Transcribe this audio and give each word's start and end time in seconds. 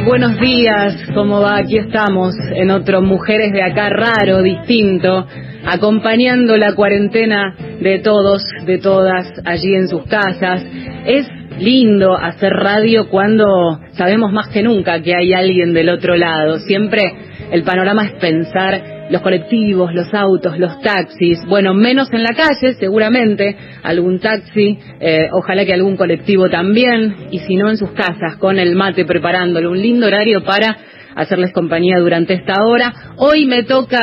Buenos 0.00 0.40
días, 0.40 0.96
¿cómo 1.14 1.40
va? 1.40 1.58
Aquí 1.58 1.76
estamos 1.76 2.34
en 2.54 2.70
otro 2.70 3.02
Mujeres 3.02 3.52
de 3.52 3.62
Acá 3.62 3.90
raro, 3.90 4.42
distinto, 4.42 5.26
acompañando 5.66 6.56
la 6.56 6.74
cuarentena 6.74 7.54
de 7.80 7.98
todos, 7.98 8.42
de 8.64 8.78
todas, 8.78 9.28
allí 9.44 9.74
en 9.74 9.88
sus 9.88 10.04
casas. 10.04 10.64
Es 11.06 11.28
lindo 11.58 12.16
hacer 12.16 12.52
radio 12.52 13.08
cuando 13.10 13.44
sabemos 13.92 14.32
más 14.32 14.48
que 14.48 14.62
nunca 14.62 15.00
que 15.02 15.14
hay 15.14 15.34
alguien 15.34 15.74
del 15.74 15.90
otro 15.90 16.16
lado. 16.16 16.58
Siempre 16.60 17.02
el 17.52 17.62
panorama 17.62 18.06
es 18.06 18.12
pensar 18.12 18.91
los 19.12 19.20
colectivos, 19.20 19.92
los 19.92 20.12
autos, 20.14 20.58
los 20.58 20.80
taxis, 20.80 21.44
bueno, 21.46 21.74
menos 21.74 22.08
en 22.12 22.22
la 22.22 22.34
calle, 22.34 22.72
seguramente, 22.80 23.54
algún 23.82 24.18
taxi, 24.18 24.78
eh, 25.00 25.28
ojalá 25.32 25.66
que 25.66 25.74
algún 25.74 25.96
colectivo 25.96 26.48
también, 26.48 27.28
y 27.30 27.40
si 27.40 27.56
no 27.56 27.68
en 27.68 27.76
sus 27.76 27.90
casas, 27.90 28.36
con 28.38 28.58
el 28.58 28.74
mate 28.74 29.04
preparándole 29.04 29.68
un 29.68 29.80
lindo 29.80 30.06
horario 30.06 30.42
para 30.42 30.78
hacerles 31.14 31.52
compañía 31.52 31.98
durante 31.98 32.32
esta 32.32 32.64
hora. 32.64 32.90
Hoy 33.18 33.44
me 33.44 33.64
toca 33.64 34.02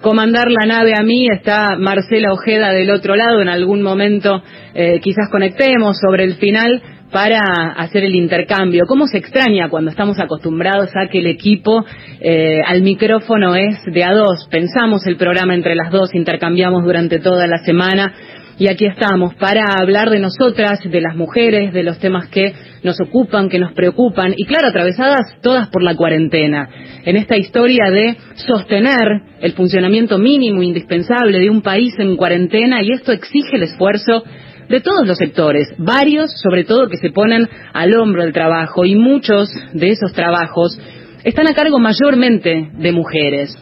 comandar 0.00 0.46
la 0.48 0.64
nave 0.64 0.92
a 0.96 1.02
mí, 1.02 1.26
está 1.28 1.76
Marcela 1.76 2.32
Ojeda 2.32 2.70
del 2.70 2.90
otro 2.92 3.16
lado, 3.16 3.42
en 3.42 3.48
algún 3.48 3.82
momento 3.82 4.44
eh, 4.74 5.00
quizás 5.02 5.28
conectemos 5.28 5.98
sobre 5.98 6.22
el 6.22 6.34
final 6.34 6.80
para 7.16 7.72
hacer 7.78 8.04
el 8.04 8.14
intercambio. 8.14 8.84
¿Cómo 8.86 9.06
se 9.06 9.16
extraña 9.16 9.70
cuando 9.70 9.90
estamos 9.90 10.20
acostumbrados 10.20 10.90
a 10.94 11.08
que 11.08 11.20
el 11.20 11.28
equipo 11.28 11.82
eh, 12.20 12.60
al 12.62 12.82
micrófono 12.82 13.54
es 13.54 13.78
de 13.86 14.04
a 14.04 14.12
dos? 14.12 14.46
Pensamos 14.50 15.06
el 15.06 15.16
programa 15.16 15.54
entre 15.54 15.74
las 15.74 15.90
dos, 15.90 16.14
intercambiamos 16.14 16.84
durante 16.84 17.18
toda 17.18 17.46
la 17.46 17.56
semana 17.64 18.12
y 18.58 18.68
aquí 18.68 18.84
estamos 18.84 19.34
para 19.36 19.64
hablar 19.80 20.10
de 20.10 20.18
nosotras, 20.18 20.80
de 20.84 21.00
las 21.00 21.16
mujeres, 21.16 21.72
de 21.72 21.84
los 21.84 21.98
temas 21.98 22.28
que 22.28 22.52
nos 22.82 23.00
ocupan, 23.00 23.48
que 23.48 23.58
nos 23.58 23.72
preocupan 23.72 24.34
y 24.36 24.44
claro, 24.44 24.68
atravesadas 24.68 25.40
todas 25.40 25.68
por 25.68 25.82
la 25.82 25.96
cuarentena. 25.96 26.68
En 27.02 27.16
esta 27.16 27.38
historia 27.38 27.90
de 27.90 28.18
sostener 28.34 29.22
el 29.40 29.52
funcionamiento 29.52 30.18
mínimo 30.18 30.62
indispensable 30.62 31.38
de 31.38 31.48
un 31.48 31.62
país 31.62 31.94
en 31.98 32.14
cuarentena 32.16 32.82
y 32.82 32.92
esto 32.92 33.10
exige 33.12 33.56
el 33.56 33.62
esfuerzo 33.62 34.22
de 34.68 34.80
todos 34.80 35.06
los 35.06 35.18
sectores, 35.18 35.68
varios 35.78 36.32
sobre 36.42 36.64
todo 36.64 36.88
que 36.88 36.96
se 36.96 37.10
ponen 37.10 37.48
al 37.72 37.94
hombro 37.96 38.22
del 38.22 38.32
trabajo 38.32 38.84
y 38.84 38.96
muchos 38.96 39.48
de 39.72 39.90
esos 39.90 40.12
trabajos 40.12 40.78
están 41.24 41.48
a 41.48 41.54
cargo 41.54 41.78
mayormente 41.78 42.70
de 42.72 42.92
mujeres, 42.92 43.56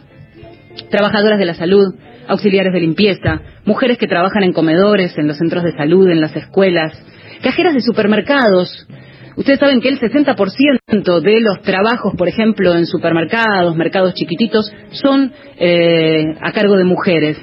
trabajadoras 0.89 1.39
de 1.39 1.45
la 1.45 1.53
salud, 1.55 1.95
auxiliares 2.27 2.73
de 2.73 2.79
limpieza, 2.79 3.41
mujeres 3.65 3.97
que 3.97 4.07
trabajan 4.07 4.43
en 4.43 4.53
comedores, 4.53 5.17
en 5.17 5.27
los 5.27 5.37
centros 5.37 5.63
de 5.63 5.71
salud, 5.73 6.09
en 6.09 6.21
las 6.21 6.35
escuelas, 6.35 6.93
cajeras 7.41 7.73
de 7.73 7.81
supermercados. 7.81 8.87
Ustedes 9.37 9.59
saben 9.59 9.81
que 9.81 9.89
el 9.89 9.99
60% 9.99 11.21
de 11.21 11.41
los 11.41 11.61
trabajos, 11.61 12.13
por 12.17 12.27
ejemplo, 12.27 12.73
en 12.73 12.85
supermercados, 12.85 13.75
mercados 13.75 14.13
chiquititos, 14.13 14.71
son 14.91 15.33
eh, 15.57 16.35
a 16.41 16.51
cargo 16.53 16.77
de 16.77 16.85
mujeres. 16.85 17.37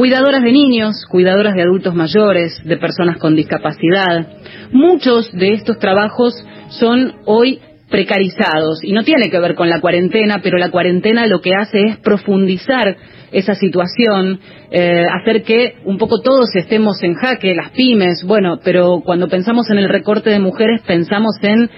Cuidadoras 0.00 0.42
de 0.42 0.52
niños, 0.52 1.04
cuidadoras 1.10 1.54
de 1.54 1.60
adultos 1.60 1.94
mayores, 1.94 2.58
de 2.64 2.78
personas 2.78 3.18
con 3.18 3.36
discapacidad. 3.36 4.28
Muchos 4.72 5.30
de 5.30 5.52
estos 5.52 5.78
trabajos 5.78 6.32
son 6.70 7.16
hoy 7.26 7.60
precarizados 7.90 8.82
y 8.82 8.92
no 8.92 9.04
tiene 9.04 9.28
que 9.28 9.38
ver 9.38 9.54
con 9.54 9.68
la 9.68 9.78
cuarentena, 9.82 10.40
pero 10.42 10.56
la 10.56 10.70
cuarentena 10.70 11.26
lo 11.26 11.42
que 11.42 11.54
hace 11.54 11.82
es 11.82 11.96
profundizar 11.98 12.96
esa 13.30 13.52
situación, 13.52 14.40
eh, 14.70 15.04
hacer 15.20 15.42
que 15.42 15.74
un 15.84 15.98
poco 15.98 16.22
todos 16.22 16.48
estemos 16.54 17.02
en 17.02 17.12
jaque, 17.12 17.54
las 17.54 17.72
pymes, 17.72 18.24
bueno, 18.24 18.58
pero 18.64 19.02
cuando 19.04 19.28
pensamos 19.28 19.68
en 19.68 19.76
el 19.76 19.90
recorte 19.90 20.30
de 20.30 20.38
mujeres 20.38 20.80
pensamos 20.86 21.36
en 21.42 21.68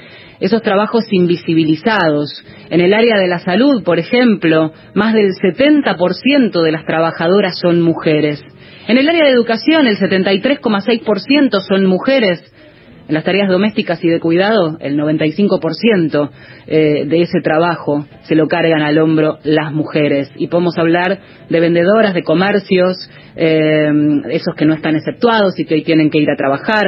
esos 0.42 0.60
trabajos 0.60 1.04
invisibilizados. 1.12 2.44
En 2.68 2.80
el 2.80 2.92
área 2.92 3.16
de 3.16 3.28
la 3.28 3.38
salud, 3.38 3.82
por 3.84 3.98
ejemplo, 3.98 4.72
más 4.94 5.14
del 5.14 5.30
70% 5.34 6.62
de 6.62 6.72
las 6.72 6.84
trabajadoras 6.84 7.58
son 7.58 7.80
mujeres. 7.80 8.42
En 8.88 8.98
el 8.98 9.08
área 9.08 9.24
de 9.24 9.30
educación, 9.30 9.86
el 9.86 9.96
73,6% 9.96 11.60
son 11.60 11.86
mujeres. 11.86 12.42
En 13.08 13.14
las 13.14 13.24
tareas 13.24 13.48
domésticas 13.48 14.02
y 14.04 14.08
de 14.08 14.20
cuidado, 14.20 14.78
el 14.80 14.98
95% 14.98 16.30
eh, 16.66 17.04
de 17.06 17.20
ese 17.20 17.40
trabajo 17.40 18.06
se 18.22 18.34
lo 18.34 18.48
cargan 18.48 18.82
al 18.82 18.98
hombro 18.98 19.38
las 19.44 19.72
mujeres. 19.72 20.30
Y 20.36 20.48
podemos 20.48 20.76
hablar 20.76 21.20
de 21.48 21.60
vendedoras, 21.60 22.14
de 22.14 22.22
comercios, 22.22 22.96
eh, 23.36 23.90
esos 24.30 24.54
que 24.56 24.64
no 24.64 24.74
están 24.74 24.96
exceptuados 24.96 25.58
y 25.58 25.64
que 25.64 25.74
hoy 25.74 25.84
tienen 25.84 26.10
que 26.10 26.18
ir 26.18 26.30
a 26.30 26.36
trabajar, 26.36 26.86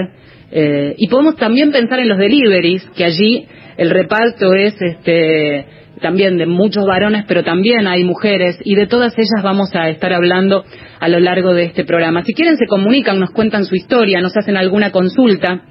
eh, 0.51 0.95
y 0.99 1.09
podemos 1.09 1.37
también 1.37 1.73
pensar 1.73 1.99
en 2.01 2.09
los 2.09 2.19
deliveries, 2.19 2.85
que 2.97 3.05
allí 3.05 3.47
el 3.77 3.91
reparto 3.91 4.55
es 4.55 4.75
este, 4.81 5.67
también 6.01 6.37
de 6.37 6.47
muchos 6.47 6.87
varones, 6.87 7.25
pero 7.27 7.43
también 7.43 7.87
hay 7.87 8.05
mujeres, 8.05 8.59
y 8.65 8.75
de 8.75 8.87
todas 8.87 9.15
ellas 9.17 9.43
vamos 9.43 9.75
a 9.75 9.89
estar 9.89 10.13
hablando 10.13 10.65
a 11.01 11.09
lo 11.09 11.19
largo 11.19 11.55
de 11.55 11.65
este 11.65 11.85
programa. 11.85 12.25
Si 12.25 12.35
quieren 12.35 12.57
se 12.57 12.67
comunican, 12.67 13.19
nos 13.19 13.31
cuentan 13.31 13.65
su 13.65 13.75
historia, 13.75 14.21
nos 14.21 14.37
hacen 14.37 14.57
alguna 14.57 14.93
consulta. 14.93 15.63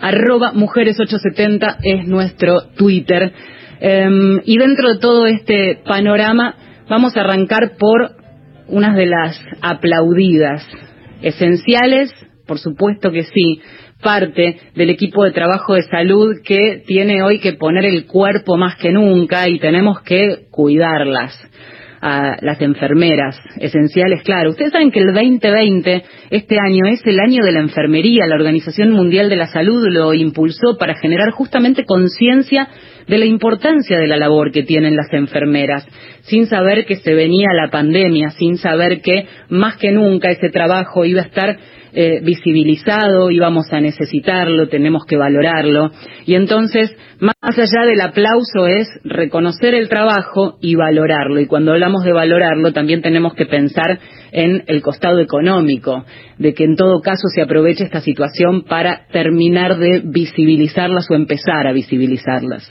Arroba 0.00 0.52
Mujeres870 0.52 1.76
es 1.82 2.06
nuestro 2.06 2.62
Twitter. 2.76 3.32
Em, 3.80 4.40
y 4.44 4.58
dentro 4.58 4.92
de 4.92 4.98
todo 4.98 5.26
este 5.26 5.78
panorama 5.86 6.56
vamos 6.88 7.16
a 7.16 7.20
arrancar 7.20 7.72
por 7.78 8.10
unas 8.68 8.96
de 8.96 9.06
las 9.06 9.40
aplaudidas, 9.62 10.66
esenciales 11.22 12.12
por 12.46 12.58
supuesto 12.58 13.10
que 13.10 13.24
sí, 13.24 13.60
parte 14.02 14.58
del 14.74 14.90
equipo 14.90 15.24
de 15.24 15.32
trabajo 15.32 15.74
de 15.74 15.82
salud 15.82 16.36
que 16.44 16.82
tiene 16.86 17.22
hoy 17.22 17.40
que 17.40 17.54
poner 17.54 17.84
el 17.84 18.06
cuerpo 18.06 18.56
más 18.56 18.76
que 18.76 18.92
nunca 18.92 19.48
y 19.48 19.58
tenemos 19.58 20.02
que 20.02 20.46
cuidarlas 20.50 21.34
a 22.06 22.36
las 22.42 22.60
enfermeras 22.60 23.40
esenciales, 23.58 24.22
claro. 24.24 24.50
Ustedes 24.50 24.72
saben 24.72 24.90
que 24.90 25.00
el 25.00 25.14
2020, 25.14 26.04
este 26.28 26.58
año, 26.60 26.84
es 26.86 27.00
el 27.06 27.18
año 27.18 27.42
de 27.42 27.52
la 27.52 27.60
enfermería. 27.60 28.26
La 28.26 28.34
Organización 28.34 28.90
Mundial 28.90 29.30
de 29.30 29.36
la 29.36 29.46
Salud 29.46 29.86
lo 29.88 30.12
impulsó 30.12 30.76
para 30.78 30.96
generar 30.96 31.30
justamente 31.30 31.86
conciencia 31.86 32.68
de 33.08 33.18
la 33.18 33.24
importancia 33.24 33.98
de 33.98 34.06
la 34.06 34.18
labor 34.18 34.52
que 34.52 34.64
tienen 34.64 34.96
las 34.96 35.10
enfermeras, 35.12 35.86
sin 36.24 36.46
saber 36.46 36.84
que 36.86 36.96
se 36.96 37.14
venía 37.14 37.52
la 37.52 37.70
pandemia, 37.70 38.30
sin 38.30 38.56
saber 38.56 39.00
que 39.00 39.26
más 39.48 39.76
que 39.76 39.92
nunca 39.92 40.30
ese 40.30 40.50
trabajo 40.50 41.04
iba 41.04 41.20
a 41.20 41.26
estar 41.26 41.58
eh, 41.96 42.20
visibilizado 42.22 43.30
y 43.30 43.38
vamos 43.38 43.72
a 43.72 43.80
necesitarlo, 43.80 44.68
tenemos 44.68 45.04
que 45.06 45.16
valorarlo. 45.16 45.92
Y 46.26 46.34
entonces, 46.34 46.96
más 47.20 47.56
allá 47.56 47.86
del 47.86 48.00
aplauso 48.00 48.66
es 48.66 48.88
reconocer 49.04 49.74
el 49.74 49.88
trabajo 49.88 50.58
y 50.60 50.74
valorarlo. 50.74 51.38
Y 51.40 51.46
cuando 51.46 51.72
hablamos 51.72 52.02
de 52.04 52.12
valorarlo, 52.12 52.72
también 52.72 53.00
tenemos 53.00 53.34
que 53.34 53.46
pensar 53.46 54.00
en 54.32 54.64
el 54.66 54.82
costado 54.82 55.20
económico, 55.20 56.04
de 56.38 56.52
que 56.54 56.64
en 56.64 56.74
todo 56.74 57.00
caso 57.00 57.28
se 57.32 57.42
aproveche 57.42 57.84
esta 57.84 58.00
situación 58.00 58.64
para 58.64 59.06
terminar 59.12 59.78
de 59.78 60.02
visibilizarlas 60.04 61.08
o 61.10 61.14
empezar 61.14 61.68
a 61.68 61.72
visibilizarlas. 61.72 62.68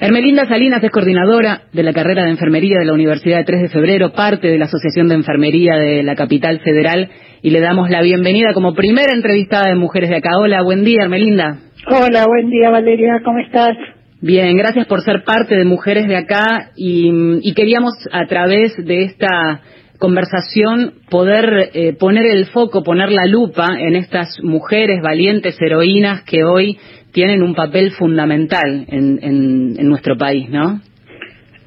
Hermelinda 0.00 0.44
Salinas 0.46 0.82
es 0.82 0.90
coordinadora 0.90 1.62
de 1.72 1.84
la 1.84 1.92
carrera 1.92 2.24
de 2.24 2.30
enfermería 2.30 2.80
de 2.80 2.84
la 2.84 2.94
Universidad 2.94 3.38
de 3.38 3.44
3 3.44 3.62
de 3.62 3.68
Febrero, 3.68 4.10
parte 4.10 4.48
de 4.48 4.58
la 4.58 4.64
Asociación 4.64 5.08
de 5.08 5.14
Enfermería 5.14 5.76
de 5.76 6.02
la 6.02 6.16
Capital 6.16 6.58
Federal 6.60 7.10
y 7.42 7.50
le 7.50 7.60
damos 7.60 7.90
la 7.90 8.02
bienvenida 8.02 8.52
como 8.54 8.74
primera 8.74 9.12
entrevistada 9.14 9.68
de 9.68 9.76
Mujeres 9.76 10.10
de 10.10 10.16
Acá. 10.16 10.36
Hola, 10.36 10.62
buen 10.62 10.82
día, 10.82 11.02
Hermelinda. 11.02 11.58
Hola, 11.86 12.26
buen 12.26 12.50
día, 12.50 12.70
Valeria, 12.70 13.20
¿cómo 13.24 13.38
estás? 13.38 13.76
Bien, 14.20 14.56
gracias 14.56 14.86
por 14.88 15.02
ser 15.02 15.22
parte 15.22 15.54
de 15.54 15.64
Mujeres 15.64 16.08
de 16.08 16.16
Acá 16.16 16.70
y, 16.76 17.52
queríamos 17.54 17.92
a 18.10 18.26
través 18.26 18.74
de 18.76 19.04
esta 19.04 19.60
conversación 20.00 20.94
poder 21.08 21.70
eh, 21.72 21.92
poner 21.92 22.26
el 22.26 22.46
foco, 22.46 22.82
poner 22.82 23.12
la 23.12 23.26
lupa 23.26 23.68
en 23.78 23.94
estas 23.94 24.42
mujeres 24.42 25.00
valientes, 25.02 25.56
heroínas 25.60 26.24
que 26.24 26.42
hoy 26.42 26.78
tienen 27.14 27.42
un 27.42 27.54
papel 27.54 27.92
fundamental 27.92 28.84
en, 28.88 29.88
nuestro 29.88 30.18
país, 30.18 30.50
¿no? 30.50 30.80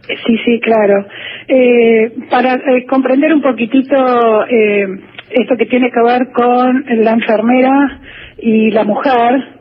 Sí, 0.08 0.38
sí, 0.46 0.60
claro. 0.60 1.08
Eh, 1.48 2.12
para 2.30 2.54
eh, 2.54 2.86
comprender 2.88 3.34
un 3.34 3.42
poquitito 3.42 4.46
esto 4.46 5.56
que 5.58 5.66
tiene 5.66 5.90
que 5.90 6.02
ver 6.04 6.28
con 6.34 6.86
la 7.04 7.12
enfermera 7.12 8.02
y 8.38 8.72
la 8.72 8.84
mujer, 8.84 9.58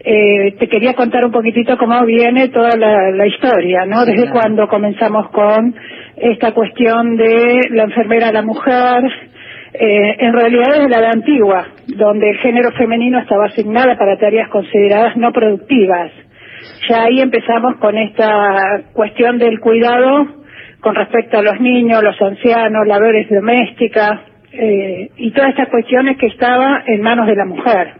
eh, 0.00 0.54
te 0.58 0.68
quería 0.68 0.94
contar 0.94 1.24
un 1.24 1.32
poquitito 1.32 1.76
cómo 1.76 2.04
viene 2.04 2.48
toda 2.48 2.76
la, 2.76 3.26
historia, 3.26 3.84
¿no? 3.86 4.04
Desde 4.04 4.30
cuando 4.30 4.68
comenzamos 4.68 5.28
con 5.30 5.74
esta 6.16 6.52
cuestión 6.52 7.16
de 7.16 7.68
la 7.70 7.84
enfermera 7.84 8.28
a 8.28 8.32
la 8.32 8.42
mujer, 8.42 9.02
eh, 9.80 10.16
en 10.18 10.32
realidad 10.32 10.72
desde 10.74 10.88
la 10.88 10.98
edad 10.98 11.12
antigua, 11.12 11.66
donde 11.86 12.30
el 12.30 12.38
género 12.38 12.72
femenino 12.72 13.18
estaba 13.18 13.46
asignada 13.46 13.96
para 13.96 14.18
tareas 14.18 14.48
consideradas 14.48 15.16
no 15.16 15.32
productivas. 15.32 16.10
Ya 16.88 17.04
ahí 17.04 17.20
empezamos 17.20 17.76
con 17.76 17.96
esta 17.96 18.82
cuestión 18.92 19.38
del 19.38 19.60
cuidado 19.60 20.26
con 20.80 20.94
respecto 20.94 21.38
a 21.38 21.42
los 21.42 21.60
niños, 21.60 22.02
los 22.02 22.20
ancianos, 22.20 22.86
labores 22.86 23.28
domésticas, 23.28 24.20
eh, 24.52 25.10
y 25.16 25.30
todas 25.32 25.50
estas 25.50 25.68
cuestiones 25.68 26.16
que 26.16 26.26
estaba 26.26 26.82
en 26.86 27.02
manos 27.02 27.26
de 27.26 27.36
la 27.36 27.44
mujer. 27.44 27.92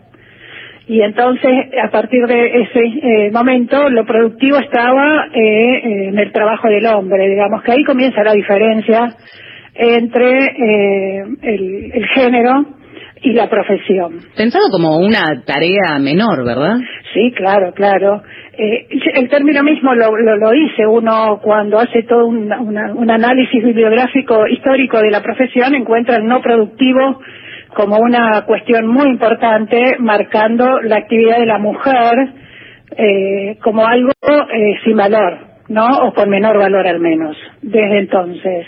Y 0.86 1.02
entonces, 1.02 1.52
a 1.82 1.90
partir 1.90 2.26
de 2.26 2.62
ese 2.62 2.80
eh, 2.80 3.30
momento, 3.30 3.90
lo 3.90 4.06
productivo 4.06 4.58
estaba 4.58 5.26
eh, 5.34 6.08
en 6.08 6.18
el 6.18 6.32
trabajo 6.32 6.68
del 6.68 6.86
hombre, 6.86 7.28
digamos 7.28 7.62
que 7.62 7.72
ahí 7.72 7.84
comienza 7.84 8.24
la 8.24 8.32
diferencia 8.32 9.14
entre 9.78 10.38
eh, 10.44 11.24
el, 11.42 11.92
el 11.94 12.06
género 12.08 12.66
y 13.22 13.32
la 13.32 13.48
profesión. 13.48 14.20
Pensado 14.36 14.68
como 14.70 14.96
una 14.98 15.42
tarea 15.44 15.98
menor, 16.00 16.44
¿verdad? 16.44 16.76
Sí, 17.12 17.32
claro, 17.34 17.72
claro. 17.72 18.22
Eh, 18.52 18.86
el 19.14 19.28
término 19.28 19.62
mismo 19.62 19.94
lo, 19.94 20.16
lo, 20.16 20.36
lo, 20.36 20.50
dice 20.50 20.86
uno 20.86 21.40
cuando 21.42 21.78
hace 21.78 22.02
todo 22.02 22.26
un, 22.26 22.52
una, 22.52 22.92
un 22.92 23.10
análisis 23.10 23.62
bibliográfico 23.64 24.46
histórico 24.48 25.00
de 25.00 25.10
la 25.10 25.22
profesión, 25.22 25.74
encuentra 25.74 26.16
el 26.16 26.26
no 26.26 26.40
productivo 26.40 27.20
como 27.74 27.98
una 27.98 28.44
cuestión 28.46 28.86
muy 28.86 29.08
importante, 29.08 29.96
marcando 30.00 30.80
la 30.82 30.96
actividad 30.96 31.38
de 31.38 31.46
la 31.46 31.58
mujer 31.58 32.32
eh, 32.96 33.58
como 33.62 33.86
algo 33.86 34.10
eh, 34.20 34.74
sin 34.84 34.96
valor, 34.96 35.38
¿no? 35.68 35.86
O 36.08 36.14
con 36.14 36.28
menor 36.28 36.58
valor 36.58 36.86
al 36.86 36.98
menos, 36.98 37.36
desde 37.62 37.98
entonces. 37.98 38.66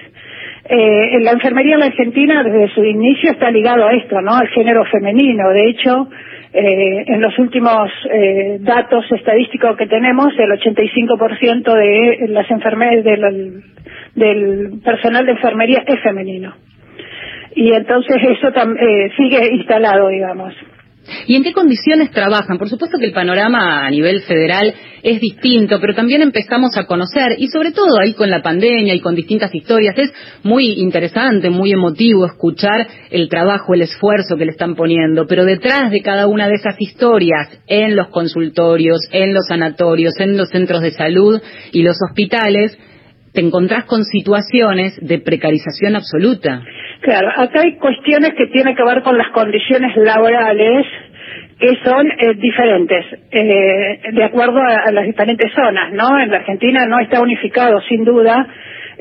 Eh, 0.72 1.18
la 1.22 1.32
enfermería 1.32 1.74
en 1.74 1.80
la 1.80 1.86
Argentina 1.86 2.44
desde 2.44 2.72
su 2.72 2.84
inicio 2.84 3.32
está 3.32 3.50
ligado 3.50 3.88
a 3.88 3.92
esto, 3.92 4.20
¿no? 4.20 4.36
Al 4.36 4.46
género 4.50 4.84
femenino. 4.84 5.50
De 5.50 5.68
hecho, 5.68 6.08
eh, 6.52 7.04
en 7.08 7.20
los 7.20 7.36
últimos 7.40 7.90
eh, 8.08 8.58
datos 8.60 9.04
estadísticos 9.10 9.76
que 9.76 9.88
tenemos, 9.88 10.32
el 10.38 10.52
85% 10.52 11.74
de 11.74 12.28
las 12.28 12.48
enfermeras 12.52 13.02
del, 13.02 13.64
del 14.14 14.80
personal 14.84 15.26
de 15.26 15.32
enfermería 15.32 15.82
es 15.84 16.00
femenino. 16.02 16.54
Y 17.56 17.72
entonces 17.72 18.16
eso 18.22 18.48
eh, 18.48 19.10
sigue 19.16 19.52
instalado, 19.52 20.06
digamos. 20.06 20.54
¿Y 21.26 21.34
en 21.34 21.42
qué 21.42 21.52
condiciones 21.52 22.10
trabajan? 22.10 22.58
Por 22.58 22.68
supuesto 22.68 22.98
que 22.98 23.06
el 23.06 23.12
panorama 23.12 23.86
a 23.86 23.90
nivel 23.90 24.20
federal 24.22 24.74
es 25.02 25.20
distinto, 25.20 25.80
pero 25.80 25.94
también 25.94 26.20
empezamos 26.22 26.76
a 26.76 26.84
conocer, 26.84 27.36
y 27.38 27.48
sobre 27.48 27.72
todo 27.72 27.98
ahí 27.98 28.12
con 28.12 28.30
la 28.30 28.42
pandemia 28.42 28.94
y 28.94 29.00
con 29.00 29.14
distintas 29.14 29.54
historias, 29.54 29.96
es 29.96 30.12
muy 30.42 30.72
interesante, 30.80 31.48
muy 31.48 31.72
emotivo 31.72 32.26
escuchar 32.26 32.86
el 33.10 33.28
trabajo, 33.28 33.74
el 33.74 33.82
esfuerzo 33.82 34.36
que 34.36 34.44
le 34.44 34.52
están 34.52 34.74
poniendo, 34.74 35.26
pero 35.26 35.44
detrás 35.44 35.90
de 35.90 36.02
cada 36.02 36.26
una 36.26 36.48
de 36.48 36.54
esas 36.54 36.76
historias, 36.78 37.48
en 37.66 37.96
los 37.96 38.08
consultorios, 38.08 39.00
en 39.10 39.32
los 39.32 39.46
sanatorios, 39.48 40.12
en 40.18 40.36
los 40.36 40.50
centros 40.50 40.82
de 40.82 40.90
salud 40.90 41.40
y 41.72 41.82
los 41.82 41.96
hospitales, 42.08 42.76
te 43.32 43.40
encontrás 43.40 43.84
con 43.84 44.04
situaciones 44.04 44.98
de 45.00 45.18
precarización 45.18 45.96
absoluta. 45.96 46.62
Claro, 47.00 47.28
acá 47.36 47.60
hay 47.62 47.76
cuestiones 47.76 48.32
que 48.36 48.46
tienen 48.48 48.74
que 48.74 48.84
ver 48.84 49.02
con 49.02 49.16
las 49.16 49.28
condiciones 49.28 49.96
laborales 49.96 50.86
que 51.58 51.76
son 51.84 52.06
eh, 52.10 52.34
diferentes 52.36 53.04
eh, 53.30 54.00
de 54.12 54.24
acuerdo 54.24 54.60
a, 54.60 54.88
a, 54.88 54.92
las 54.92 55.04
diferentes 55.04 55.52
zonas, 55.52 55.92
¿no? 55.92 56.18
En 56.18 56.30
la 56.30 56.38
Argentina 56.38 56.86
no 56.86 56.98
está 56.98 57.20
unificado, 57.20 57.80
sin 57.82 58.04
duda. 58.04 58.46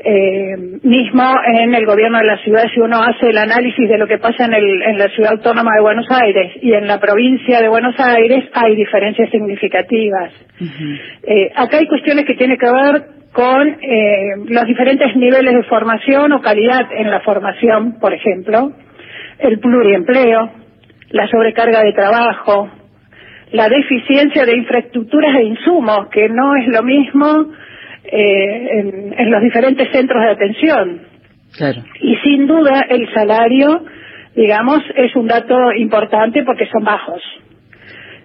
Eh, 0.02 0.56
mismo 0.82 1.22
en 1.44 1.74
el 1.74 1.84
gobierno 1.84 2.18
de 2.18 2.24
la 2.24 2.38
ciudad, 2.38 2.64
si 2.72 2.80
uno 2.80 3.02
hace 3.02 3.28
el 3.28 3.36
análisis 3.36 3.86
de 3.86 3.98
lo 3.98 4.06
que 4.06 4.16
pasa 4.16 4.46
en, 4.46 4.54
el, 4.54 4.82
en 4.82 4.96
la 4.96 5.08
ciudad 5.08 5.32
autónoma 5.32 5.72
de 5.74 5.82
Buenos 5.82 6.06
Aires 6.10 6.52
y 6.62 6.72
en 6.72 6.86
la 6.86 6.98
provincia 6.98 7.60
de 7.60 7.68
Buenos 7.68 7.94
Aires, 7.98 8.44
hay 8.54 8.76
diferencias 8.76 9.28
significativas. 9.30 10.32
Uh 10.58 10.64
-huh. 10.64 11.50
acá 11.54 11.78
hay 11.78 11.86
cuestiones 11.86 12.24
que 12.24 12.34
tienen 12.34 12.56
que 12.56 12.66
ver 12.66 13.19
con 13.32 13.68
eh, 13.68 14.36
los 14.46 14.64
diferentes 14.66 15.14
niveles 15.16 15.54
de 15.54 15.62
formación 15.64 16.32
o 16.32 16.40
calidad 16.40 16.86
en 16.92 17.10
la 17.10 17.20
formación, 17.20 17.98
por 18.00 18.12
ejemplo, 18.12 18.72
el 19.38 19.58
pluriempleo, 19.60 20.50
la 21.10 21.28
sobrecarga 21.28 21.82
de 21.82 21.92
trabajo, 21.92 22.68
la 23.52 23.68
deficiencia 23.68 24.44
de 24.44 24.56
infraestructuras 24.56 25.36
e 25.36 25.44
insumos, 25.44 26.08
que 26.10 26.28
no 26.28 26.56
es 26.56 26.68
lo 26.68 26.82
mismo 26.82 27.52
eh, 28.04 28.78
en, 28.78 29.14
en, 29.16 29.30
los 29.30 29.42
diferentes 29.42 29.88
centros 29.92 30.22
de 30.22 30.30
atención. 30.30 31.00
Claro. 31.56 31.82
Y 32.00 32.16
sin 32.16 32.46
duda 32.46 32.86
el 32.88 33.12
salario, 33.12 33.84
digamos, 34.34 34.82
es 34.96 35.14
un 35.16 35.26
dato 35.26 35.72
importante 35.72 36.42
porque 36.44 36.66
son 36.66 36.84
bajos 36.84 37.22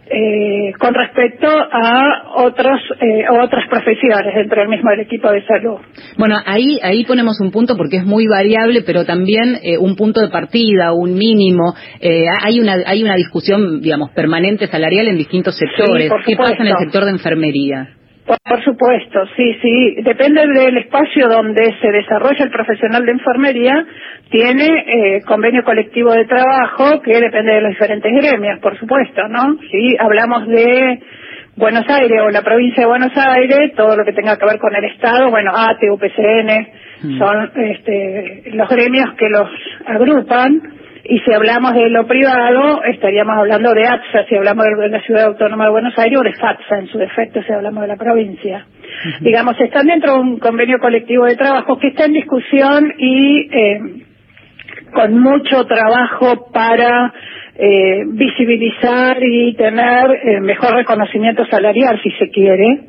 eh, 0.07 0.73
con 0.79 0.93
respecto 0.93 1.47
a 1.47 2.33
otros 2.35 2.79
eh, 3.01 3.25
otras 3.29 3.67
profesiones 3.69 4.35
dentro 4.35 4.61
del 4.61 4.69
mismo 4.69 4.91
equipo 4.91 5.31
de 5.31 5.43
salud. 5.45 5.79
Bueno, 6.17 6.35
ahí 6.45 6.79
ahí 6.83 7.05
ponemos 7.05 7.39
un 7.41 7.51
punto 7.51 7.75
porque 7.75 7.97
es 7.97 8.05
muy 8.05 8.27
variable, 8.27 8.83
pero 8.85 9.05
también 9.05 9.57
eh, 9.63 9.77
un 9.77 9.95
punto 9.95 10.21
de 10.21 10.29
partida, 10.29 10.93
un 10.93 11.15
mínimo. 11.15 11.73
Eh, 11.99 12.25
hay 12.43 12.59
una 12.59 12.75
hay 12.85 13.03
una 13.03 13.15
discusión, 13.15 13.81
digamos, 13.81 14.11
permanente 14.11 14.67
salarial 14.67 15.07
en 15.07 15.17
distintos 15.17 15.57
sectores. 15.57 16.11
Sí, 16.25 16.31
¿Qué 16.31 16.35
pasa 16.35 16.57
en 16.59 16.67
el 16.67 16.77
sector 16.77 17.05
de 17.05 17.11
enfermería? 17.11 17.89
Por, 18.25 18.63
supuesto, 18.63 19.23
sí, 19.37 19.55
sí. 19.61 19.97
Depende 20.01 20.47
del 20.47 20.77
espacio 20.77 21.27
donde 21.27 21.75
se 21.79 21.91
desarrolla 21.91 22.43
el 22.43 22.49
profesional 22.49 23.05
de 23.05 23.11
enfermería, 23.11 23.85
tiene 24.31 24.65
eh, 24.65 25.21
convenio 25.25 25.63
colectivo 25.63 26.11
de 26.11 26.25
trabajo 26.25 27.01
que 27.03 27.19
depende 27.19 27.53
de 27.53 27.61
los 27.61 27.69
diferentes 27.69 28.11
gremios, 28.11 28.59
por 28.59 28.77
supuesto, 28.79 29.27
¿no? 29.27 29.57
Si 29.69 29.95
hablamos 29.99 30.47
de 30.47 30.99
Buenos 31.55 31.87
Aires 31.87 32.19
o 32.25 32.29
la 32.31 32.41
provincia 32.41 32.81
de 32.81 32.87
Buenos 32.87 33.15
Aires, 33.15 33.73
todo 33.75 33.95
lo 33.95 34.03
que 34.03 34.13
tenga 34.13 34.37
que 34.37 34.45
ver 34.45 34.57
con 34.57 34.75
el 34.75 34.85
Estado, 34.85 35.29
bueno, 35.29 35.51
ATE, 35.55 35.91
UPCN, 35.91 36.67
mm. 37.03 37.17
son 37.19 37.51
este, 37.55 38.43
los 38.53 38.67
gremios 38.67 39.13
que 39.17 39.29
los 39.29 39.49
agrupan 39.85 40.61
y 41.07 41.19
si 41.19 41.33
hablamos 41.33 41.73
de 41.73 41.89
lo 41.89 42.07
privado, 42.07 42.83
estaríamos 42.83 43.37
hablando 43.37 43.71
de 43.73 43.87
APSA, 43.87 44.25
si 44.27 44.35
hablamos 44.35 44.65
de 44.65 44.89
la 44.89 45.01
Ciudad 45.01 45.25
Autónoma 45.25 45.65
de 45.65 45.71
Buenos 45.71 45.97
Aires, 45.97 46.19
o 46.19 46.23
de 46.23 46.33
FATSA 46.33 46.79
en 46.79 46.87
su 46.87 46.97
defecto, 46.97 47.43
si 47.43 47.53
hablamos 47.53 47.81
de 47.81 47.87
la 47.87 47.95
provincia. 47.95 48.65
Uh 48.65 48.81
-huh. 48.81 49.19
Digamos, 49.19 49.59
están 49.59 49.85
dentro 49.85 50.13
de 50.13 50.19
un 50.19 50.39
convenio 50.39 50.79
colectivo 50.79 51.25
de 51.25 51.35
trabajo 51.35 51.77
que 51.77 51.89
está 51.89 52.05
en 52.05 52.13
discusión 52.13 52.91
y 52.97 53.47
eh, 53.51 53.79
con 54.93 55.19
mucho 55.19 55.65
trabajo 55.65 56.49
para 56.51 57.13
eh, 57.55 58.03
visibilizar 58.07 59.17
y 59.21 59.53
tener 59.55 60.11
eh, 60.11 60.41
mejor 60.41 60.73
reconocimiento 60.73 61.45
salarial, 61.45 62.01
si 62.01 62.11
se 62.11 62.29
quiere, 62.29 62.79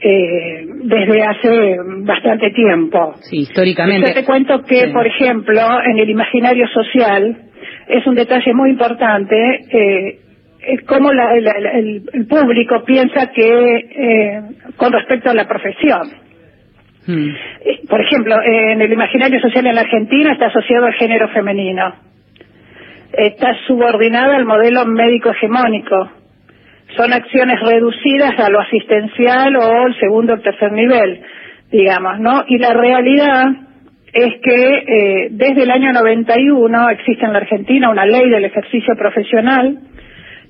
eh, 0.00 0.66
desde 0.84 1.22
hace 1.22 1.76
bastante 2.04 2.50
tiempo. 2.52 3.16
Sí, 3.20 3.40
históricamente. 3.40 4.08
Yo 4.08 4.14
te 4.14 4.24
cuento 4.24 4.62
que, 4.62 4.86
sí. 4.86 4.92
por 4.92 5.06
ejemplo, 5.06 5.60
en 5.84 5.98
el 5.98 6.08
imaginario 6.08 6.66
social, 6.68 7.49
es 7.90 8.06
un 8.06 8.14
detalle 8.14 8.54
muy 8.54 8.70
importante 8.70 9.36
eh, 9.70 10.18
es 10.62 10.82
como 10.84 11.12
la, 11.12 11.34
la, 11.40 11.58
la, 11.58 11.70
el, 11.72 12.02
el, 12.12 12.26
público 12.26 12.84
piensa 12.84 13.28
que 13.28 13.76
eh, 13.76 14.42
con 14.76 14.92
respecto 14.92 15.30
a 15.30 15.34
la 15.34 15.48
profesión. 15.48 16.02
Hmm. 17.06 17.28
Por 17.88 18.00
ejemplo, 18.00 18.36
en 18.44 18.80
el 18.82 18.92
imaginario 18.92 19.40
social 19.40 19.66
en 19.66 19.74
la 19.74 19.80
Argentina 19.80 20.32
está 20.32 20.46
asociado 20.46 20.86
al 20.86 20.94
género 20.94 21.28
femenino. 21.28 21.94
Está 23.12 23.56
subordinada 23.66 24.36
al 24.36 24.44
modelo 24.44 24.84
médico 24.86 25.30
hegemónico. 25.30 26.10
Son 26.96 27.12
acciones 27.12 27.58
reducidas 27.60 28.38
a 28.38 28.50
lo 28.50 28.60
asistencial 28.60 29.56
o 29.56 29.86
el 29.86 29.98
segundo 29.98 30.34
o 30.34 30.38
tercer 30.38 30.72
nivel, 30.72 31.22
digamos, 31.70 32.20
¿no? 32.20 32.44
Y 32.48 32.58
la 32.58 32.74
realidad 32.74 33.46
es 34.12 34.40
que 34.42 34.74
eh, 34.78 35.28
desde 35.30 35.62
el 35.62 35.70
año 35.70 35.92
91 35.92 36.90
existe 36.90 37.24
en 37.24 37.32
la 37.32 37.38
Argentina 37.38 37.90
una 37.90 38.04
ley 38.04 38.28
del 38.28 38.44
ejercicio 38.44 38.94
profesional 38.96 39.78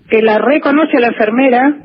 que 0.09 0.23
la 0.23 0.39
reconoce 0.39 0.97
a 0.97 1.01
la 1.01 1.09
enfermera 1.09 1.77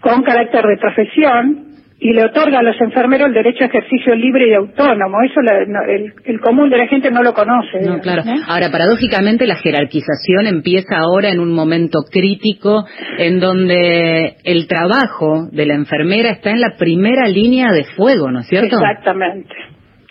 con 0.00 0.22
carácter 0.22 0.64
de 0.64 0.76
profesión 0.78 1.70
y 2.02 2.14
le 2.14 2.24
otorga 2.24 2.60
a 2.60 2.62
los 2.62 2.80
enfermeros 2.80 3.28
el 3.28 3.34
derecho 3.34 3.64
a 3.64 3.66
ejercicio 3.66 4.14
libre 4.14 4.48
y 4.48 4.54
autónomo. 4.54 5.18
Eso 5.22 5.42
la, 5.42 5.66
no, 5.66 5.82
el, 5.86 6.14
el, 6.24 6.40
común 6.40 6.70
de 6.70 6.78
la 6.78 6.86
gente 6.86 7.10
no 7.10 7.22
lo 7.22 7.34
conoce. 7.34 7.78
No, 7.82 7.98
claro. 8.00 8.22
¿no? 8.24 8.32
Ahora, 8.48 8.70
paradójicamente, 8.72 9.46
la 9.46 9.56
jerarquización 9.56 10.46
empieza 10.46 10.96
ahora 10.96 11.28
en 11.28 11.40
un 11.40 11.52
momento 11.52 11.98
crítico 12.10 12.84
en 13.18 13.38
donde 13.38 14.36
el 14.44 14.66
trabajo 14.66 15.48
de 15.52 15.66
la 15.66 15.74
enfermera 15.74 16.30
está 16.30 16.50
en 16.50 16.62
la 16.62 16.74
primera 16.78 17.28
línea 17.28 17.70
de 17.70 17.84
fuego, 17.84 18.30
¿no 18.30 18.40
es 18.40 18.46
cierto? 18.46 18.78
Exactamente. 18.78 19.54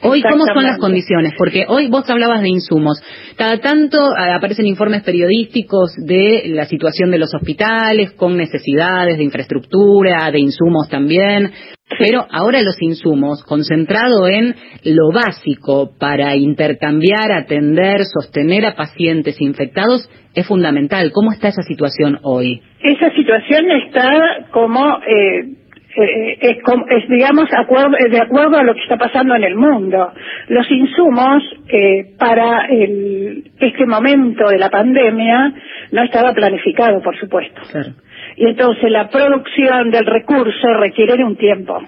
Hoy, 0.01 0.21
¿cómo 0.21 0.45
son 0.53 0.63
las 0.63 0.77
condiciones? 0.77 1.33
Porque 1.37 1.65
hoy 1.67 1.87
vos 1.89 2.09
hablabas 2.09 2.41
de 2.41 2.49
insumos. 2.49 3.01
Cada 3.37 3.57
tanto 3.57 3.97
aparecen 4.17 4.65
informes 4.65 5.03
periodísticos 5.03 5.93
de 5.97 6.43
la 6.47 6.65
situación 6.65 7.11
de 7.11 7.17
los 7.17 7.33
hospitales, 7.35 8.11
con 8.13 8.37
necesidades 8.37 9.17
de 9.17 9.23
infraestructura, 9.23 10.31
de 10.31 10.39
insumos 10.39 10.87
también. 10.89 11.51
Pero 11.97 12.25
ahora 12.31 12.61
los 12.61 12.81
insumos, 12.81 13.43
concentrado 13.43 14.27
en 14.27 14.55
lo 14.85 15.11
básico 15.11 15.91
para 15.99 16.35
intercambiar, 16.35 17.31
atender, 17.31 18.05
sostener 18.05 18.65
a 18.65 18.75
pacientes 18.75 19.41
infectados, 19.41 20.09
es 20.33 20.47
fundamental. 20.47 21.11
¿Cómo 21.11 21.33
está 21.33 21.49
esa 21.49 21.63
situación 21.63 22.19
hoy? 22.23 22.61
Esa 22.81 23.13
situación 23.13 23.71
está 23.71 24.47
como... 24.51 24.99
Eh 24.99 25.58
eh, 25.95 26.37
es, 26.39 26.57
es, 26.89 27.09
digamos, 27.09 27.45
acuerdo, 27.51 27.97
de 28.09 28.19
acuerdo 28.19 28.57
a 28.57 28.63
lo 28.63 28.73
que 28.75 28.81
está 28.81 28.97
pasando 28.97 29.35
en 29.35 29.43
el 29.43 29.55
mundo. 29.55 30.11
Los 30.47 30.69
insumos 30.69 31.43
eh, 31.67 32.13
para 32.17 32.65
el, 32.67 33.51
este 33.59 33.85
momento 33.85 34.47
de 34.49 34.59
la 34.59 34.69
pandemia 34.69 35.53
no 35.91 36.03
estaba 36.03 36.33
planificado, 36.33 37.01
por 37.01 37.17
supuesto. 37.17 37.61
Claro. 37.71 37.91
y 38.35 38.45
entonces 38.45 38.91
la 38.91 39.09
producción 39.09 39.89
del 39.91 40.05
recurso 40.05 40.73
requiere 40.79 41.23
un 41.23 41.35
tiempo. 41.35 41.81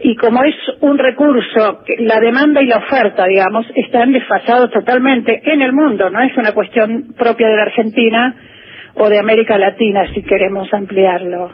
Y 0.00 0.16
como 0.16 0.42
es 0.42 0.54
un 0.80 0.98
recurso, 0.98 1.84
la 1.98 2.18
demanda 2.18 2.60
y 2.60 2.66
la 2.66 2.78
oferta, 2.78 3.24
digamos, 3.26 3.64
están 3.76 4.12
desfasados 4.12 4.70
totalmente 4.72 5.40
en 5.44 5.62
el 5.62 5.72
mundo, 5.72 6.10
no 6.10 6.20
es 6.20 6.36
una 6.36 6.52
cuestión 6.52 7.14
propia 7.16 7.48
de 7.48 7.56
la 7.56 7.62
Argentina 7.62 8.34
o 8.94 9.08
de 9.08 9.20
América 9.20 9.56
Latina, 9.58 10.12
si 10.12 10.22
queremos 10.22 10.72
ampliarlo. 10.74 11.52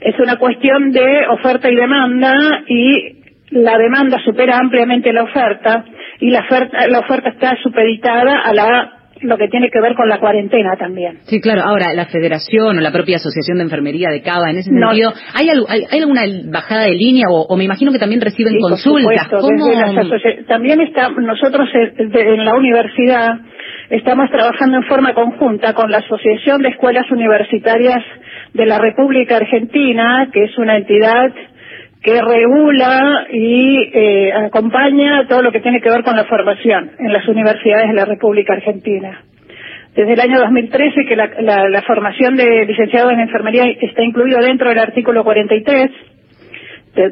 Es 0.00 0.18
una 0.20 0.36
cuestión 0.36 0.92
de 0.92 1.26
oferta 1.28 1.70
y 1.70 1.74
demanda 1.74 2.34
y 2.68 3.22
la 3.50 3.78
demanda 3.78 4.18
supera 4.24 4.58
ampliamente 4.58 5.12
la 5.12 5.24
oferta 5.24 5.84
y 6.20 6.30
la 6.30 6.40
oferta, 6.40 6.86
la 6.88 6.98
oferta 6.98 7.30
está 7.30 7.56
supeditada 7.62 8.40
a 8.44 8.52
la 8.52 8.92
lo 9.22 9.38
que 9.38 9.48
tiene 9.48 9.70
que 9.70 9.80
ver 9.80 9.94
con 9.94 10.08
la 10.08 10.18
cuarentena 10.18 10.76
también. 10.78 11.20
Sí, 11.24 11.40
claro. 11.40 11.62
Ahora, 11.62 11.86
la 11.94 12.06
federación 12.06 12.76
o 12.76 12.80
la 12.80 12.92
propia 12.92 13.16
asociación 13.16 13.58
de 13.58 13.64
enfermería 13.64 14.10
de 14.10 14.22
Cava, 14.22 14.50
en 14.50 14.58
ese 14.58 14.70
sentido, 14.70 15.12
¿hay, 15.34 15.48
hay, 15.48 16.00
alguna 16.00 16.22
bajada 16.50 16.84
de 16.84 16.94
línea 16.94 17.24
o, 17.30 17.56
me 17.56 17.64
imagino 17.64 17.92
que 17.92 17.98
también 17.98 18.20
reciben 18.20 18.58
consultas? 18.60 19.28
también 20.46 20.80
está, 20.82 21.08
nosotros 21.08 21.68
en 21.74 22.44
la 22.44 22.54
universidad 22.54 23.38
estamos 23.90 24.30
trabajando 24.30 24.78
en 24.78 24.82
forma 24.84 25.14
conjunta 25.14 25.72
con 25.72 25.90
la 25.90 25.98
Asociación 25.98 26.60
de 26.62 26.68
Escuelas 26.70 27.10
Universitarias 27.10 28.02
de 28.56 28.66
la 28.66 28.78
República 28.78 29.36
Argentina, 29.36 30.28
que 30.32 30.44
es 30.44 30.56
una 30.56 30.76
entidad 30.76 31.30
que 32.02 32.22
regula 32.22 33.26
y 33.30 33.78
eh, 33.92 34.32
acompaña 34.32 35.26
todo 35.28 35.42
lo 35.42 35.52
que 35.52 35.60
tiene 35.60 35.80
que 35.80 35.90
ver 35.90 36.02
con 36.02 36.16
la 36.16 36.24
formación 36.24 36.92
en 36.98 37.12
las 37.12 37.26
universidades 37.28 37.88
de 37.88 37.94
la 37.94 38.04
República 38.04 38.54
Argentina. 38.54 39.22
Desde 39.94 40.12
el 40.12 40.20
año 40.20 40.38
2013 40.38 41.04
que 41.06 41.16
la, 41.16 41.82
formación 41.86 42.36
de 42.36 42.66
licenciados 42.66 43.12
en 43.12 43.20
enfermería 43.20 43.64
está 43.80 44.02
incluido 44.02 44.38
dentro 44.40 44.68
del 44.68 44.78
artículo 44.78 45.24
43. 45.24 45.90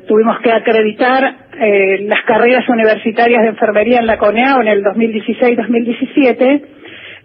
tuvimos 0.07 0.39
que 0.41 0.53
acreditar 0.53 1.35
eh, 1.61 2.07
las 2.07 2.23
carreras 2.25 2.69
universitarias 2.69 3.43
de 3.43 3.49
enfermería 3.49 4.01
en 4.01 4.07
la 4.07 4.19
CONEAO 4.19 4.61
en 4.61 4.69
el 4.69 4.85
2016-2017. 4.85 6.63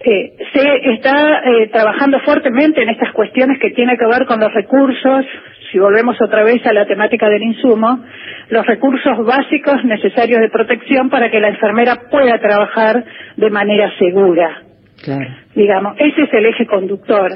Eh, 0.01 0.33
se 0.53 0.93
está 0.93 1.41
trabajando 1.71 2.19
fuertemente 2.21 2.81
en 2.81 2.89
estas 2.89 3.11
cuestiones 3.11 3.59
que 3.59 3.71
tienen 3.71 3.97
que 3.97 4.05
ver 4.05 4.25
con 4.25 4.39
los 4.39 4.53
recursos, 4.53 5.25
si 5.71 5.77
volvemos 5.77 6.19
otra 6.21 6.43
vez 6.43 6.65
a 6.65 6.73
la 6.73 6.85
temática 6.85 7.29
del 7.29 7.43
insumo, 7.43 8.03
los 8.49 8.65
recursos 8.65 9.25
básicos 9.25 9.83
necesarios 9.85 10.41
de 10.41 10.49
protección 10.49 11.09
para 11.09 11.29
que 11.29 11.39
la 11.39 11.49
enfermera 11.49 11.95
pueda 12.09 12.39
trabajar 12.39 13.03
de 13.37 13.49
manera 13.49 13.91
segura. 13.97 14.63
Claro. 15.03 15.29
Digamos, 15.55 15.95
ese 15.97 16.23
es 16.23 16.33
el 16.33 16.45
eje 16.45 16.65
conductor. 16.65 17.31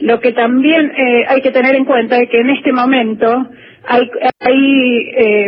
Lo 0.00 0.20
que 0.20 0.32
también 0.32 0.92
eh, 0.96 1.24
hay 1.28 1.40
que 1.40 1.50
tener 1.50 1.74
en 1.74 1.84
cuenta 1.84 2.16
es 2.16 2.28
que 2.28 2.40
en 2.40 2.50
este 2.50 2.72
momento 2.72 3.48
hay, 3.86 4.10
hay 4.40 5.10
eh, 5.16 5.46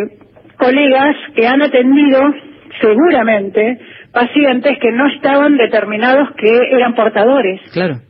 colegas 0.57 1.17
que 1.35 1.47
han 1.47 1.63
atendido 1.63 2.21
seguramente 2.81 3.79
pacientes 4.13 4.79
que 4.81 4.93
no 4.93 5.07
estaban 5.09 5.57
determinados 5.57 6.29
que 6.37 6.51
eran 6.73 6.95
portadores 6.95 7.61
claro. 7.73 8.01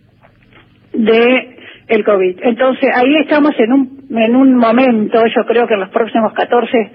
de 0.92 1.57
el 1.88 2.04
COVID. 2.04 2.38
Entonces, 2.42 2.88
ahí 2.95 3.16
estamos 3.16 3.52
en 3.59 3.73
un, 3.73 4.07
en 4.11 4.37
un 4.37 4.54
momento, 4.57 5.23
yo 5.26 5.45
creo 5.45 5.66
que 5.66 5.75
en 5.75 5.80
los 5.80 5.90
próximos 5.90 6.33
14, 6.35 6.92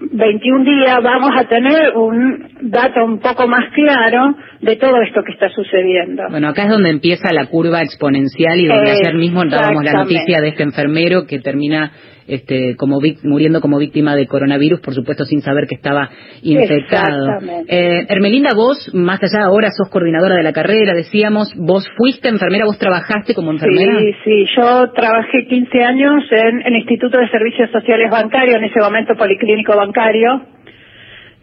21 0.00 0.64
días 0.64 0.98
vamos 1.02 1.30
a 1.36 1.44
tener 1.44 1.96
un 1.96 2.48
dato 2.62 3.04
un 3.04 3.18
poco 3.20 3.46
más 3.46 3.70
claro 3.72 4.34
de 4.60 4.76
todo 4.76 5.00
esto 5.00 5.22
que 5.24 5.32
está 5.32 5.48
sucediendo. 5.48 6.24
Bueno, 6.30 6.48
acá 6.48 6.64
es 6.64 6.70
donde 6.70 6.90
empieza 6.90 7.32
la 7.32 7.46
curva 7.46 7.82
exponencial 7.82 8.58
y 8.58 8.66
donde 8.66 8.90
ayer 8.90 9.14
mismo 9.14 9.44
dábamos 9.44 9.84
la 9.84 9.92
noticia 9.92 10.40
de 10.40 10.48
este 10.48 10.64
enfermero 10.64 11.26
que 11.26 11.38
termina 11.38 11.92
este, 12.26 12.76
como 12.76 13.00
muriendo 13.22 13.60
como 13.60 13.78
víctima 13.78 14.14
de 14.16 14.26
coronavirus, 14.26 14.80
por 14.80 14.94
supuesto 14.94 15.24
sin 15.24 15.40
saber 15.40 15.66
que 15.66 15.76
estaba 15.76 16.10
infectado. 16.42 17.38
Eh, 17.68 18.06
Hermelinda, 18.08 18.54
vos, 18.54 18.90
más 18.94 19.22
allá 19.22 19.44
ahora 19.46 19.70
sos 19.70 19.88
coordinadora 19.88 20.36
de 20.36 20.42
la 20.42 20.52
carrera, 20.52 20.94
decíamos, 20.94 21.54
vos 21.56 21.88
fuiste 21.96 22.28
enfermera, 22.28 22.64
vos 22.64 22.78
trabajaste 22.78 23.34
como 23.34 23.52
enfermera. 23.52 23.98
Sí, 23.98 24.12
sí, 24.24 24.46
yo 24.56 24.90
trabajé 24.92 25.46
15 25.48 25.82
años 25.82 26.24
en 26.30 26.62
el 26.66 26.76
Instituto 26.76 27.18
de 27.18 27.28
Servicios 27.28 27.70
Sociales 27.70 28.10
Bancarios, 28.10 28.56
en 28.56 28.64
ese 28.64 28.80
momento 28.80 29.14
Policlínico 29.14 29.76
Bancario, 29.76 30.42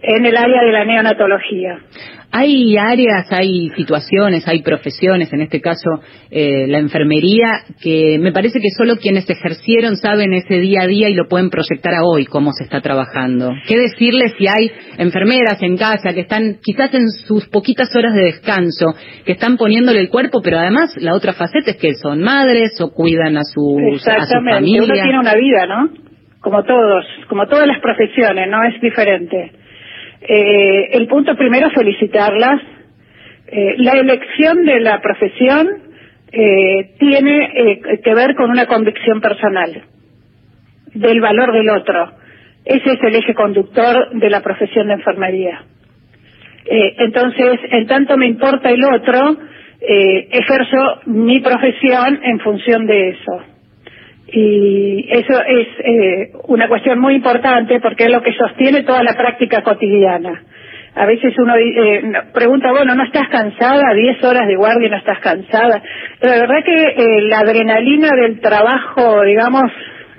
en 0.04 0.26
el 0.26 0.36
área 0.36 0.62
de 0.62 0.72
la 0.72 0.84
neonatología. 0.84 1.80
Hay 2.36 2.76
áreas, 2.78 3.32
hay 3.32 3.70
situaciones, 3.70 4.48
hay 4.48 4.64
profesiones, 4.64 5.32
en 5.32 5.42
este 5.42 5.62
caso 5.62 6.02
eh, 6.32 6.66
la 6.68 6.80
enfermería, 6.80 7.48
que 7.82 8.18
me 8.20 8.32
parece 8.32 8.60
que 8.60 8.70
solo 8.76 8.96
quienes 8.98 9.30
ejercieron 9.30 9.96
saben 9.96 10.34
ese 10.34 10.56
día 10.56 10.82
a 10.82 10.88
día 10.88 11.10
y 11.10 11.14
lo 11.14 11.28
pueden 11.30 11.50
proyectar 11.50 11.94
a 11.94 12.04
hoy, 12.04 12.26
cómo 12.26 12.52
se 12.52 12.64
está 12.66 12.82
trabajando. 12.82 13.52
¿Qué 13.68 13.78
decirles 13.78 14.34
si 14.38 14.48
hay 14.48 14.72
enfermeras 14.98 15.62
en 15.62 15.78
casa 15.78 16.14
que 16.14 16.22
están 16.22 16.58
quizás 16.62 16.94
en 16.96 17.08
sus 17.08 17.48
poquitas 17.48 17.96
horas 17.96 18.16
de 18.16 18.24
descanso, 18.24 18.88
que 19.26 19.34
están 19.34 19.56
poniéndole 19.56 20.00
el 20.00 20.10
cuerpo, 20.10 20.42
pero 20.44 20.58
además 20.58 20.96
la 21.00 21.14
otra 21.14 21.34
faceta 21.34 21.72
es 21.72 21.78
que 21.78 21.94
son 21.94 22.22
madres 22.22 22.82
o 22.82 22.92
cuidan 22.92 23.38
a 23.38 23.44
su, 23.44 23.78
a 24.08 24.26
su 24.26 24.34
familia? 24.34 24.84
Uno 24.84 24.94
tiene 24.94 25.20
una 25.20 25.36
vida, 25.36 25.68
¿no? 25.68 25.90
Como 26.42 26.64
todos, 26.64 27.06
como 27.30 27.48
todas 27.48 27.68
las 27.68 27.80
profesiones, 27.80 28.50
no 28.50 28.64
es 28.64 28.82
diferente. 28.82 29.63
Eh, 30.26 30.90
el 30.94 31.08
punto 31.08 31.36
primero, 31.36 31.70
felicitarlas. 31.72 32.62
Eh, 33.48 33.76
la 33.78 33.92
elección 33.94 34.66
de 34.66 34.80
la 34.80 35.02
profesión 35.02 35.68
eh, 36.32 36.96
tiene 36.98 37.52
eh, 37.54 37.82
que 38.04 38.14
ver 38.16 38.34
con 38.36 38.50
una 38.50 38.66
convicción 38.66 39.22
personal 39.22 39.84
del 40.94 41.22
valor 41.22 41.52
del 41.52 41.70
otro. 41.70 42.14
Ese 42.66 42.94
es 42.94 43.04
el 43.04 43.16
eje 43.16 43.34
conductor 43.34 44.10
de 44.14 44.30
la 44.30 44.42
profesión 44.42 44.88
de 44.88 44.94
enfermería. 44.94 45.64
Eh, 46.66 46.96
entonces, 47.00 47.60
en 47.70 47.86
tanto 47.88 48.18
me 48.18 48.26
importa 48.26 48.70
el 48.70 48.84
otro, 48.84 49.38
ejerzo 49.86 51.02
mi 51.08 51.42
profesión 51.42 52.22
en 52.24 52.40
función 52.40 52.88
de 52.88 53.10
eso. 53.10 53.53
Y 54.36 55.06
eso 55.12 55.40
es 55.46 55.68
eh, 55.84 56.32
una 56.48 56.68
cuestión 56.68 57.00
muy 57.00 57.14
importante 57.14 57.80
porque 57.80 58.06
es 58.06 58.12
lo 58.12 58.24
que 58.24 58.34
sostiene 58.34 58.82
toda 58.82 59.04
la 59.04 59.14
práctica 59.14 59.62
cotidiana. 59.62 60.42
A 60.96 61.06
veces 61.06 61.34
uno 61.38 61.56
eh, 61.56 62.02
pregunta, 62.34 62.72
bueno, 62.72 62.96
¿no 62.96 63.04
estás 63.04 63.28
cansada? 63.30 63.94
¿Diez 63.96 64.24
horas 64.24 64.48
de 64.48 64.56
guardia 64.56 64.90
no 64.90 64.98
estás 64.98 65.20
cansada? 65.20 65.84
Pero 66.20 66.34
la 66.34 66.42
verdad 66.42 66.64
que 66.66 66.76
eh, 66.76 67.22
la 67.22 67.40
adrenalina 67.40 68.10
del 68.16 68.40
trabajo, 68.40 69.22
digamos, 69.24 69.72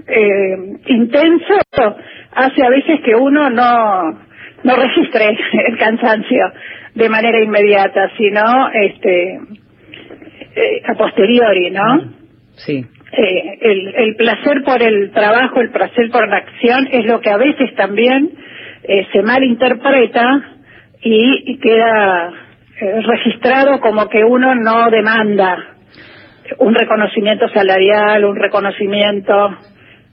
eh, 0.07 0.57
intenso, 0.87 1.55
hace 2.33 2.65
a 2.65 2.71
veces 2.71 3.01
que 3.05 3.17
uno 3.17 3.51
no, 3.51 4.13
no 4.63 4.77
registre 4.77 5.37
el 5.67 5.77
cansancio 5.77 6.53
de 6.95 7.09
manera 7.09 7.43
inmediata, 7.43 8.11
sino 8.17 8.69
este, 8.73 9.41
eh, 10.55 10.83
a 10.87 10.95
posteriori, 10.95 11.71
¿no? 11.71 12.13
Sí. 12.53 12.87
Eh, 13.17 13.59
el, 13.61 13.95
el, 13.95 14.17
placer 14.17 14.65
por 14.65 14.83
el 14.83 15.13
trabajo, 15.13 15.61
el 15.61 15.71
placer 15.71 16.11
por 16.11 16.29
la 16.29 16.39
acción 16.39 16.89
es 16.91 17.07
lo 17.07 17.21
que 17.21 17.31
a 17.31 17.37
veces 17.37 17.73
también 17.77 18.31
eh, 18.83 19.07
se 19.13 19.23
malinterpreta 19.23 20.43
y, 21.01 21.59
queda 21.59 22.33
eh, 22.81 23.01
registrado 23.03 23.79
como 23.81 24.09
que 24.09 24.25
uno 24.25 24.57
no 24.57 24.91
demanda 24.91 25.77
un 26.59 26.75
reconocimiento 26.75 27.49
salarial, 27.51 28.25
un 28.25 28.37
reconocimiento 28.37 29.59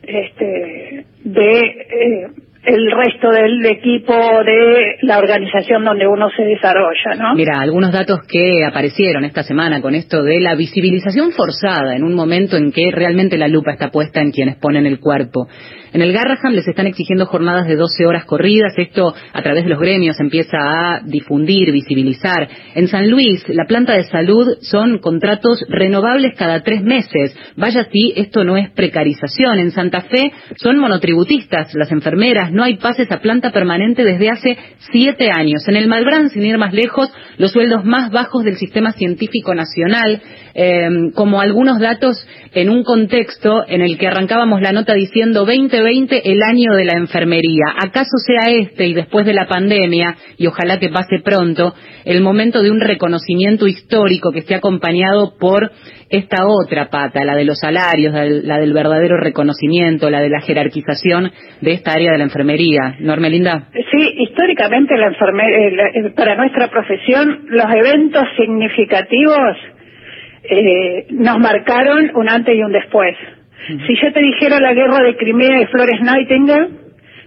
este, 0.04 1.06
de 1.24 2.28
el 2.64 2.92
resto 2.92 3.32
del 3.32 3.66
equipo 3.66 4.14
de 4.14 4.98
la 5.02 5.18
organización 5.18 5.84
donde 5.84 6.06
uno 6.08 6.30
se 6.36 6.44
desarrolla, 6.44 7.16
¿no? 7.18 7.36
Mira, 7.36 7.60
algunos 7.60 7.92
datos 7.92 8.20
que 8.28 8.64
aparecieron 8.64 9.26
esta 9.26 9.42
semana 9.42 9.82
con 9.82 9.96
esto 9.96 10.22
de 10.22 10.40
la 10.40 10.54
visibilización 10.56 11.32
forzada 11.32 11.96
en 11.96 12.04
un 12.04 12.14
momento 12.14 12.58
en 12.58 12.72
que 12.72 12.92
realmente 12.92 13.38
la 13.38 13.48
lupa 13.48 13.72
está 13.72 13.90
puesta 13.90 14.22
en 14.22 14.32
quienes 14.32 14.58
ponen 14.58 14.86
el 14.86 15.00
cuerpo. 15.00 15.48
En 15.94 16.02
el 16.02 16.14
Garraham 16.14 16.54
les 16.54 16.68
están 16.68 16.88
exigiendo 16.88 17.26
jornadas 17.26 17.68
de 17.68 17.76
12 17.76 18.06
horas 18.06 18.24
corridas. 18.24 18.74
Esto 18.78 19.14
a 19.34 19.42
través 19.42 19.66
de 19.66 19.70
los 19.70 19.80
gremios 19.80 20.20
empieza 20.22 20.58
a 20.58 21.02
difundir, 21.04 21.72
visibilizar. 21.72 22.48
En 22.76 22.88
San 22.88 23.10
Luis, 23.10 23.44
la 23.50 23.66
planta 23.66 23.94
de 23.94 24.04
salud 24.04 24.48
son 24.62 25.00
contratos 25.00 25.66
renovables 25.68 26.38
cada 26.38 26.62
tres 26.62 26.82
meses. 26.82 27.36
Vaya 27.58 27.86
si 27.92 28.14
esto 28.16 28.46
no 28.46 28.56
es 28.56 28.70
precarización. 28.70 29.60
En 29.60 29.72
Santa 29.72 30.02
Fe 30.02 30.32
son 30.56 30.80
monotributistas 30.80 31.74
las 31.76 31.92
enfermeras. 31.92 32.51
No 32.52 32.64
hay 32.64 32.78
pases 32.78 33.12
a 33.12 33.20
planta 33.20 33.52
permanente 33.52 34.04
desde 34.04 34.30
hace 34.30 34.58
siete 34.92 35.32
años. 35.32 35.68
En 35.68 35.76
el 35.76 35.88
Malbrán, 35.88 36.30
sin 36.30 36.46
ir 36.46 36.58
más 36.58 36.74
lejos, 36.74 37.12
los 37.38 37.52
sueldos 37.52 37.86
más 37.86 38.12
bajos 38.12 38.44
del 38.44 38.58
sistema 38.58 38.92
científico 38.92 39.56
nacional. 39.56 40.22
Em, 40.54 41.12
como 41.12 41.40
algunos 41.40 41.80
datos 41.80 42.28
en 42.54 42.70
un 42.70 42.84
contexto 42.84 43.64
en 43.68 43.82
el 43.82 43.98
que 43.98 44.08
arrancábamos 44.08 44.62
la 44.62 44.74
nota 44.74 44.94
diciendo 44.94 45.46
2020 45.46 46.30
el 46.30 46.44
año 46.44 46.74
de 46.74 46.84
la 46.84 46.98
enfermería. 46.98 47.68
¿Acaso 47.78 48.18
sea 48.18 48.52
este 48.52 48.88
y 48.88 48.94
después 48.94 49.26
de 49.26 49.34
la 49.34 49.48
pandemia, 49.48 50.18
y 50.38 50.48
ojalá 50.48 50.78
que 50.78 50.90
pase 50.90 51.20
pronto, 51.24 51.74
el 52.04 52.22
momento 52.22 52.62
de 52.62 52.70
un 52.70 52.82
reconocimiento 52.82 53.66
histórico 53.66 54.32
que 54.32 54.40
esté 54.40 54.56
acompañado 54.56 55.36
por 55.40 55.72
esta 56.12 56.46
otra 56.46 56.90
pata, 56.90 57.24
la 57.24 57.36
de 57.36 57.46
los 57.46 57.58
salarios, 57.58 58.14
la 58.14 58.60
del 58.60 58.74
verdadero 58.74 59.18
reconocimiento, 59.18 60.10
la 60.10 60.20
de 60.20 60.30
la 60.30 60.42
jerarquización 60.42 61.32
de 61.62 61.72
esta 61.72 61.94
área 61.94 62.12
de 62.12 62.18
la 62.18 62.26
enfermería. 62.26 62.96
Normelinda. 63.00 63.70
Sí, 63.74 64.14
históricamente 64.20 64.96
la 64.98 65.08
eh, 65.10 66.14
para 66.16 66.36
nuestra 66.36 66.68
profesión 66.68 67.46
los 67.48 67.66
eventos 67.74 68.24
significativos 68.38 69.58
eh, 70.44 71.08
nos 71.12 71.40
marcaron 71.40 72.12
un 72.16 72.30
antes 72.30 72.56
y 72.56 72.62
un 72.62 72.72
después. 72.72 73.16
Si 73.68 73.96
yo 74.02 74.12
te 74.12 74.20
dijera 74.20 74.60
la 74.60 74.74
guerra 74.74 75.04
de 75.04 75.16
Crimea 75.16 75.62
y 75.62 75.66
Flores 75.68 76.02
Nightingale, 76.02 76.70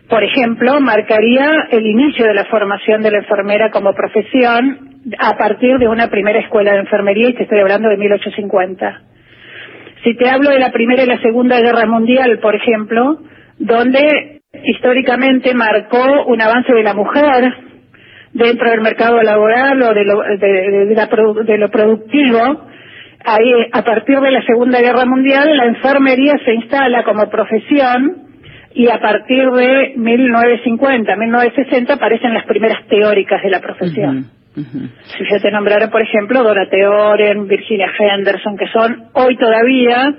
por 0.09 0.23
ejemplo, 0.23 0.81
marcaría 0.81 1.69
el 1.71 1.87
inicio 1.87 2.27
de 2.27 2.35
la 2.35 2.45
formación 2.47 3.03
de 3.03 3.13
la 3.13 3.19
enfermera 3.19 3.71
como 3.71 3.95
profesión 3.95 4.94
a 5.19 5.37
partir 5.37 5.79
de 5.79 5.89
una 5.89 6.09
primera 6.09 6.41
escuela 6.41 6.73
de 6.73 6.81
enfermería, 6.81 7.29
y 7.29 7.35
te 7.35 7.45
estoy 7.45 7.61
hablando 7.61 7.89
de 7.89 7.97
1850. 7.97 9.03
Si 10.03 10.15
te 10.17 10.29
hablo 10.29 10.51
de 10.51 10.59
la 10.59 10.71
Primera 10.71 11.03
y 11.03 11.07
la 11.07 11.21
Segunda 11.21 11.61
Guerra 11.61 11.87
Mundial, 11.87 12.39
por 12.41 12.55
ejemplo, 12.55 13.21
donde 13.59 14.43
históricamente 14.65 15.55
marcó 15.55 16.25
un 16.27 16.41
avance 16.41 16.73
de 16.73 16.83
la 16.83 16.95
mujer 16.95 17.55
dentro 18.33 18.71
del 18.71 18.81
mercado 18.81 19.23
laboral 19.23 19.83
o 19.83 19.95
de 19.95 20.05
lo, 20.05 21.45
de 21.45 21.59
lo 21.59 21.71
productivo, 21.71 22.67
ahí, 23.25 23.53
a 23.73 23.83
partir 23.83 24.21
de 24.21 24.31
la 24.31 24.43
Segunda 24.43 24.81
Guerra 24.81 25.07
Mundial, 25.07 25.57
la 25.57 25.67
enfermería 25.67 26.35
se 26.45 26.53
instala 26.55 27.05
como 27.05 27.31
profesión 27.31 28.25
y 28.75 28.89
a 28.89 28.99
partir 29.01 29.49
de 29.51 29.95
1950, 29.97 31.17
1960 31.17 31.95
aparecen 31.95 32.35
las 32.35 32.45
primeras 32.45 32.87
teóricas 32.89 33.43
de 33.43 33.51
la 33.51 33.61
profesión. 33.61 34.27
Si 34.55 35.25
yo 35.31 35.41
te 35.41 35.51
nombrara, 35.51 35.91
por 35.91 36.03
ejemplo, 36.03 36.43
Dora 36.43 36.67
Oren, 37.11 37.49
Virginia 37.49 37.91
Henderson, 37.99 38.57
que 38.57 38.69
son 38.69 39.09
hoy 39.15 39.37
todavía 39.37 40.15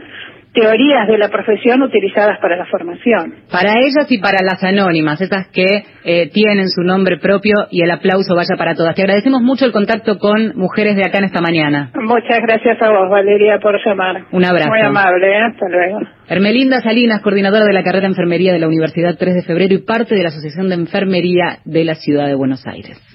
teorías 0.56 1.08
de 1.08 1.18
la 1.18 1.28
profesión 1.30 1.84
utilizadas 1.84 2.40
para 2.40 2.56
la 2.56 2.66
formación. 2.66 3.36
Para 3.52 3.74
ellas 3.78 4.10
y 4.10 4.18
para 4.20 4.40
las 4.42 4.64
anónimas, 4.64 5.20
esas 5.22 5.48
que 5.50 5.84
eh, 6.06 6.30
tienen 6.32 6.70
su 6.70 6.82
nombre 6.82 7.18
propio 7.18 7.68
y 7.70 7.84
el 7.84 7.92
aplauso 7.92 8.36
vaya 8.36 8.56
para 8.58 8.74
todas. 8.74 8.96
Te 8.96 9.02
agradecemos 9.02 9.42
mucho 9.42 9.66
el 9.66 9.74
contacto 9.74 10.18
con 10.18 10.56
mujeres 10.56 10.96
de 10.96 11.04
acá 11.06 11.20
en 11.20 11.26
esta 11.26 11.42
mañana. 11.42 11.92
Muchas 11.94 12.40
gracias 12.42 12.82
a 12.82 12.90
vos, 12.90 13.10
Valeria, 13.10 13.60
por 13.60 13.76
llamar. 13.86 14.24
Un 14.32 14.46
abrazo. 14.46 14.70
Muy 14.70 14.82
amable, 14.82 15.28
¿eh? 15.28 15.42
hasta 15.42 15.68
luego. 15.70 16.00
Hermelinda 16.28 16.80
Salinas, 16.80 17.22
coordinadora 17.22 17.66
de 17.66 17.74
la 17.74 17.84
carrera 17.84 18.02
de 18.02 18.14
enfermería 18.14 18.54
de 18.54 18.60
la 18.60 18.68
Universidad 18.68 19.16
3 19.20 19.36
de 19.36 19.44
Febrero 19.44 19.76
y 19.76 19.80
parte 19.80 20.16
de 20.16 20.24
la 20.24 20.30
Asociación 20.30 20.70
de 20.70 20.76
Enfermería 20.76 21.60
de 21.66 21.84
la 21.84 21.96
Ciudad 21.96 22.28
de 22.28 22.36
Buenos 22.36 22.66
Aires. 22.66 23.15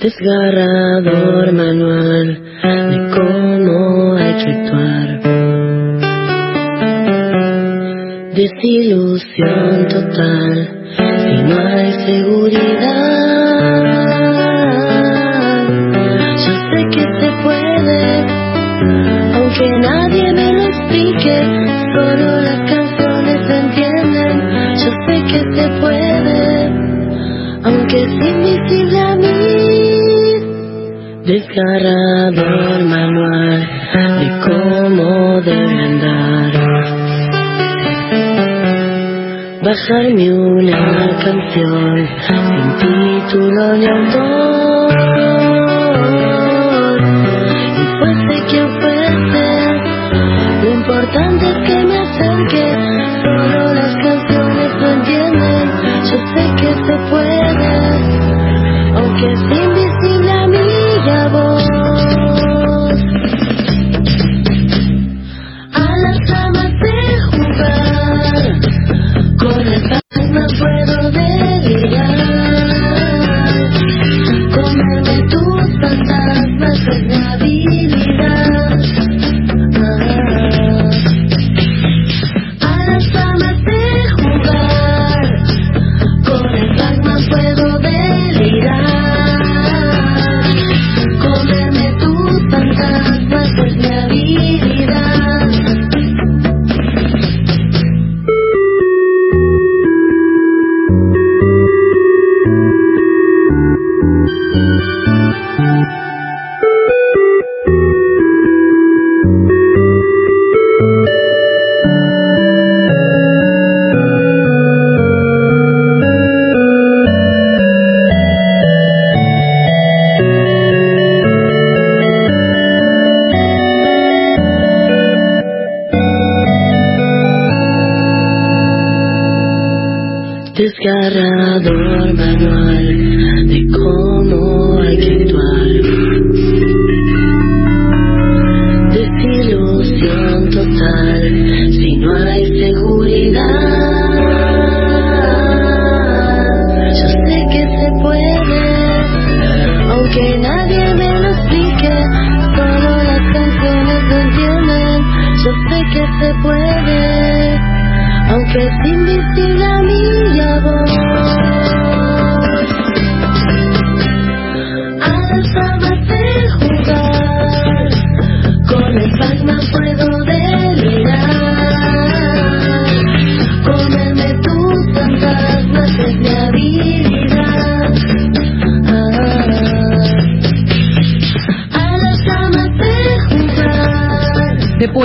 Desgarrador 0.00 1.52
manual 1.52 2.42
de 2.62 2.98
cómo 3.14 4.16
hay 4.16 4.34
que 4.34 4.50
actuar 4.50 5.20
desilusión 8.34 9.86
total 9.88 10.54
si 10.96 11.42
no 11.42 11.58
hay 11.58 11.92
seguridad. 11.92 13.10
Yo 16.44 16.54
sé 16.70 16.80
que 16.94 17.04
se 17.20 17.28
puede, 17.42 18.02
aunque 19.34 19.66
nadie 19.80 20.32
me 20.32 20.49
Desgarrador 31.24 32.84
manual 32.84 33.68
de 34.20 34.28
cómo 34.46 35.40
debe 35.42 35.84
andar 35.84 36.52
bajarme 39.62 40.32
una 40.32 41.18
canción 41.22 42.08
sin 42.26 42.76
título 42.78 43.76
ni 43.76 43.86
autor. 43.86 44.49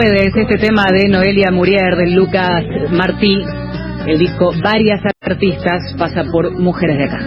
Este 0.02 0.58
tema 0.58 0.86
de 0.92 1.08
Noelia 1.08 1.52
Murier, 1.52 1.96
de 1.96 2.12
Lucas 2.12 2.64
Martí. 2.92 3.42
El 4.06 4.20
disco 4.20 4.52
Varias 4.62 5.00
Artistas 5.22 5.82
pasa 5.98 6.24
por 6.32 6.52
Mujeres 6.60 6.98
de 6.98 7.04
Acá. 7.06 7.20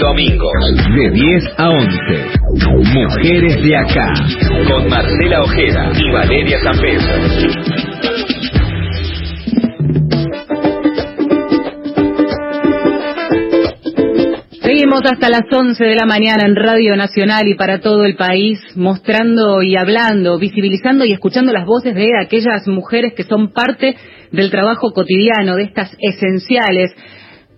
Domingos, 0.00 0.52
de 0.94 1.10
10 1.10 1.44
a 1.58 1.70
11. 1.70 1.88
Mujeres 2.94 3.62
de 3.62 3.76
Acá. 3.76 4.14
Con 4.68 4.88
Marcela 4.88 5.42
Ojeda 5.42 5.90
y 5.98 6.12
Valeria 6.12 6.58
San 6.62 6.76
Hasta 15.02 15.28
las 15.28 15.42
11 15.50 15.84
de 15.84 15.96
la 15.96 16.06
mañana 16.06 16.46
en 16.46 16.54
Radio 16.54 16.94
Nacional 16.96 17.48
y 17.48 17.54
para 17.54 17.80
todo 17.80 18.04
el 18.04 18.14
país, 18.14 18.60
mostrando 18.76 19.60
y 19.60 19.76
hablando, 19.76 20.38
visibilizando 20.38 21.04
y 21.04 21.12
escuchando 21.12 21.52
las 21.52 21.66
voces 21.66 21.96
de 21.96 22.10
aquellas 22.22 22.66
mujeres 22.68 23.12
que 23.12 23.24
son 23.24 23.52
parte 23.52 23.96
del 24.30 24.52
trabajo 24.52 24.92
cotidiano, 24.92 25.56
de 25.56 25.64
estas 25.64 25.94
esenciales 25.98 26.92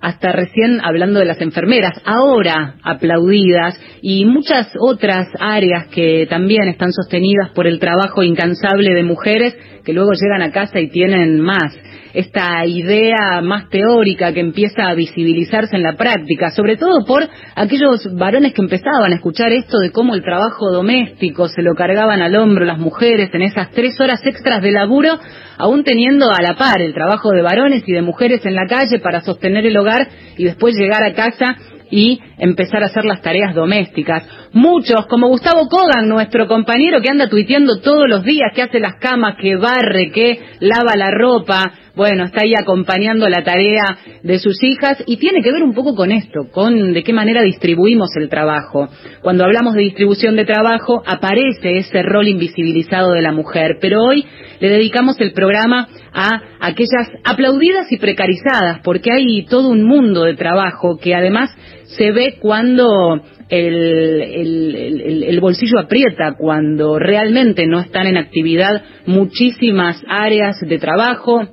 hasta 0.00 0.32
recién 0.32 0.80
hablando 0.82 1.18
de 1.18 1.26
las 1.26 1.40
enfermeras, 1.40 2.00
ahora 2.06 2.76
aplaudidas, 2.82 3.78
y 4.00 4.24
muchas 4.24 4.72
otras 4.80 5.28
áreas 5.38 5.88
que 5.88 6.26
también 6.28 6.68
están 6.68 6.92
sostenidas 6.92 7.50
por 7.54 7.66
el 7.66 7.78
trabajo 7.78 8.22
incansable 8.22 8.94
de 8.94 9.02
mujeres 9.02 9.54
que 9.84 9.92
luego 9.92 10.12
llegan 10.12 10.42
a 10.42 10.52
casa 10.52 10.80
y 10.80 10.88
tienen 10.88 11.40
más. 11.40 11.76
Esta 12.16 12.64
idea 12.64 13.42
más 13.42 13.68
teórica 13.68 14.32
que 14.32 14.40
empieza 14.40 14.88
a 14.88 14.94
visibilizarse 14.94 15.76
en 15.76 15.82
la 15.82 15.98
práctica, 15.98 16.48
sobre 16.48 16.78
todo 16.78 17.04
por 17.04 17.28
aquellos 17.54 18.08
varones 18.14 18.54
que 18.54 18.62
empezaban 18.62 19.12
a 19.12 19.16
escuchar 19.16 19.52
esto 19.52 19.76
de 19.80 19.92
cómo 19.92 20.14
el 20.14 20.22
trabajo 20.22 20.72
doméstico 20.72 21.46
se 21.46 21.60
lo 21.60 21.74
cargaban 21.74 22.22
al 22.22 22.34
hombro 22.36 22.64
las 22.64 22.78
mujeres 22.78 23.28
en 23.34 23.42
esas 23.42 23.70
tres 23.72 24.00
horas 24.00 24.24
extras 24.24 24.62
de 24.62 24.72
laburo, 24.72 25.18
aún 25.58 25.84
teniendo 25.84 26.30
a 26.30 26.40
la 26.40 26.56
par 26.56 26.80
el 26.80 26.94
trabajo 26.94 27.32
de 27.32 27.42
varones 27.42 27.82
y 27.86 27.92
de 27.92 28.00
mujeres 28.00 28.46
en 28.46 28.54
la 28.54 28.66
calle 28.66 28.98
para 28.98 29.20
sostener 29.20 29.66
el 29.66 29.76
hogar 29.76 30.08
y 30.38 30.44
después 30.44 30.74
llegar 30.74 31.02
a 31.02 31.12
casa 31.12 31.58
y 31.90 32.18
empezar 32.38 32.82
a 32.82 32.86
hacer 32.86 33.04
las 33.04 33.20
tareas 33.20 33.54
domésticas. 33.54 34.26
Muchos, 34.54 35.06
como 35.06 35.28
Gustavo 35.28 35.68
Kogan, 35.68 36.08
nuestro 36.08 36.48
compañero 36.48 37.02
que 37.02 37.10
anda 37.10 37.28
tuiteando 37.28 37.80
todos 37.80 38.08
los 38.08 38.24
días, 38.24 38.52
que 38.54 38.62
hace 38.62 38.80
las 38.80 38.94
camas, 38.94 39.36
que 39.38 39.56
barre, 39.56 40.10
que 40.12 40.40
lava 40.60 40.96
la 40.96 41.10
ropa, 41.10 41.72
bueno, 41.96 42.24
está 42.24 42.42
ahí 42.42 42.52
acompañando 42.54 43.26
la 43.28 43.42
tarea 43.42 43.98
de 44.22 44.38
sus 44.38 44.62
hijas 44.62 45.02
y 45.06 45.16
tiene 45.16 45.42
que 45.42 45.50
ver 45.50 45.62
un 45.62 45.72
poco 45.72 45.94
con 45.94 46.12
esto, 46.12 46.48
con 46.52 46.92
de 46.92 47.02
qué 47.02 47.14
manera 47.14 47.42
distribuimos 47.42 48.10
el 48.16 48.28
trabajo. 48.28 48.88
Cuando 49.22 49.44
hablamos 49.44 49.74
de 49.74 49.82
distribución 49.82 50.36
de 50.36 50.44
trabajo 50.44 51.02
aparece 51.06 51.78
ese 51.78 52.02
rol 52.02 52.28
invisibilizado 52.28 53.12
de 53.12 53.22
la 53.22 53.32
mujer, 53.32 53.78
pero 53.80 54.02
hoy 54.02 54.26
le 54.60 54.68
dedicamos 54.68 55.18
el 55.20 55.32
programa 55.32 55.88
a 56.12 56.40
aquellas 56.60 57.10
aplaudidas 57.24 57.90
y 57.90 57.96
precarizadas, 57.96 58.80
porque 58.84 59.10
hay 59.10 59.46
todo 59.46 59.70
un 59.70 59.84
mundo 59.84 60.24
de 60.24 60.34
trabajo 60.34 60.98
que 60.98 61.14
además 61.14 61.50
se 61.84 62.12
ve 62.12 62.36
cuando 62.40 63.22
el, 63.48 65.38
bolsillo 65.40 65.78
aprieta, 65.78 66.34
cuando 66.36 66.98
realmente 66.98 67.66
no 67.66 67.80
están 67.80 68.06
en 68.06 68.16
actividad 68.16 68.82
muchísimas 69.06 70.02
áreas 70.08 70.56
de 70.60 70.78
trabajo, 70.78 71.46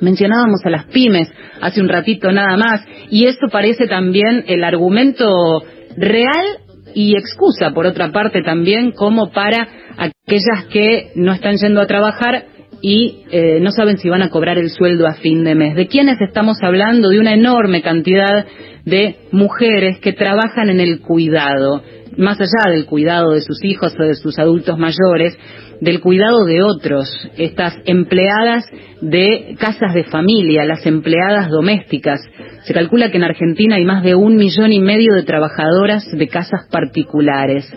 Mencionábamos 0.00 0.60
a 0.64 0.70
las 0.70 0.86
pymes 0.86 1.28
hace 1.60 1.80
un 1.80 1.88
ratito 1.88 2.32
nada 2.32 2.56
más, 2.56 2.84
y 3.10 3.26
esto 3.26 3.48
parece 3.50 3.86
también 3.86 4.44
el 4.46 4.64
argumento 4.64 5.62
real 5.96 6.46
y 6.94 7.16
excusa, 7.16 7.70
por 7.72 7.86
otra 7.86 8.10
parte, 8.10 8.42
también 8.42 8.92
como 8.92 9.30
para 9.30 9.68
aquellas 9.96 10.66
que 10.72 11.12
no 11.14 11.32
están 11.32 11.56
yendo 11.56 11.80
a 11.80 11.86
trabajar 11.86 12.46
y 12.82 13.24
eh, 13.30 13.58
no 13.60 13.70
saben 13.72 13.98
si 13.98 14.08
van 14.08 14.22
a 14.22 14.30
cobrar 14.30 14.58
el 14.58 14.70
sueldo 14.70 15.06
a 15.06 15.14
fin 15.14 15.44
de 15.44 15.54
mes. 15.54 15.76
¿De 15.76 15.86
quiénes 15.86 16.20
estamos 16.20 16.56
hablando? 16.62 17.10
De 17.10 17.18
una 17.18 17.34
enorme 17.34 17.82
cantidad 17.82 18.46
de 18.84 19.16
mujeres 19.32 19.98
que 20.00 20.12
trabajan 20.12 20.70
en 20.70 20.80
el 20.80 21.00
cuidado, 21.00 21.82
más 22.16 22.40
allá 22.40 22.70
del 22.70 22.86
cuidado 22.86 23.32
de 23.32 23.40
sus 23.40 23.62
hijos 23.64 23.94
o 23.98 24.02
de 24.02 24.14
sus 24.14 24.38
adultos 24.38 24.78
mayores, 24.78 25.36
del 25.80 26.00
cuidado 26.00 26.44
de 26.44 26.62
otros, 26.62 27.08
estas 27.36 27.74
empleadas 27.86 28.64
de 29.00 29.56
casas 29.58 29.94
de 29.94 30.04
familia, 30.04 30.64
las 30.64 30.84
empleadas 30.86 31.48
domésticas. 31.48 32.20
Se 32.64 32.74
calcula 32.74 33.10
que 33.10 33.16
en 33.16 33.24
Argentina 33.24 33.76
hay 33.76 33.84
más 33.84 34.02
de 34.02 34.14
un 34.14 34.36
millón 34.36 34.72
y 34.72 34.80
medio 34.80 35.14
de 35.14 35.22
trabajadoras 35.22 36.04
de 36.12 36.28
casas 36.28 36.68
particulares, 36.70 37.72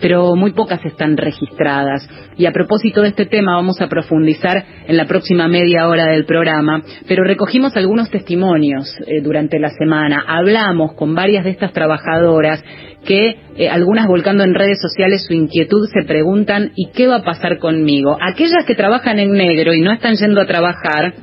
pero 0.00 0.36
muy 0.36 0.52
pocas 0.52 0.84
están 0.84 1.16
registradas. 1.16 2.08
Y 2.36 2.46
a 2.46 2.52
propósito 2.52 3.02
de 3.02 3.08
este 3.08 3.26
tema 3.26 3.56
vamos 3.56 3.80
a 3.80 3.88
profundizar 3.88 4.64
en 4.86 4.96
la 4.96 5.06
próxima 5.06 5.48
media 5.48 5.88
hora 5.88 6.06
del 6.06 6.24
programa, 6.24 6.82
pero 7.08 7.24
recogimos 7.24 7.76
algunos 7.76 8.10
testimonios 8.10 8.94
eh, 9.06 9.20
durante 9.20 9.58
la 9.58 9.70
semana, 9.70 10.24
hablamos 10.48 10.94
con 10.94 11.14
varias 11.14 11.44
de 11.44 11.50
estas 11.50 11.72
trabajadoras 11.72 12.64
que 13.04 13.36
eh, 13.56 13.68
algunas 13.68 14.06
volcando 14.06 14.44
en 14.44 14.54
redes 14.54 14.78
sociales 14.80 15.24
su 15.26 15.34
inquietud 15.34 15.86
se 15.92 16.06
preguntan 16.06 16.72
¿y 16.74 16.90
qué 16.90 17.06
va 17.06 17.16
a 17.16 17.22
pasar 17.22 17.58
conmigo? 17.58 18.16
Aquellas 18.20 18.64
que 18.66 18.74
trabajan 18.74 19.18
en 19.18 19.32
negro 19.32 19.74
y 19.74 19.80
no 19.80 19.92
están 19.92 20.14
yendo 20.14 20.40
a 20.40 20.46
trabajar 20.46 21.14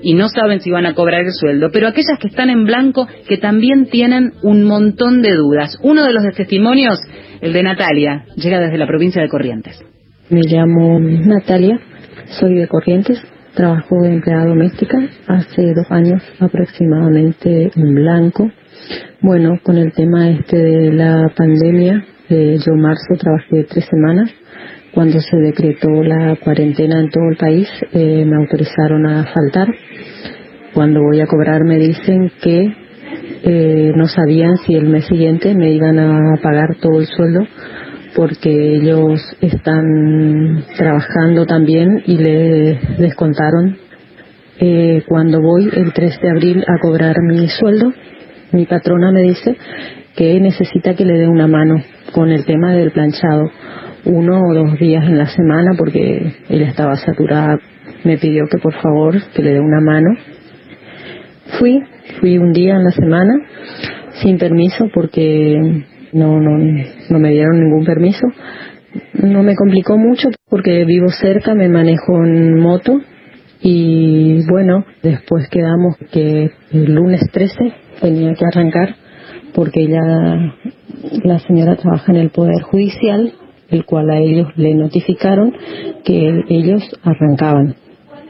y 0.00 0.14
no 0.14 0.28
saben 0.28 0.60
si 0.60 0.70
van 0.70 0.86
a 0.86 0.94
cobrar 0.94 1.22
el 1.22 1.32
sueldo, 1.32 1.70
pero 1.72 1.88
aquellas 1.88 2.18
que 2.20 2.28
están 2.28 2.50
en 2.50 2.64
blanco 2.64 3.08
que 3.28 3.36
también 3.36 3.86
tienen 3.86 4.32
un 4.42 4.62
montón 4.62 5.22
de 5.22 5.34
dudas. 5.34 5.76
Uno 5.82 6.04
de 6.04 6.12
los 6.12 6.22
testimonios, 6.36 7.00
el 7.40 7.52
de 7.52 7.64
Natalia, 7.64 8.24
llega 8.36 8.60
desde 8.60 8.78
la 8.78 8.86
provincia 8.86 9.20
de 9.20 9.28
Corrientes. 9.28 9.84
Me 10.30 10.42
llamo 10.42 11.00
Natalia, 11.00 11.80
soy 12.38 12.54
de 12.54 12.68
Corrientes, 12.68 13.20
trabajo 13.58 14.00
de 14.02 14.14
empleada 14.14 14.46
doméstica 14.46 14.98
hace 15.26 15.74
dos 15.74 15.90
años 15.90 16.22
aproximadamente 16.40 17.70
en 17.74 17.94
blanco 17.94 18.48
bueno, 19.20 19.58
con 19.64 19.76
el 19.76 19.92
tema 19.92 20.30
este 20.30 20.56
de 20.56 20.92
la 20.92 21.28
pandemia, 21.36 22.04
yo 22.28 22.72
en 22.72 22.80
marzo 22.80 23.16
trabajé 23.18 23.64
tres 23.64 23.84
semanas. 23.86 24.30
Cuando 24.94 25.18
se 25.20 25.36
decretó 25.38 25.88
la 26.04 26.36
cuarentena 26.36 27.00
en 27.00 27.10
todo 27.10 27.24
el 27.30 27.36
país, 27.36 27.68
eh, 27.92 28.24
me 28.24 28.36
autorizaron 28.36 29.06
a 29.06 29.26
faltar. 29.26 29.68
Cuando 30.72 31.02
voy 31.02 31.20
a 31.20 31.26
cobrar 31.26 31.64
me 31.64 31.78
dicen 31.78 32.30
que 32.40 32.72
eh, 33.42 33.92
no 33.96 34.06
sabían 34.06 34.56
si 34.58 34.74
el 34.74 34.88
mes 34.88 35.06
siguiente 35.06 35.54
me 35.54 35.72
iban 35.72 35.98
a 35.98 36.36
pagar 36.42 36.76
todo 36.80 37.00
el 37.00 37.06
sueldo 37.06 37.40
porque 38.18 38.50
ellos 38.50 39.20
están 39.40 40.64
trabajando 40.76 41.46
también 41.46 42.02
y 42.04 42.18
le 42.18 42.80
descontaron 42.98 43.78
eh, 44.58 45.04
cuando 45.06 45.40
voy 45.40 45.70
el 45.72 45.92
3 45.92 46.20
de 46.20 46.30
abril 46.30 46.64
a 46.66 46.80
cobrar 46.82 47.14
mi 47.22 47.46
sueldo 47.46 47.92
mi 48.50 48.66
patrona 48.66 49.12
me 49.12 49.20
dice 49.20 49.56
que 50.16 50.40
necesita 50.40 50.94
que 50.94 51.04
le 51.04 51.18
dé 51.18 51.28
una 51.28 51.46
mano 51.46 51.76
con 52.12 52.30
el 52.30 52.44
tema 52.44 52.72
del 52.72 52.90
planchado, 52.90 53.50
uno 54.06 54.40
o 54.40 54.54
dos 54.54 54.78
días 54.78 55.04
en 55.04 55.18
la 55.18 55.26
semana 55.26 55.72
porque 55.76 56.32
ella 56.48 56.68
estaba 56.68 56.96
saturada. 56.96 57.58
Me 58.04 58.16
pidió 58.16 58.46
que 58.50 58.58
por 58.58 58.74
favor 58.80 59.16
que 59.34 59.42
le 59.42 59.52
dé 59.52 59.60
una 59.60 59.80
mano. 59.80 60.08
Fui, 61.58 61.80
fui 62.18 62.38
un 62.38 62.52
día 62.52 62.76
en 62.76 62.84
la 62.84 62.90
semana 62.90 63.34
sin 64.22 64.38
permiso 64.38 64.86
porque 64.94 65.84
no, 66.12 66.40
no, 66.40 66.58
no 66.58 67.18
me 67.18 67.30
dieron 67.30 67.60
ningún 67.60 67.84
permiso. 67.84 68.26
No 69.14 69.42
me 69.42 69.54
complicó 69.54 69.98
mucho 69.98 70.28
porque 70.48 70.84
vivo 70.84 71.08
cerca, 71.08 71.54
me 71.54 71.68
manejo 71.68 72.24
en 72.24 72.58
moto 72.58 73.00
y 73.60 74.46
bueno, 74.48 74.84
después 75.02 75.48
quedamos 75.50 75.96
que 76.12 76.50
el 76.72 76.94
lunes 76.94 77.20
13 77.32 77.54
tenía 78.00 78.34
que 78.34 78.44
arrancar 78.46 78.94
porque 79.54 79.82
ella, 79.82 80.54
la 81.24 81.38
señora 81.40 81.76
trabaja 81.76 82.12
en 82.12 82.18
el 82.18 82.30
Poder 82.30 82.62
Judicial, 82.62 83.32
el 83.70 83.84
cual 83.84 84.10
a 84.10 84.18
ellos 84.18 84.48
le 84.56 84.74
notificaron 84.74 85.52
que 86.04 86.44
ellos 86.48 86.82
arrancaban. 87.02 87.74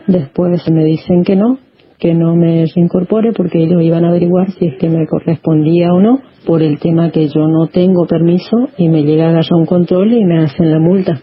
Después 0.07 0.69
me 0.71 0.85
dicen 0.85 1.23
que 1.23 1.37
no, 1.37 1.59
que 1.99 2.15
no 2.15 2.35
me 2.35 2.65
reincorpore 2.75 3.33
porque 3.33 3.63
ellos 3.63 3.83
iban 3.83 4.05
a 4.05 4.09
averiguar 4.09 4.51
si 4.53 4.67
es 4.67 4.79
que 4.79 4.89
me 4.89 5.07
correspondía 5.07 5.93
o 5.93 6.01
no 6.01 6.23
por 6.49 6.63
el 6.63 6.79
tema 6.79 7.11
que 7.11 7.29
yo 7.29 7.47
no 7.47 7.67
tengo 7.67 8.07
permiso 8.07 8.57
y 8.79 8.89
me 8.89 9.03
llega 9.03 9.27
a 9.27 9.29
agarrar 9.29 9.53
un 9.53 9.67
control 9.67 10.15
y 10.15 10.25
me 10.25 10.39
hacen 10.45 10.71
la 10.71 10.79
multa. 10.79 11.21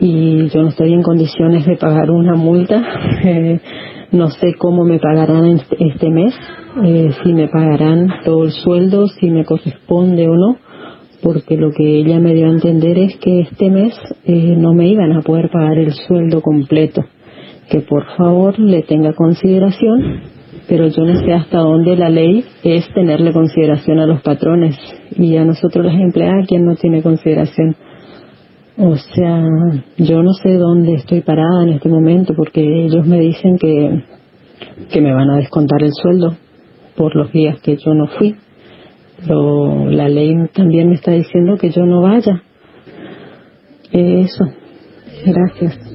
Y 0.00 0.48
yo 0.48 0.62
no 0.62 0.68
estoy 0.68 0.94
en 0.94 1.02
condiciones 1.02 1.66
de 1.66 1.76
pagar 1.76 2.10
una 2.10 2.34
multa. 2.34 2.82
no 4.12 4.30
sé 4.30 4.54
cómo 4.58 4.84
me 4.84 4.98
pagarán 4.98 5.44
este, 5.48 5.76
este 5.78 6.08
mes 6.08 6.34
eh, 6.82 7.10
si 7.22 7.34
me 7.34 7.48
pagarán 7.48 8.08
todo 8.24 8.44
el 8.44 8.52
sueldo, 8.52 9.06
si 9.08 9.30
me 9.30 9.44
corresponde 9.44 10.28
o 10.28 10.34
no, 10.34 10.56
porque 11.22 11.58
lo 11.58 11.70
que 11.72 11.98
ella 11.98 12.18
me 12.18 12.34
dio 12.34 12.46
a 12.46 12.52
entender 12.52 12.96
es 12.98 13.16
que 13.18 13.40
este 13.40 13.68
mes 13.68 13.94
eh, 14.24 14.54
no 14.56 14.72
me 14.72 14.88
iban 14.88 15.12
a 15.12 15.20
poder 15.20 15.50
pagar 15.50 15.76
el 15.76 15.92
sueldo 15.92 16.40
completo, 16.40 17.04
que 17.68 17.80
por 17.80 18.06
favor 18.16 18.58
le 18.58 18.82
tenga 18.82 19.12
consideración, 19.12 20.37
pero 20.68 20.86
yo 20.88 21.02
no 21.02 21.18
sé 21.20 21.32
hasta 21.32 21.58
dónde 21.58 21.96
la 21.96 22.10
ley 22.10 22.44
es 22.62 22.86
tenerle 22.92 23.32
consideración 23.32 23.98
a 23.98 24.06
los 24.06 24.20
patrones 24.20 24.76
y 25.16 25.36
a 25.36 25.44
nosotros 25.44 25.86
las 25.86 25.94
empleadas, 25.94 26.46
quien 26.46 26.66
no 26.66 26.76
tiene 26.76 27.02
consideración. 27.02 27.74
O 28.76 28.94
sea, 28.96 29.44
yo 29.96 30.22
no 30.22 30.32
sé 30.34 30.52
dónde 30.52 30.94
estoy 30.94 31.22
parada 31.22 31.64
en 31.64 31.70
este 31.70 31.88
momento 31.88 32.34
porque 32.36 32.84
ellos 32.84 33.06
me 33.06 33.18
dicen 33.18 33.56
que, 33.58 34.04
que 34.90 35.00
me 35.00 35.12
van 35.12 35.30
a 35.30 35.38
descontar 35.38 35.82
el 35.82 35.90
sueldo 35.92 36.36
por 36.96 37.16
los 37.16 37.32
días 37.32 37.60
que 37.62 37.76
yo 37.76 37.94
no 37.94 38.06
fui. 38.06 38.36
Pero 39.26 39.86
la 39.86 40.08
ley 40.08 40.34
también 40.54 40.90
me 40.90 40.94
está 40.94 41.12
diciendo 41.12 41.56
que 41.56 41.70
yo 41.70 41.86
no 41.86 42.02
vaya. 42.02 42.42
Eso. 43.90 44.44
Gracias. 45.24 45.87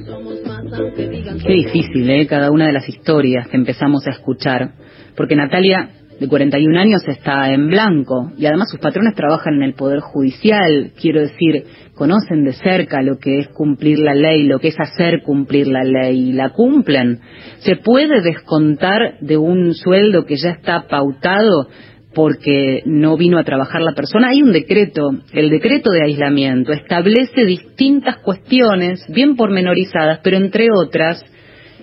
Qué 1.46 1.52
difícil, 1.52 2.08
¿eh? 2.10 2.26
Cada 2.26 2.50
una 2.50 2.66
de 2.66 2.72
las 2.72 2.88
historias 2.88 3.48
que 3.48 3.56
empezamos 3.56 4.06
a 4.06 4.10
escuchar. 4.10 4.72
Porque 5.16 5.36
Natalia 5.36 5.90
de 6.18 6.28
41 6.28 6.78
años 6.78 7.02
está 7.06 7.52
en 7.52 7.68
blanco 7.68 8.32
y 8.36 8.46
además 8.46 8.70
sus 8.70 8.80
patrones 8.80 9.14
trabajan 9.14 9.54
en 9.54 9.62
el 9.62 9.74
Poder 9.74 10.00
Judicial, 10.00 10.92
quiero 11.00 11.20
decir, 11.20 11.64
conocen 11.94 12.44
de 12.44 12.52
cerca 12.52 13.02
lo 13.02 13.18
que 13.18 13.40
es 13.40 13.48
cumplir 13.48 13.98
la 13.98 14.14
ley, 14.14 14.44
lo 14.44 14.58
que 14.58 14.68
es 14.68 14.78
hacer 14.78 15.22
cumplir 15.22 15.66
la 15.66 15.82
ley 15.82 16.30
y 16.30 16.32
la 16.32 16.50
cumplen. 16.50 17.20
¿Se 17.58 17.76
puede 17.76 18.20
descontar 18.22 19.18
de 19.20 19.36
un 19.36 19.74
sueldo 19.74 20.24
que 20.24 20.36
ya 20.36 20.50
está 20.50 20.86
pautado 20.88 21.68
porque 22.14 22.82
no 22.86 23.16
vino 23.16 23.38
a 23.38 23.44
trabajar 23.44 23.82
la 23.82 23.94
persona? 23.94 24.28
Hay 24.28 24.42
un 24.42 24.52
decreto, 24.52 25.10
el 25.32 25.50
decreto 25.50 25.90
de 25.90 26.04
aislamiento, 26.04 26.72
establece 26.72 27.44
distintas 27.44 28.18
cuestiones, 28.18 29.04
bien 29.08 29.36
pormenorizadas, 29.36 30.20
pero 30.22 30.36
entre 30.36 30.68
otras, 30.72 31.24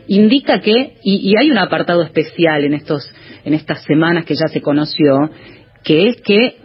indica 0.08 0.60
que, 0.62 0.96
y, 1.04 1.36
hay 1.38 1.52
un 1.52 1.58
apartado 1.58 2.02
especial 2.04 2.64
en 2.64 2.74
estos 2.74 3.14
en 3.44 3.54
estas 3.54 3.84
semanas 3.84 4.26
que 4.26 4.36
ya 4.36 4.48
se 4.48 4.62
conoció, 4.62 5.30
que 5.84 6.10
es 6.10 6.22
que 6.22 6.58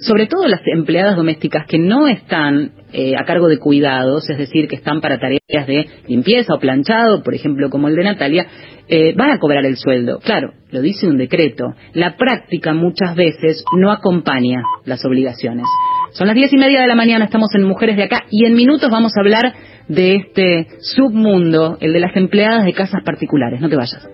sobre 0.00 0.26
todo 0.26 0.46
las 0.48 0.60
empleadas 0.66 1.16
domésticas 1.16 1.66
que 1.66 1.78
no 1.78 2.08
están 2.08 2.72
eh, 2.94 3.14
a 3.18 3.24
cargo 3.24 3.48
de 3.48 3.58
cuidados, 3.58 4.30
es 4.30 4.38
decir, 4.38 4.68
que 4.68 4.76
están 4.76 5.00
para 5.00 5.18
tareas 5.18 5.66
de 5.66 5.86
limpieza 6.06 6.54
o 6.54 6.60
planchado, 6.60 7.22
por 7.24 7.34
ejemplo, 7.34 7.68
como 7.68 7.88
el 7.88 7.96
de 7.96 8.04
Natalia, 8.04 8.46
eh, 8.88 9.14
van 9.16 9.30
a 9.30 9.38
cobrar 9.38 9.64
el 9.64 9.76
sueldo. 9.76 10.20
Claro, 10.20 10.52
lo 10.70 10.80
dice 10.80 11.08
un 11.08 11.18
decreto. 11.18 11.74
La 11.92 12.16
práctica 12.16 12.72
muchas 12.72 13.16
veces 13.16 13.64
no 13.76 13.90
acompaña 13.90 14.62
las 14.84 15.04
obligaciones. 15.04 15.66
Son 16.12 16.28
las 16.28 16.36
diez 16.36 16.52
y 16.52 16.56
media 16.56 16.80
de 16.82 16.86
la 16.86 16.94
mañana, 16.94 17.24
estamos 17.24 17.48
en 17.56 17.64
Mujeres 17.64 17.96
de 17.96 18.04
Acá 18.04 18.20
y 18.30 18.46
en 18.46 18.54
minutos 18.54 18.88
vamos 18.88 19.12
a 19.16 19.20
hablar 19.20 19.52
de 19.88 20.16
este 20.16 20.66
submundo, 20.80 21.78
el 21.80 21.92
de 21.92 22.00
las 22.00 22.16
empleadas 22.16 22.64
de 22.64 22.72
casas 22.72 23.02
particulares. 23.04 23.60
No 23.60 23.68
te 23.68 23.76
vayas. 23.76 24.08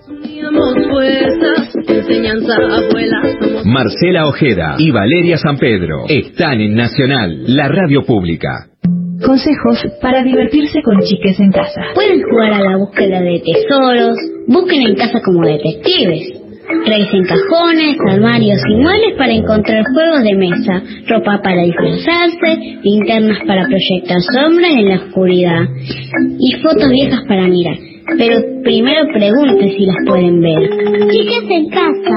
Marcela 3.64 4.26
Ojeda 4.26 4.76
y 4.78 4.90
Valeria 4.90 5.36
San 5.36 5.58
Pedro 5.58 6.04
están 6.08 6.60
en 6.60 6.74
Nacional, 6.74 7.44
la 7.46 7.68
radio 7.68 8.04
pública. 8.04 8.66
Consejos 9.24 9.84
para 10.00 10.22
divertirse 10.22 10.80
con 10.82 10.98
chiques 11.00 11.38
en 11.40 11.52
casa. 11.52 11.82
Pueden 11.94 12.22
jugar 12.22 12.54
a 12.54 12.60
la 12.60 12.76
búsqueda 12.78 13.20
de 13.20 13.42
tesoros, 13.44 14.16
busquen 14.46 14.82
en 14.82 14.94
casa 14.94 15.20
como 15.22 15.46
detectives. 15.46 16.39
Revisen 16.86 17.24
cajones, 17.24 17.96
armarios 18.08 18.58
y 18.68 18.74
muebles 18.76 19.14
para 19.18 19.32
encontrar 19.32 19.84
juegos 19.92 20.22
de 20.22 20.34
mesa, 20.36 20.82
ropa 21.08 21.40
para 21.42 21.62
disfrazarse, 21.62 22.78
linternas 22.82 23.38
para 23.46 23.66
proyectar 23.66 24.18
sombras 24.32 24.70
en 24.70 24.88
la 24.88 24.96
oscuridad 24.96 25.68
y 26.38 26.52
fotos 26.62 26.90
viejas 26.90 27.20
para 27.26 27.48
mirar. 27.48 27.76
Pero 28.16 28.62
primero 28.62 29.06
pregunte 29.12 29.76
si 29.76 29.86
las 29.86 29.96
pueden 30.06 30.40
ver. 30.40 30.70
Chicas 31.10 31.44
en 31.50 31.68
casa. 31.70 32.16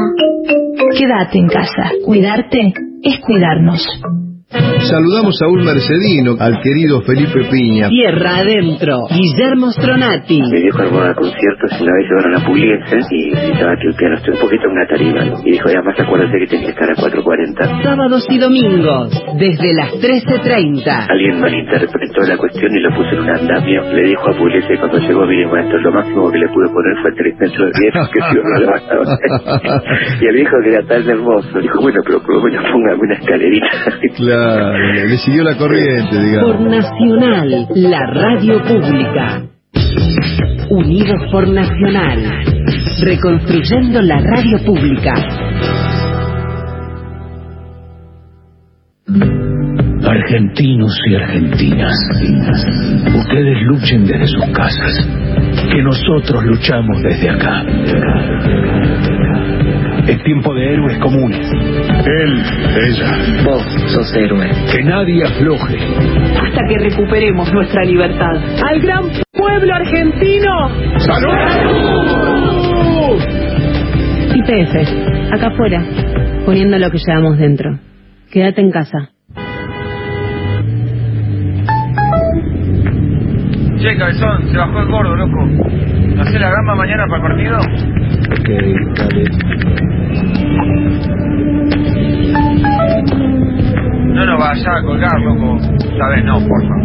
Quédate 0.98 1.38
en 1.38 1.48
casa. 1.48 1.92
Cuidarte 2.06 2.74
es 3.04 3.20
cuidarnos. 3.20 4.23
Saludamos 4.54 5.42
a 5.42 5.48
un 5.48 5.64
mercedino, 5.66 6.36
al 6.40 6.62
querido 6.62 7.02
Felipe 7.02 7.44
Piña. 7.50 7.90
Tierra 7.90 8.38
adentro, 8.38 9.08
Guillermo 9.10 9.72
Stronati. 9.72 10.42
Mi 10.42 10.62
viejo 10.62 10.82
armaba 10.82 11.16
conciertos 11.16 11.72
y 11.80 11.84
una 11.84 11.94
vez 11.94 12.06
llevaron 12.10 12.36
a 12.36 12.46
Pugliese 12.46 13.00
y 13.10 13.32
necesitaba 13.32 13.76
que 13.82 13.88
el 13.88 13.96
piano 13.96 14.16
esté 14.16 14.32
un 14.32 14.40
poquito 14.40 14.64
en 14.66 14.72
una 14.72 14.86
tarima. 14.88 15.26
¿no? 15.26 15.40
Y 15.44 15.52
dijo, 15.54 15.70
además 15.70 16.00
acuérdate 16.00 16.38
que 16.38 16.48
tenía 16.48 16.66
que 16.66 16.72
estar 16.72 16.90
a 16.92 16.96
4.40. 16.96 17.84
Sábados 17.84 18.28
y 18.30 18.38
domingos, 18.38 19.10
desde 19.40 19.74
las 19.74 19.92
13.30. 19.94 21.08
Alguien 21.10 21.40
malinterpretó 21.40 22.22
la 22.28 22.38
cuestión 22.38 22.70
y 22.76 22.80
lo 22.80 22.96
puso 22.96 23.10
en 23.10 23.20
un 23.22 23.30
andamio. 23.30 23.82
Le 23.94 24.04
dijo 24.04 24.30
a 24.30 24.38
Pugliese 24.38 24.78
cuando 24.78 25.00
llegó, 25.00 25.26
mire 25.26 25.48
maestro, 25.48 25.80
lo 25.80 25.92
máximo 25.92 26.30
que 26.30 26.38
le 26.38 26.48
pude 26.50 26.70
poner 26.70 26.96
fue 27.02 27.12
3 27.18 27.36
metros 27.40 27.72
de 27.74 27.80
viejo, 27.82 28.12
que 28.12 28.20
si 28.22 28.36
no 28.36 28.60
lo 28.60 28.68
bastaba. 28.70 29.04
y 30.22 30.26
el 30.28 30.36
viejo 30.36 30.56
que 30.64 30.70
era 30.70 30.86
tan 30.86 31.10
hermoso, 31.10 31.60
dijo, 31.60 31.82
bueno, 31.82 32.00
pero 32.06 32.22
por 32.22 32.36
lo 32.36 32.44
menos 32.44 32.64
póngame 32.72 33.00
una 33.02 33.16
escalerita. 33.16 33.68
Claro, 34.16 34.43
le 35.08 35.18
siguió 35.18 35.44
la 35.44 35.56
corriente, 35.58 36.20
digamos. 36.20 36.56
Por 36.56 36.62
Nacional, 36.62 37.68
la 37.76 38.00
radio 38.14 38.64
pública. 38.64 39.42
Unidos 40.70 41.22
por 41.32 41.48
Nacional. 41.48 42.20
Reconstruyendo 43.04 44.02
la 44.02 44.20
radio 44.20 44.58
pública. 44.66 45.14
Argentinos 50.06 51.00
y 51.10 51.16
argentinas, 51.16 51.96
ustedes 53.16 53.62
luchen 53.64 54.06
desde 54.06 54.28
sus 54.28 54.46
casas, 54.50 55.08
que 55.72 55.82
nosotros 55.82 56.44
luchamos 56.46 57.02
desde 57.04 57.30
acá. 57.30 57.64
Es 60.08 60.22
tiempo 60.24 60.54
de 60.54 60.74
héroes 60.74 60.98
comunes. 61.00 61.50
Él, 61.50 62.44
ella. 62.76 63.44
Vos 63.46 63.64
sos 63.88 64.14
héroe. 64.16 64.50
Que 64.72 64.84
nadie 64.84 65.24
afloje. 65.24 65.78
Hasta 66.42 66.62
que 66.68 66.78
recuperemos 66.78 67.52
nuestra 67.54 67.84
libertad. 67.84 68.36
¡Al 68.70 68.82
gran 68.82 69.06
pueblo 69.32 69.74
argentino! 69.74 70.70
¡Salud! 70.98 71.34
IPF, 74.36 75.34
acá 75.34 75.48
afuera, 75.48 75.82
poniendo 76.46 76.78
lo 76.78 76.90
que 76.92 76.98
llevamos 76.98 77.38
dentro. 77.38 77.80
Quédate 78.30 78.62
en 78.62 78.72
casa. 78.72 79.10
Che, 83.80 83.98
cabezón, 83.98 84.50
se 84.50 84.58
bajó 84.58 84.80
el 84.80 84.88
gordo, 84.88 85.16
loco. 85.16 85.46
¿No 85.46 86.22
hace 86.22 86.40
la 86.40 86.50
gamba 86.50 86.76
mañana 86.76 87.06
para 87.08 87.18
el 87.18 87.22
partido? 87.22 87.58
Ok, 88.32 88.50
dale. 88.98 89.53
Vaya 94.66 94.80
a 94.80 94.84
colgar, 94.84 95.22
loco. 95.22 95.58
Esta 95.58 96.08
vez 96.08 96.24
no, 96.24 96.40
porfa. 96.48 96.76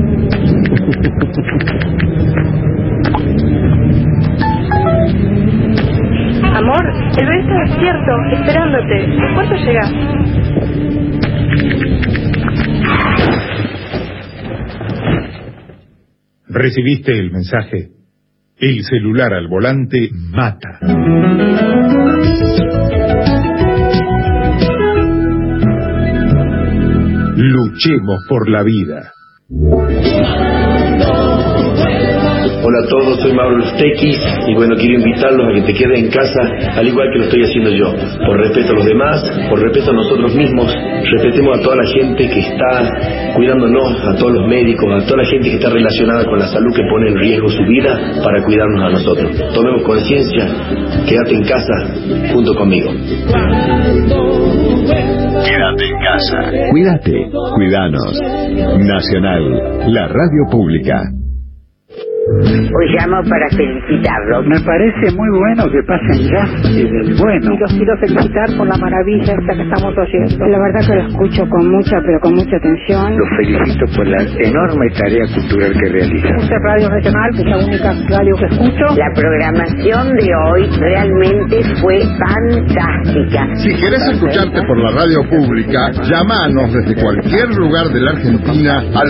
Amor, 6.59 6.85
el 7.19 7.27
bebé 7.27 7.41
está 7.41 7.55
despierto, 7.67 8.12
esperándote. 8.33 9.05
¿En 9.05 9.35
cuánto 9.35 9.55
llegas? 9.55 9.93
¿Recibiste 16.49 17.12
el 17.17 17.31
mensaje? 17.31 17.91
El 18.57 18.83
celular 18.83 19.33
al 19.35 19.47
volante 19.47 20.11
mata. 20.12 20.81
Luchemos 27.40 28.27
por 28.29 28.51
la 28.51 28.64
vida. 28.64 29.12
Hola 32.64 32.79
a 32.83 32.88
todos, 32.90 33.20
soy 33.20 33.33
Mauro 33.33 33.59
Lustequis 33.59 34.18
y 34.48 34.55
bueno, 34.57 34.74
quiero 34.74 34.98
invitarlos 34.98 35.46
a 35.46 35.55
que 35.55 35.62
te 35.62 35.72
queden 35.72 36.07
en 36.07 36.11
casa 36.11 36.40
al 36.74 36.88
igual 36.88 37.07
que 37.12 37.18
lo 37.20 37.24
estoy 37.27 37.44
haciendo 37.44 37.70
yo. 37.70 37.94
Por 38.27 38.40
respeto 38.40 38.72
a 38.72 38.74
los 38.74 38.85
demás, 38.85 39.22
por 39.48 39.61
respeto 39.61 39.92
a 39.92 39.94
nosotros 39.94 40.35
mismos, 40.35 40.74
respetemos 41.12 41.61
a 41.61 41.62
toda 41.62 41.77
la 41.77 41.87
gente 41.87 42.29
que 42.29 42.40
está 42.40 43.33
cuidándonos, 43.37 44.05
a 44.05 44.16
todos 44.16 44.33
los 44.33 44.48
médicos, 44.48 45.01
a 45.01 45.07
toda 45.07 45.22
la 45.22 45.29
gente 45.29 45.48
que 45.48 45.57
está 45.59 45.70
relacionada 45.70 46.24
con 46.24 46.40
la 46.40 46.48
salud 46.48 46.74
que 46.74 46.83
pone 46.90 47.11
en 47.11 47.18
riesgo 47.18 47.48
su 47.51 47.62
vida 47.62 48.20
para 48.24 48.42
cuidarnos 48.42 48.83
a 48.83 48.90
nosotros. 48.90 49.31
Tomemos 49.55 49.83
conciencia, 49.85 50.44
quédate 51.07 51.35
en 51.37 51.44
casa 51.44 51.72
junto 52.33 52.53
conmigo. 52.57 52.90
Quédate 55.49 55.85
en 55.87 55.99
casa. 56.01 56.71
Cuídate, 56.71 57.31
cuidanos. 57.55 58.21
Nacional, 58.79 59.93
la 59.93 60.07
radio 60.09 60.45
pública. 60.51 61.01
Hoy 62.29 62.87
llamo 62.93 63.23
para 63.25 63.49
felicitarlos. 63.57 64.45
Me 64.45 64.61
parece 64.61 65.17
muy 65.17 65.29
bueno 65.38 65.64
que 65.64 65.81
pasen 65.88 66.29
ya 66.29 66.45
y 66.69 66.85
del 66.85 67.17
bueno. 67.17 67.55
Y 67.55 67.59
los 67.59 67.73
quiero 67.73 67.97
felicitar 68.05 68.49
por 68.59 68.69
la 68.69 68.77
maravilla 68.77 69.33
esta 69.33 69.55
que 69.57 69.62
estamos 69.62 69.95
oyendo. 69.97 70.47
La 70.47 70.59
verdad 70.61 70.81
que 70.87 70.95
lo 70.95 71.09
escucho 71.09 71.49
con 71.49 71.71
mucha, 71.71 71.97
pero 72.05 72.21
con 72.21 72.35
mucha 72.35 72.57
atención. 72.57 73.17
Los 73.17 73.29
felicito 73.33 73.85
por 73.97 74.07
la 74.07 74.21
enorme 74.45 74.87
tarea 74.93 75.25
cultural 75.35 75.73
que 75.73 75.88
realizan. 75.88 76.37
Esta 76.37 76.55
es 76.55 76.62
Radio 76.69 76.88
Regional, 76.91 77.31
que 77.33 77.41
es 77.41 77.49
la 77.49 77.59
única 77.64 77.91
radio 78.12 78.37
que 78.37 78.45
escucho. 78.45 78.85
La 78.93 79.11
programación 79.14 80.05
de 80.21 80.29
hoy 80.29 80.69
realmente 80.85 81.57
fue 81.81 81.97
fantástica. 82.21 83.41
Si 83.57 83.73
querés 83.73 84.05
escucharte 84.12 84.61
por 84.69 84.77
la 84.77 84.91
radio 85.01 85.25
pública, 85.31 85.93
llámanos 86.05 86.75
desde 86.77 87.01
cualquier 87.01 87.49
lugar 87.57 87.88
de 87.88 88.01
la 88.01 88.11
Argentina 88.11 88.85
al 88.93 89.09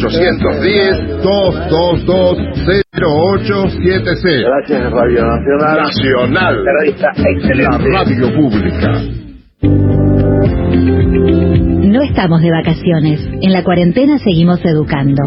0810 0.00 1.20
222 1.20 2.45
0870. 2.54 4.10
Gracias, 4.42 4.92
Radio 4.92 5.26
Nacional. 5.26 5.76
Nacional. 5.82 6.64
La 6.64 6.72
radio 6.72 6.92
está 6.92 7.10
excelente. 7.16 7.88
La 7.90 8.04
radio 8.04 8.34
pública. 8.34 9.16
No 11.96 12.02
estamos 12.02 12.42
de 12.42 12.50
vacaciones. 12.50 13.26
En 13.40 13.52
la 13.52 13.64
cuarentena 13.64 14.18
seguimos 14.18 14.64
educando. 14.64 15.22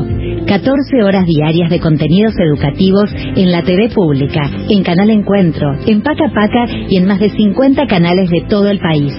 14 0.46 1.04
horas 1.04 1.26
diarias 1.26 1.70
de 1.70 1.80
contenidos 1.80 2.34
educativos 2.40 3.10
en 3.14 3.52
la 3.52 3.64
TV 3.64 3.90
pública, 3.90 4.42
en 4.70 4.84
Canal 4.84 5.10
Encuentro, 5.10 5.74
en 5.86 6.02
Paca 6.02 6.32
Paca 6.34 6.66
y 6.88 6.98
en 6.98 7.06
más 7.06 7.20
de 7.20 7.30
50 7.30 7.88
canales 7.88 8.30
de 8.30 8.42
todo 8.50 8.70
el 8.70 8.80
país. 8.80 9.14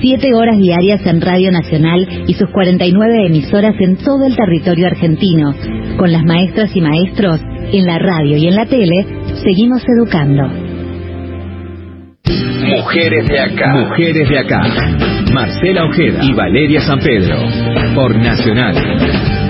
7 0.00 0.34
horas 0.34 0.58
diarias 0.58 1.04
en 1.06 1.20
Radio 1.20 1.50
Nacional 1.50 2.06
y 2.26 2.34
sus 2.34 2.50
49 2.50 3.26
emisoras 3.26 3.74
en 3.80 3.96
todo 3.96 4.26
el 4.26 4.36
territorio 4.36 4.86
argentino. 4.86 5.54
Con 5.96 6.12
las 6.12 6.24
maestras 6.24 6.74
y 6.74 6.80
maestros, 6.80 7.40
en 7.72 7.86
la 7.86 7.98
radio 7.98 8.36
y 8.36 8.46
en 8.46 8.56
la 8.56 8.66
tele, 8.66 9.06
seguimos 9.42 9.82
educando. 9.96 10.48
Mujeres 12.66 13.28
de 13.28 13.40
acá. 13.40 13.74
Mujeres 13.74 14.28
de 14.28 14.38
acá. 14.38 14.62
Marcela 15.32 15.84
Ojeda 15.84 16.24
y 16.24 16.32
Valeria 16.32 16.80
San 16.80 16.98
Pedro. 16.98 17.36
Por 17.94 18.16
Nacional. 18.16 19.43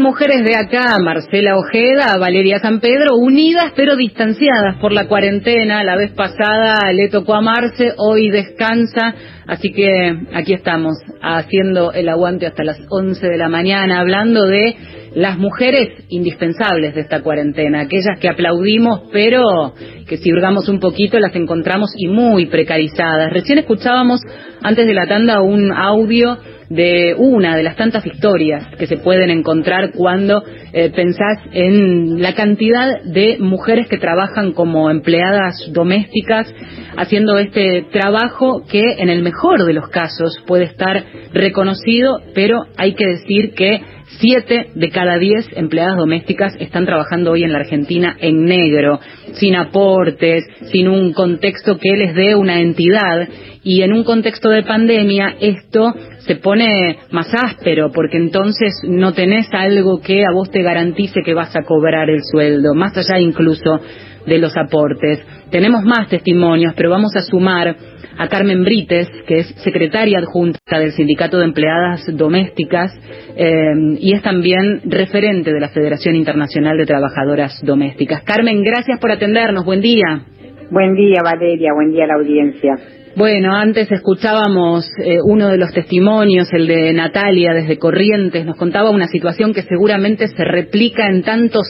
Mujeres 0.00 0.44
de 0.44 0.56
acá, 0.56 0.96
Marcela 0.98 1.56
Ojeda, 1.56 2.16
Valeria 2.18 2.58
San 2.58 2.80
Pedro, 2.80 3.16
unidas 3.16 3.72
pero 3.76 3.96
distanciadas 3.96 4.76
por 4.80 4.92
la 4.92 5.06
cuarentena. 5.08 5.84
La 5.84 5.96
vez 5.96 6.12
pasada 6.12 6.92
le 6.92 7.08
tocó 7.08 7.34
amarse, 7.34 7.92
hoy 7.96 8.30
descansa, 8.30 9.14
así 9.46 9.72
que 9.72 10.16
aquí 10.32 10.52
estamos 10.54 10.94
haciendo 11.20 11.92
el 11.92 12.08
aguante 12.08 12.46
hasta 12.46 12.64
las 12.64 12.78
11 12.88 13.26
de 13.26 13.36
la 13.36 13.48
mañana, 13.48 14.00
hablando 14.00 14.46
de 14.46 14.76
las 15.14 15.38
mujeres 15.38 16.04
indispensables 16.08 16.94
de 16.94 17.02
esta 17.02 17.22
cuarentena, 17.22 17.82
aquellas 17.82 18.18
que 18.20 18.28
aplaudimos, 18.28 19.02
pero 19.12 19.74
que 20.08 20.16
si 20.16 20.32
hurgamos 20.32 20.68
un 20.68 20.80
poquito 20.80 21.18
las 21.18 21.34
encontramos 21.36 21.90
y 21.96 22.08
muy 22.08 22.46
precarizadas. 22.46 23.32
Recién 23.32 23.58
escuchábamos 23.58 24.20
antes 24.62 24.86
de 24.86 24.94
la 24.94 25.06
tanda 25.06 25.40
un 25.40 25.72
audio 25.72 26.36
de 26.68 27.14
una 27.16 27.56
de 27.56 27.62
las 27.62 27.76
tantas 27.76 28.04
historias 28.06 28.66
que 28.78 28.86
se 28.86 28.96
pueden 28.96 29.30
encontrar 29.30 29.92
cuando 29.92 30.42
eh, 30.72 30.90
pensás 30.90 31.38
en 31.52 32.22
la 32.22 32.34
cantidad 32.34 33.02
de 33.04 33.38
mujeres 33.38 33.88
que 33.88 33.98
trabajan 33.98 34.52
como 34.52 34.90
empleadas 34.90 35.54
domésticas 35.72 36.52
haciendo 36.96 37.38
este 37.38 37.86
trabajo 37.92 38.64
que 38.70 38.82
en 38.98 39.08
el 39.08 39.22
mejor 39.22 39.64
de 39.64 39.72
los 39.72 39.88
casos 39.88 40.42
puede 40.46 40.64
estar 40.64 41.04
reconocido, 41.32 42.20
pero 42.34 42.62
hay 42.76 42.94
que 42.94 43.06
decir 43.06 43.54
que 43.54 43.80
Siete 44.18 44.70
de 44.74 44.90
cada 44.90 45.18
diez 45.18 45.46
empleadas 45.56 45.96
domésticas 45.96 46.54
están 46.60 46.86
trabajando 46.86 47.32
hoy 47.32 47.42
en 47.42 47.52
la 47.52 47.58
Argentina 47.58 48.16
en 48.20 48.44
negro, 48.44 49.00
sin 49.32 49.56
aportes, 49.56 50.44
sin 50.70 50.88
un 50.88 51.12
contexto 51.12 51.78
que 51.78 51.96
les 51.96 52.14
dé 52.14 52.34
una 52.34 52.60
entidad. 52.60 53.28
Y 53.62 53.82
en 53.82 53.92
un 53.92 54.04
contexto 54.04 54.50
de 54.50 54.62
pandemia 54.62 55.36
esto 55.40 55.94
se 56.18 56.36
pone 56.36 56.98
más 57.10 57.34
áspero 57.34 57.90
porque 57.92 58.18
entonces 58.18 58.72
no 58.84 59.12
tenés 59.12 59.48
algo 59.52 60.00
que 60.00 60.24
a 60.24 60.32
vos 60.32 60.50
te 60.50 60.62
garantice 60.62 61.22
que 61.24 61.34
vas 61.34 61.54
a 61.56 61.62
cobrar 61.62 62.08
el 62.08 62.22
sueldo, 62.22 62.74
más 62.74 62.96
allá 62.96 63.18
incluso 63.18 63.80
de 64.26 64.38
los 64.38 64.56
aportes. 64.56 65.20
Tenemos 65.50 65.82
más 65.82 66.08
testimonios, 66.08 66.74
pero 66.76 66.90
vamos 66.90 67.14
a 67.16 67.20
sumar 67.20 67.76
a 68.16 68.28
Carmen 68.28 68.64
Brites, 68.64 69.08
que 69.26 69.40
es 69.40 69.46
secretaria 69.62 70.18
adjunta 70.18 70.78
del 70.78 70.92
Sindicato 70.92 71.38
de 71.38 71.44
Empleadas 71.44 72.04
Domésticas 72.16 72.92
eh, 73.36 73.72
y 73.98 74.14
es 74.14 74.22
también 74.22 74.82
referente 74.84 75.52
de 75.52 75.60
la 75.60 75.68
Federación 75.68 76.14
Internacional 76.14 76.76
de 76.76 76.86
Trabajadoras 76.86 77.60
Domésticas. 77.62 78.22
Carmen, 78.22 78.62
gracias 78.62 78.98
por 79.00 79.10
atendernos. 79.10 79.64
Buen 79.64 79.80
día. 79.80 80.22
Buen 80.70 80.94
día, 80.94 81.20
Valeria. 81.22 81.72
Buen 81.74 81.92
día 81.92 82.04
a 82.04 82.08
la 82.08 82.14
audiencia. 82.14 82.76
Bueno, 83.16 83.54
antes 83.54 83.90
escuchábamos 83.92 84.90
eh, 84.98 85.18
uno 85.24 85.48
de 85.48 85.56
los 85.56 85.72
testimonios, 85.72 86.52
el 86.52 86.66
de 86.66 86.92
Natalia 86.92 87.52
desde 87.52 87.78
Corrientes, 87.78 88.44
nos 88.44 88.56
contaba 88.56 88.90
una 88.90 89.06
situación 89.06 89.54
que 89.54 89.62
seguramente 89.62 90.26
se 90.26 90.44
replica 90.44 91.06
en 91.06 91.22
tantos 91.22 91.64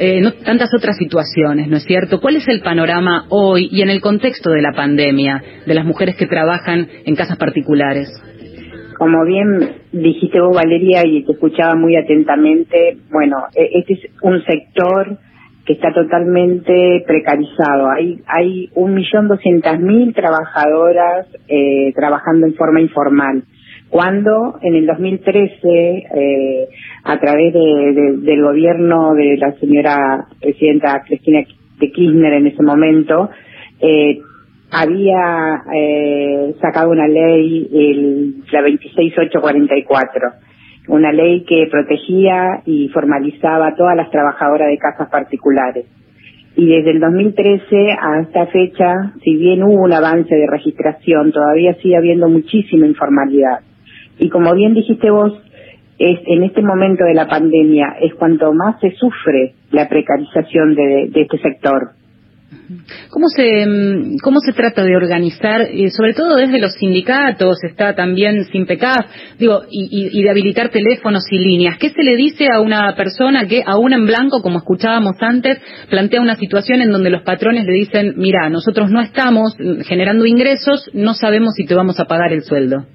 eh, 0.00 0.20
no, 0.20 0.32
tantas 0.32 0.70
otras 0.76 0.96
situaciones, 0.96 1.66
¿no 1.66 1.76
es 1.76 1.84
cierto? 1.84 2.20
¿Cuál 2.20 2.36
es 2.36 2.46
el 2.46 2.60
panorama 2.60 3.26
hoy 3.30 3.68
y 3.72 3.82
en 3.82 3.90
el 3.90 4.00
contexto 4.00 4.50
de 4.50 4.62
la 4.62 4.72
pandemia 4.72 5.42
de 5.66 5.74
las 5.74 5.84
mujeres 5.84 6.14
que 6.16 6.26
trabajan 6.26 6.86
en 7.04 7.16
casas 7.16 7.36
particulares? 7.36 8.08
Como 8.96 9.24
bien 9.24 9.72
dijiste 9.90 10.40
vos, 10.40 10.54
Valeria, 10.54 11.02
y 11.04 11.24
te 11.24 11.32
escuchaba 11.32 11.74
muy 11.74 11.96
atentamente, 11.96 12.96
bueno, 13.10 13.38
e, 13.54 13.80
este 13.80 13.94
es 13.94 14.00
un 14.22 14.40
sector 14.44 15.18
que 15.66 15.72
está 15.72 15.92
totalmente 15.92 17.02
precarizado. 17.04 17.90
Hay 17.90 18.20
hay 18.26 18.70
un 18.76 18.94
millón 18.94 19.26
doscientas 19.26 19.80
mil 19.80 20.14
trabajadoras 20.14 21.26
eh, 21.48 21.92
trabajando 21.94 22.46
en 22.46 22.54
forma 22.54 22.80
informal 22.80 23.42
cuando 23.90 24.58
en 24.60 24.74
el 24.74 24.86
2013, 24.86 25.58
eh, 25.64 26.68
a 27.04 27.18
través 27.18 27.54
de, 27.54 28.16
del 28.18 28.42
gobierno 28.42 29.14
de 29.14 29.36
la 29.38 29.52
señora 29.52 30.26
presidenta 30.40 31.02
Cristina 31.06 31.40
de 31.78 31.90
Kirchner 31.90 32.34
en 32.34 32.46
ese 32.48 32.62
momento, 32.62 33.30
eh, 33.80 34.18
había 34.70 35.62
eh, 35.74 36.54
sacado 36.60 36.90
una 36.90 37.08
ley, 37.08 37.68
el, 37.72 38.34
la 38.52 38.60
26844, 38.60 40.32
una 40.88 41.12
ley 41.12 41.44
que 41.44 41.66
protegía 41.70 42.62
y 42.66 42.88
formalizaba 42.88 43.68
a 43.68 43.74
todas 43.74 43.96
las 43.96 44.10
trabajadoras 44.10 44.68
de 44.68 44.78
casas 44.78 45.08
particulares. 45.08 45.86
Y 46.56 46.66
desde 46.66 46.90
el 46.90 47.00
2013 47.00 47.92
a 47.98 48.20
esta 48.20 48.46
fecha, 48.46 49.12
si 49.22 49.36
bien 49.36 49.62
hubo 49.62 49.82
un 49.82 49.92
avance 49.92 50.34
de 50.34 50.46
registración, 50.46 51.32
todavía 51.32 51.74
sigue 51.74 51.96
habiendo 51.96 52.28
muchísima 52.28 52.86
informalidad. 52.86 53.60
Y 54.18 54.28
como 54.28 54.54
bien 54.54 54.74
dijiste 54.74 55.10
vos, 55.10 55.32
es 55.98 56.18
en 56.26 56.44
este 56.44 56.62
momento 56.62 57.04
de 57.04 57.14
la 57.14 57.26
pandemia 57.26 57.96
es 58.00 58.14
cuanto 58.14 58.52
más 58.52 58.80
se 58.80 58.92
sufre 58.92 59.54
la 59.72 59.88
precarización 59.88 60.74
de, 60.74 61.10
este 61.14 61.38
sector. 61.38 61.90
¿Cómo 63.10 63.28
se, 63.28 63.66
mm, 63.66 64.18
¿Cómo 64.22 64.38
se 64.40 64.52
trata 64.52 64.82
de 64.82 64.96
organizar, 64.96 65.62
eh, 65.62 65.90
sobre 65.90 66.14
todo 66.14 66.36
desde 66.36 66.58
los 66.58 66.74
sindicatos, 66.74 67.62
está 67.62 67.94
también 67.94 68.44
SIMPECAF, 68.44 69.06
digo, 69.38 69.62
y, 69.70 70.08
y, 70.18 70.22
de 70.22 70.30
habilitar 70.30 70.70
teléfonos 70.70 71.24
y 71.30 71.38
líneas? 71.38 71.76
¿Qué 71.78 71.90
se 71.90 72.02
le 72.02 72.16
dice 72.16 72.46
a 72.50 72.60
una 72.60 72.94
persona 72.94 73.46
que, 73.46 73.62
aún 73.66 73.92
en 73.92 74.06
blanco, 74.06 74.40
como 74.40 74.58
escuchábamos 74.58 75.16
antes, 75.20 75.58
plantea 75.90 76.22
una 76.22 76.36
situación 76.36 76.80
en 76.80 76.90
donde 76.90 77.10
los 77.10 77.22
patrones 77.22 77.66
le 77.66 77.72
dicen, 77.72 78.14
mira, 78.16 78.48
nosotros 78.48 78.90
no 78.90 79.00
estamos 79.00 79.54
generando 79.86 80.24
ingresos, 80.24 80.88
no 80.94 81.12
sabemos 81.14 81.52
si 81.54 81.66
te 81.66 81.74
vamos 81.74 82.00
a 82.00 82.06
pagar 82.06 82.32
el 82.32 82.44
sueldo? 82.44 82.86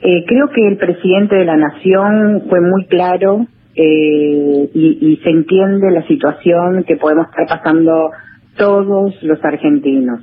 Eh, 0.00 0.24
creo 0.26 0.48
que 0.48 0.66
el 0.66 0.76
presidente 0.76 1.36
de 1.36 1.44
la 1.44 1.56
Nación 1.56 2.44
fue 2.48 2.60
muy 2.60 2.86
claro 2.86 3.46
eh, 3.74 4.70
y, 4.74 5.20
se 5.22 5.30
entiende 5.30 5.90
la 5.90 6.06
situación 6.06 6.84
que 6.84 6.96
podemos 6.96 7.26
estar 7.28 7.46
pasando 7.46 8.10
todos 8.56 9.20
los 9.22 9.44
argentinos. 9.44 10.20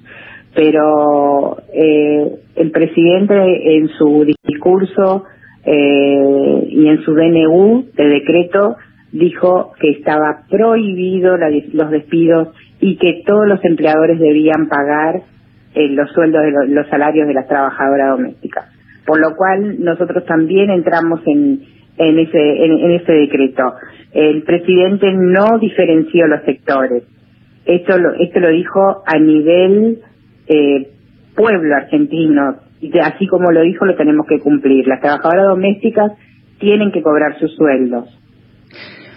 Pero 0.53 1.57
eh, 1.73 2.35
el 2.55 2.71
presidente 2.71 3.77
en 3.77 3.89
su 3.89 4.25
discurso 4.47 5.25
eh, 5.65 6.67
y 6.69 6.87
en 6.87 7.01
su 7.03 7.13
DNU 7.13 7.85
de 7.95 8.07
decreto 8.07 8.77
dijo 9.11 9.73
que 9.79 9.91
estaba 9.91 10.43
prohibido 10.49 11.37
los 11.37 11.91
despidos 11.91 12.49
y 12.79 12.97
que 12.97 13.23
todos 13.25 13.47
los 13.47 13.63
empleadores 13.65 14.19
debían 14.19 14.67
pagar 14.67 15.21
eh, 15.73 15.89
los 15.89 16.09
sueldos 16.11 16.41
de 16.43 16.67
los 16.67 16.87
salarios 16.87 17.27
de 17.27 17.33
las 17.33 17.47
trabajadoras 17.47 18.17
domésticas 18.17 18.74
por 19.05 19.19
lo 19.19 19.35
cual 19.35 19.83
nosotros 19.83 20.25
también 20.25 20.69
entramos 20.69 21.21
en, 21.25 21.61
en 21.97 22.19
ese 22.19 22.65
en, 22.65 22.91
ese 22.91 23.11
decreto. 23.11 23.73
El 24.11 24.43
presidente 24.43 25.11
no 25.11 25.59
diferenció 25.59 26.27
los 26.27 26.43
sectores. 26.43 27.03
Esto 27.65 27.97
lo, 27.97 28.13
esto 28.13 28.39
lo 28.39 28.49
dijo 28.49 29.03
a 29.05 29.17
nivel 29.19 29.99
eh, 30.47 30.89
pueblo 31.35 31.75
argentino. 31.75 32.57
Y 32.81 32.97
así 32.99 33.27
como 33.27 33.51
lo 33.51 33.61
dijo, 33.61 33.85
lo 33.85 33.95
tenemos 33.95 34.27
que 34.27 34.39
cumplir. 34.39 34.87
Las 34.87 35.01
trabajadoras 35.01 35.47
domésticas 35.47 36.11
tienen 36.59 36.91
que 36.91 37.01
cobrar 37.01 37.37
sus 37.39 37.55
sueldos 37.55 38.07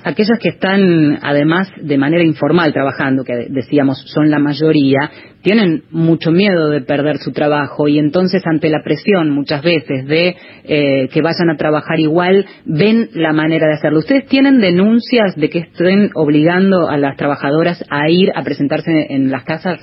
aquellas 0.08 0.38
que 0.40 0.48
están 0.48 1.18
además 1.22 1.70
de 1.80 1.98
manera 1.98 2.24
informal 2.24 2.72
trabajando, 2.72 3.24
que 3.24 3.46
decíamos 3.50 4.02
son 4.06 4.30
la 4.30 4.38
mayoría, 4.38 5.10
tienen 5.42 5.82
mucho 5.90 6.30
miedo 6.30 6.70
de 6.70 6.80
perder 6.80 7.18
su 7.18 7.32
trabajo 7.32 7.88
y 7.88 7.98
entonces 7.98 8.42
ante 8.46 8.70
la 8.70 8.82
presión 8.82 9.30
muchas 9.30 9.62
veces 9.62 10.06
de 10.06 10.34
eh, 10.64 11.08
que 11.12 11.22
vayan 11.22 11.50
a 11.50 11.56
trabajar 11.56 12.00
igual, 12.00 12.46
ven 12.64 13.10
la 13.12 13.32
manera 13.32 13.66
de 13.66 13.74
hacerlo. 13.74 13.98
¿Ustedes 13.98 14.26
tienen 14.26 14.60
denuncias 14.60 15.36
de 15.36 15.50
que 15.50 15.58
estén 15.58 16.10
obligando 16.14 16.88
a 16.88 16.96
las 16.96 17.16
trabajadoras 17.16 17.84
a 17.90 18.08
ir 18.08 18.30
a 18.34 18.42
presentarse 18.42 19.08
en 19.10 19.30
las 19.30 19.44
casas? 19.44 19.78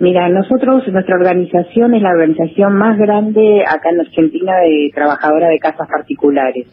Mira, 0.00 0.28
nosotros, 0.28 0.86
nuestra 0.88 1.16
organización 1.16 1.92
es 1.94 2.02
la 2.02 2.10
organización 2.10 2.78
más 2.78 2.96
grande 2.96 3.64
acá 3.66 3.90
en 3.90 4.00
Argentina 4.00 4.52
de 4.60 4.90
trabajadoras 4.94 5.50
de 5.50 5.58
casas 5.58 5.88
particulares 5.88 6.66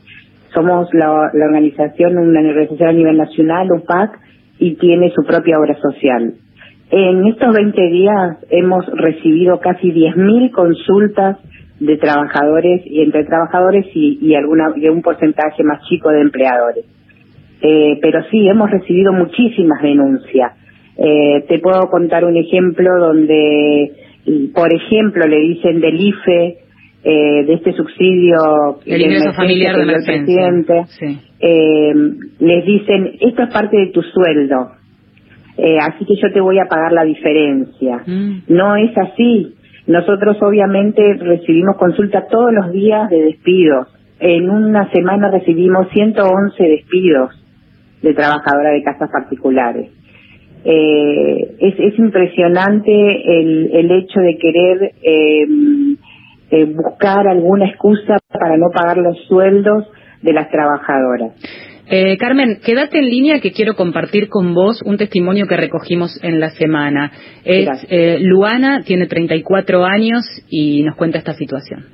somos 0.55 0.87
la, 0.93 1.11
organización, 1.11 2.17
una 2.17 2.39
organización 2.39 2.89
a 2.89 2.93
nivel 2.93 3.17
nacional, 3.17 3.71
UPAC, 3.71 4.19
y 4.57 4.75
tiene 4.75 5.11
su 5.11 5.23
propia 5.23 5.59
obra 5.59 5.75
social. 5.75 6.33
En 6.89 7.27
estos 7.27 7.53
20 7.53 7.81
días 7.89 8.37
hemos 8.49 8.85
recibido 8.87 9.59
casi 9.59 9.91
10.000 9.91 10.51
consultas 10.51 11.37
de 11.79 11.97
trabajadores 11.97 12.81
y 12.85 13.01
entre 13.01 13.25
trabajadores 13.25 13.85
y, 13.93 14.17
y 14.21 14.35
alguna 14.35 14.73
un 14.91 15.01
porcentaje 15.01 15.63
más 15.63 15.81
chico 15.89 16.09
de 16.09 16.21
empleadores. 16.21 16.85
Eh, 17.61 17.99
pero 18.01 18.21
sí, 18.29 18.47
hemos 18.47 18.69
recibido 18.69 19.11
muchísimas 19.11 19.81
denuncias. 19.81 20.53
Eh, 20.97 21.45
te 21.47 21.59
puedo 21.59 21.89
contar 21.89 22.23
un 22.23 22.37
ejemplo 22.37 22.89
donde, 22.99 23.91
por 24.53 24.73
ejemplo, 24.73 25.25
le 25.27 25.39
dicen 25.39 25.81
del 25.81 25.99
IFE, 25.99 26.57
eh, 27.07 27.43
de 27.45 27.53
este 27.53 27.71
subsidio 27.73 28.79
el 28.85 29.01
ingreso 29.01 29.31
familiar 29.33 29.75
de 29.75 29.83
emergencia. 29.83 30.25
presidente, 30.25 30.83
Sí. 30.87 31.19
eh, 31.39 31.93
les 32.39 32.65
dicen, 32.65 33.11
esto 33.21 33.43
es 33.43 33.53
parte 33.53 33.77
de 33.77 33.87
tu 33.91 34.01
sueldo, 34.01 34.71
eh, 35.57 35.77
así 35.79 36.03
que 36.03 36.15
yo 36.15 36.33
te 36.33 36.41
voy 36.41 36.57
a 36.57 36.65
pagar 36.65 36.91
la 36.93 37.03
diferencia. 37.03 38.01
Mm. 38.07 38.39
No 38.47 38.75
es 38.75 38.97
así. 38.97 39.53
Nosotros 39.87 40.37
obviamente 40.41 41.13
recibimos 41.13 41.77
consultas 41.77 42.27
todos 42.29 42.51
los 42.51 42.71
días 42.71 43.07
de 43.11 43.21
despidos. 43.21 43.87
En 44.19 44.49
una 44.49 44.89
semana 44.91 45.29
recibimos 45.29 45.87
111 45.93 46.63
despidos 46.63 47.29
de 48.01 48.13
trabajadoras 48.15 48.73
de 48.73 48.81
casas 48.81 49.09
particulares. 49.11 49.91
Eh, 50.63 51.55
es, 51.59 51.75
es 51.79 51.99
impresionante 51.99 52.91
el, 53.39 53.69
el 53.73 53.91
hecho 53.91 54.19
de 54.21 54.37
querer 54.39 54.91
eh, 55.03 55.45
eh, 56.51 56.65
buscar 56.65 57.27
alguna 57.27 57.67
excusa 57.69 58.17
para 58.29 58.57
no 58.57 58.67
pagar 58.73 58.97
los 58.97 59.17
sueldos 59.27 59.85
de 60.21 60.33
las 60.33 60.49
trabajadoras. 60.49 61.33
Eh, 61.87 62.17
Carmen, 62.17 62.59
quédate 62.65 62.97
en 62.97 63.09
línea 63.09 63.39
que 63.39 63.51
quiero 63.51 63.75
compartir 63.75 64.27
con 64.27 64.55
vos 64.55 64.81
un 64.83 64.97
testimonio 64.97 65.45
que 65.47 65.55
recogimos 65.55 66.19
en 66.23 66.39
la 66.39 66.49
semana. 66.49 67.11
Es 67.43 67.69
eh, 67.89 68.17
Luana, 68.21 68.81
tiene 68.83 69.05
34 69.05 69.85
años 69.85 70.23
y 70.49 70.81
nos 70.83 70.95
cuenta 70.95 71.19
esta 71.19 71.33
situación. 71.33 71.85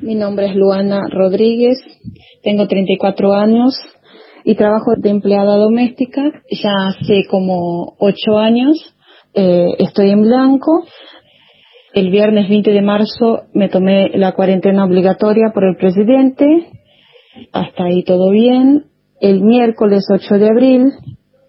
Mi 0.00 0.14
nombre 0.14 0.46
es 0.46 0.56
Luana 0.56 1.02
Rodríguez, 1.10 1.78
tengo 2.42 2.66
34 2.66 3.34
años 3.34 3.78
y 4.44 4.54
trabajo 4.54 4.94
de 4.96 5.10
empleada 5.10 5.56
doméstica 5.56 6.22
ya 6.50 6.72
hace 6.88 7.24
como 7.28 7.96
8 7.98 8.38
años. 8.38 8.96
Eh, 9.34 9.74
estoy 9.78 10.10
en 10.10 10.22
blanco. 10.22 10.86
El 11.92 12.10
viernes 12.10 12.48
20 12.48 12.70
de 12.70 12.82
marzo 12.82 13.42
me 13.52 13.68
tomé 13.68 14.10
la 14.14 14.32
cuarentena 14.32 14.84
obligatoria 14.84 15.50
por 15.52 15.64
el 15.64 15.76
presidente. 15.76 16.68
Hasta 17.52 17.84
ahí 17.84 18.04
todo 18.04 18.30
bien. 18.30 18.84
El 19.20 19.40
miércoles 19.42 20.04
8 20.10 20.34
de 20.38 20.48
abril 20.48 20.92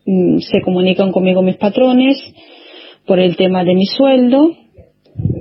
mm, 0.06 0.40
se 0.40 0.62
comunican 0.62 1.12
conmigo 1.12 1.42
mis 1.42 1.58
patrones 1.58 2.18
por 3.06 3.20
el 3.20 3.36
tema 3.36 3.64
de 3.64 3.76
mi 3.76 3.86
sueldo 3.86 4.52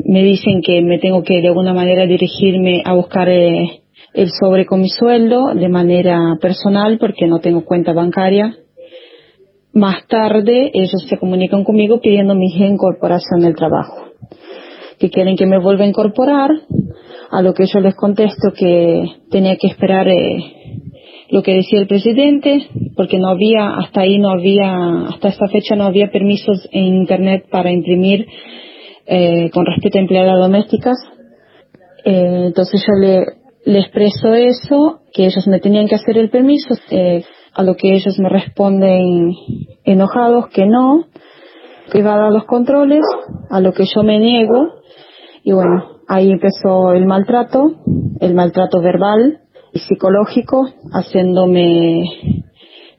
me 0.04 0.22
dicen 0.22 0.60
que 0.62 0.80
me 0.82 0.98
tengo 0.98 1.22
que 1.22 1.40
de 1.40 1.48
alguna 1.48 1.72
manera 1.72 2.06
dirigirme 2.06 2.82
a 2.84 2.94
buscar 2.94 3.28
eh, 3.28 3.82
el 4.14 4.30
sobre 4.30 4.66
con 4.66 4.80
mi 4.80 4.88
sueldo 4.88 5.54
de 5.54 5.68
manera 5.68 6.36
personal 6.40 6.98
porque 6.98 7.26
no 7.26 7.38
tengo 7.38 7.64
cuenta 7.64 7.92
bancaria. 7.92 8.56
Más 9.72 10.06
tarde 10.08 10.70
ellos 10.74 11.06
se 11.08 11.16
comunican 11.16 11.62
conmigo 11.62 12.00
pidiendo 12.00 12.34
mi 12.34 12.48
incorporación 12.48 13.40
del 13.40 13.54
trabajo, 13.54 14.08
que 15.00 15.10
quieren 15.10 15.36
que 15.36 15.46
me 15.46 15.58
vuelva 15.58 15.84
a 15.84 15.88
incorporar, 15.88 16.50
a 17.30 17.42
lo 17.42 17.54
que 17.54 17.64
yo 17.66 17.80
les 17.80 17.94
contesto 17.94 18.52
que 18.54 19.04
tenía 19.30 19.56
que 19.56 19.68
esperar 19.68 20.06
eh, 20.08 20.60
lo 21.30 21.42
que 21.42 21.54
decía 21.54 21.80
el 21.80 21.86
presidente, 21.86 22.68
porque 22.96 23.18
no 23.18 23.28
había, 23.28 23.76
hasta 23.76 24.02
ahí 24.02 24.18
no 24.18 24.30
había, 24.30 25.06
hasta 25.08 25.28
esta 25.28 25.46
fecha 25.48 25.76
no 25.76 25.84
había 25.84 26.10
permisos 26.10 26.68
en 26.72 26.84
internet 26.84 27.46
para 27.50 27.70
imprimir 27.70 28.26
eh, 29.06 29.50
con 29.52 29.64
respecto 29.64 29.98
a 29.98 30.02
empleadas 30.02 30.38
domésticas. 30.38 30.96
Eh, 32.04 32.46
entonces 32.46 32.84
yo 32.86 32.94
le, 32.94 33.78
expreso 33.78 34.34
eso, 34.34 35.00
que 35.12 35.26
ellos 35.26 35.46
me 35.46 35.60
tenían 35.60 35.86
que 35.86 35.94
hacer 35.94 36.18
el 36.18 36.30
permiso, 36.30 36.74
eh, 36.90 37.24
a 37.54 37.62
lo 37.62 37.76
que 37.76 37.94
ellos 37.94 38.18
me 38.18 38.28
responden 38.28 39.32
enojados 39.84 40.48
que 40.48 40.66
no, 40.66 41.06
que 41.92 42.02
va 42.02 42.14
a 42.14 42.18
dar 42.18 42.32
los 42.32 42.44
controles, 42.44 43.04
a 43.50 43.60
lo 43.60 43.72
que 43.72 43.84
yo 43.84 44.02
me 44.02 44.18
niego, 44.18 44.79
y 45.42 45.52
bueno, 45.52 46.00
ahí 46.06 46.30
empezó 46.30 46.92
el 46.92 47.06
maltrato, 47.06 47.76
el 48.20 48.34
maltrato 48.34 48.80
verbal 48.80 49.40
y 49.72 49.78
psicológico, 49.78 50.68
haciéndome 50.92 52.04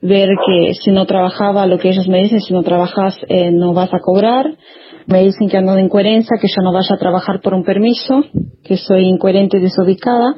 ver 0.02 0.30
que 0.46 0.74
si 0.74 0.92
no 0.92 1.06
trabajaba, 1.06 1.68
lo 1.68 1.78
que 1.78 1.90
ellos 1.90 2.08
me 2.08 2.22
dicen, 2.22 2.40
si 2.40 2.54
no 2.54 2.64
trabajas 2.64 3.16
eh, 3.28 3.52
no 3.52 3.74
vas 3.74 3.94
a 3.94 4.00
cobrar. 4.00 4.58
Me 5.08 5.24
dicen 5.24 5.50
que 5.50 5.58
ando 5.58 5.74
de 5.74 5.82
incoherencia, 5.82 6.38
que 6.40 6.48
yo 6.48 6.64
no 6.64 6.72
vaya 6.72 6.96
a 6.96 7.00
trabajar 7.00 7.42
por 7.42 7.54
un 7.54 7.64
permiso, 7.64 8.24
que 8.64 8.78
soy 8.78 9.08
incoherente 9.08 9.58
y 9.58 9.62
desubicada. 9.62 10.36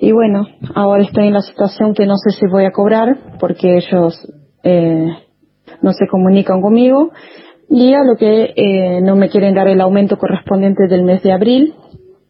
Y 0.00 0.12
bueno, 0.12 0.46
ahora 0.74 1.02
estoy 1.02 1.28
en 1.28 1.34
la 1.34 1.40
situación 1.40 1.94
que 1.94 2.06
no 2.06 2.14
sé 2.16 2.30
si 2.38 2.46
voy 2.46 2.64
a 2.64 2.72
cobrar 2.72 3.38
porque 3.40 3.76
ellos 3.76 4.14
eh, 4.62 5.08
no 5.82 5.92
se 5.92 6.06
comunican 6.08 6.60
conmigo 6.60 7.10
y 7.68 7.92
a 7.94 8.04
lo 8.04 8.16
que 8.16 8.52
eh, 8.56 9.00
no 9.02 9.16
me 9.16 9.28
quieren 9.28 9.54
dar 9.54 9.68
el 9.68 9.80
aumento 9.80 10.16
correspondiente 10.16 10.86
del 10.88 11.02
mes 11.02 11.22
de 11.22 11.32
abril. 11.32 11.74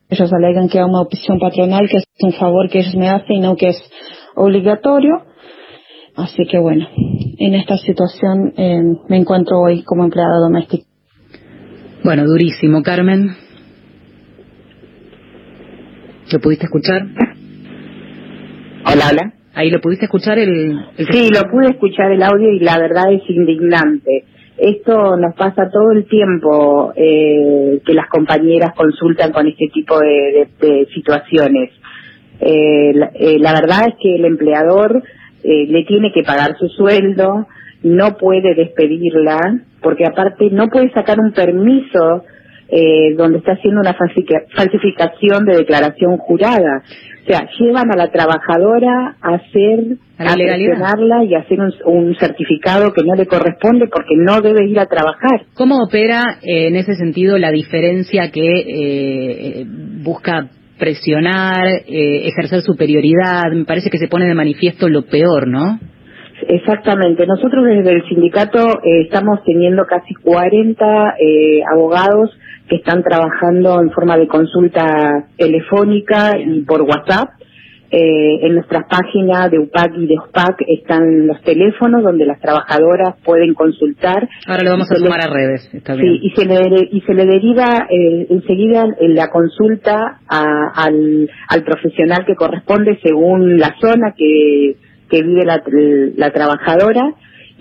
Ellos 0.09 0.33
alegan 0.33 0.69
que 0.69 0.79
es 0.79 0.85
una 0.85 1.01
opción 1.01 1.39
patronal, 1.39 1.89
que 1.89 1.99
es 1.99 2.05
un 2.21 2.33
favor 2.33 2.69
que 2.69 2.81
ellos 2.81 2.95
me 2.95 3.09
hacen 3.09 3.37
y 3.37 3.41
no 3.41 3.57
que 3.57 3.69
es 3.69 3.91
obligatorio. 4.37 5.25
Así 6.17 6.47
que 6.47 6.59
bueno, 6.59 6.87
en 7.39 7.55
esta 7.55 7.77
situación 7.77 8.53
eh, 8.57 8.81
me 9.09 9.17
encuentro 9.17 9.61
hoy 9.61 9.83
como 9.83 10.05
empleada 10.05 10.39
doméstica. 10.39 10.85
Bueno, 12.05 12.25
durísimo, 12.25 12.83
Carmen. 12.83 13.31
¿Lo 16.33 16.39
pudiste 16.41 16.67
escuchar? 16.67 17.03
Hola, 18.87 19.05
hola. 19.11 19.35
Ahí 19.55 19.71
lo 19.71 19.81
pudiste 19.81 20.07
escuchar 20.07 20.39
el... 20.39 20.79
el 20.97 21.07
Sí, 21.11 21.31
lo 21.31 21.49
pude 21.51 21.71
escuchar 21.71 22.11
el 22.11 22.23
audio 22.23 22.53
y 22.53 22.61
la 22.61 22.79
verdad 22.79 23.13
es 23.13 23.23
indignante. 23.29 24.25
Esto 24.57 25.17
nos 25.17 25.35
pasa 25.35 25.69
todo 25.73 25.93
el 25.93 26.07
tiempo 26.07 26.93
eh, 26.97 27.81
que 27.85 27.95
las 27.95 28.09
compañeras 28.09 28.73
consultan 28.77 29.33
con 29.33 29.47
este 29.49 29.67
tipo 29.73 29.99
de, 29.99 30.49
de- 30.61 30.87
situaciones. 30.95 31.71
Eh, 32.41 32.93
la, 32.95 33.11
eh, 33.15 33.39
la 33.39 33.53
verdad 33.53 33.89
es 33.89 33.95
que 34.01 34.17
el 34.17 34.25
empleador 34.25 35.03
eh, 35.43 35.67
le 35.69 35.85
tiene 35.85 36.13
que 36.13 36.23
pagar 36.23 36.57
su 36.59 36.69
sueldo, 36.69 37.47
no 37.83 38.17
puede 38.17 38.55
despedirla, 38.55 39.39
porque 39.83 40.07
aparte 40.07 40.51
no 40.51 40.69
puede 40.69 40.91
sacar 40.93 41.19
un 41.21 41.33
permiso 41.33 42.25
eh, 42.69 43.15
donde 43.17 43.39
está 43.39 43.53
haciendo 43.53 43.81
una 43.81 43.95
falsificación 43.95 45.45
de 45.45 45.57
declaración 45.57 46.17
jurada. 46.19 46.83
O 47.23 47.27
sea, 47.27 47.49
llevan 47.59 47.91
a 47.91 47.97
la 47.97 48.11
trabajadora 48.11 49.17
a 49.21 49.35
hacer, 49.37 49.97
A 50.19 50.33
a 50.33 50.37
presionarla 50.37 51.25
y 51.25 51.35
a 51.35 51.39
hacer 51.39 51.59
un, 51.59 51.73
un 51.87 52.15
certificado 52.17 52.93
que 52.93 53.03
no 53.03 53.15
le 53.15 53.27
corresponde 53.27 53.87
porque 53.87 54.15
no 54.17 54.41
debe 54.41 54.67
ir 54.67 54.79
a 54.79 54.87
trabajar. 54.87 55.47
¿Cómo 55.55 55.83
opera 55.83 56.39
eh, 56.43 56.67
en 56.69 56.77
ese 56.77 56.95
sentido 56.97 57.39
la 57.39 57.51
diferencia 57.51 58.31
que 58.31 58.47
eh, 58.47 59.61
eh, 59.61 59.67
busca 60.03 60.49
presionar, 60.79 61.67
eh, 61.67 62.29
ejercer 62.29 62.61
superioridad? 62.61 63.51
Me 63.53 63.65
parece 63.65 63.89
que 63.89 63.99
se 63.99 64.09
pone 64.09 64.27
de 64.27 64.35
manifiesto 64.35 64.89
lo 64.89 65.03
peor, 65.07 65.49
¿no? 65.49 65.79
Exactamente. 66.49 67.27
Nosotros 67.27 67.65
desde 67.65 67.91
el 67.91 68.09
sindicato 68.09 68.81
eh, 68.83 69.03
estamos 69.03 69.43
teniendo 69.45 69.85
casi 69.87 70.15
40 70.15 71.15
eh, 71.19 71.63
abogados 71.73 72.31
que 72.69 72.77
están 72.77 73.03
trabajando 73.03 73.81
en 73.81 73.91
forma 73.91 74.17
de 74.17 74.27
consulta 74.29 75.25
telefónica 75.37 76.39
y 76.39 76.63
por 76.63 76.83
WhatsApp. 76.83 77.31
Eh, 77.97 78.47
en 78.47 78.55
nuestras 78.57 78.87
páginas 78.91 79.53
de 79.53 79.61
UPAC 79.61 79.93
y 79.97 80.07
de 80.07 80.17
OSPAC 80.19 80.57
están 80.67 81.29
los 81.29 81.41
teléfonos 81.43 82.03
donde 82.03 82.27
las 82.27 82.41
trabajadoras 82.41 83.15
pueden 83.25 83.55
consultar. 83.55 84.29
Ahora 84.49 84.65
lo 84.65 84.71
vamos 84.71 84.91
a 84.91 84.97
sumar 84.97 85.19
les- 85.19 85.27
a 85.27 85.31
redes, 85.33 85.71
está 85.73 85.95
Sí, 85.95 86.01
bien. 86.01 86.19
y 86.21 86.31
se 86.31 86.45
le, 86.45 86.89
y 86.91 87.01
se 87.03 87.15
le 87.15 87.25
deriva 87.25 87.87
eh, 87.89 88.27
enseguida 88.31 88.85
en 88.99 89.15
la 89.15 89.29
consulta 89.29 90.19
a- 90.29 90.73
al, 90.75 91.31
al 91.49 91.63
profesional 91.63 92.25
que 92.27 92.35
corresponde 92.35 92.99
según 93.01 93.59
la 93.59 93.77
zona 93.81 94.13
que, 94.17 94.75
que 95.09 95.23
vive 95.23 95.45
la, 95.45 95.63
la 96.17 96.31
trabajadora 96.33 97.15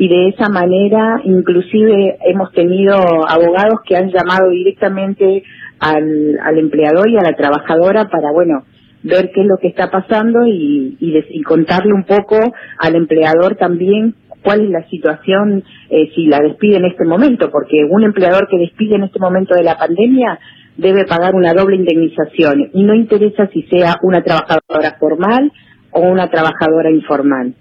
y 0.03 0.09
de 0.09 0.27
esa 0.27 0.49
manera 0.49 1.21
inclusive 1.23 2.17
hemos 2.25 2.51
tenido 2.51 2.93
abogados 3.25 3.79
que 3.85 3.95
han 3.95 4.11
llamado 4.11 4.49
directamente 4.49 5.43
al, 5.79 6.57
empleador 6.57 7.09
y 7.09 7.15
a 7.15 7.21
la 7.21 7.37
trabajadora 7.37 8.09
para, 8.09 8.33
bueno, 8.33 8.65
ver 9.01 9.31
qué 9.33 9.39
es 9.39 9.47
lo 9.47 9.55
que 9.61 9.69
está 9.69 9.89
pasando 9.89 10.45
y, 10.45 10.97
y 10.99 11.41
contarle 11.43 11.93
un 11.93 12.03
poco 12.03 12.35
al 12.79 12.95
empleador 12.95 13.55
también 13.55 14.15
cuál 14.43 14.65
es 14.65 14.71
la 14.71 14.85
situación 14.89 15.63
eh, 15.89 16.11
si 16.13 16.25
la 16.25 16.39
despide 16.39 16.75
en 16.75 16.85
este 16.85 17.05
momento, 17.05 17.49
porque 17.49 17.85
un 17.89 18.03
empleador 18.03 18.49
que 18.49 18.57
despide 18.57 18.95
en 18.95 19.03
este 19.03 19.19
momento 19.19 19.55
de 19.55 19.63
la 19.63 19.77
pandemia 19.77 20.37
debe 20.75 21.05
pagar 21.05 21.33
una 21.33 21.53
doble 21.53 21.77
indemnización 21.77 22.71
y 22.73 22.83
no 22.83 22.93
interesa 22.93 23.47
si 23.53 23.61
sea 23.63 23.95
una 24.01 24.21
trabajadora 24.21 24.97
formal 24.99 25.49
o 25.91 26.01
una 26.01 26.29
trabajadora 26.29 26.91
informal. 26.91 27.53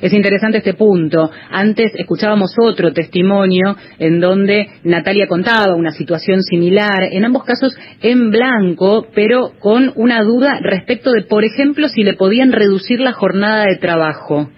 Es 0.00 0.12
interesante 0.12 0.58
este 0.58 0.74
punto. 0.74 1.30
Antes 1.50 1.92
escuchábamos 1.94 2.54
otro 2.62 2.92
testimonio 2.92 3.76
en 3.98 4.20
donde 4.20 4.68
Natalia 4.84 5.26
contaba 5.26 5.74
una 5.74 5.90
situación 5.90 6.42
similar, 6.42 7.04
en 7.10 7.24
ambos 7.24 7.44
casos 7.44 7.76
en 8.00 8.30
blanco, 8.30 9.06
pero 9.14 9.52
con 9.58 9.92
una 9.96 10.22
duda 10.22 10.58
respecto 10.62 11.12
de, 11.12 11.22
por 11.22 11.44
ejemplo, 11.44 11.88
si 11.88 12.02
le 12.02 12.14
podían 12.14 12.52
reducir 12.52 13.00
la 13.00 13.12
jornada 13.12 13.64
de 13.64 13.76
trabajo. 13.76 14.48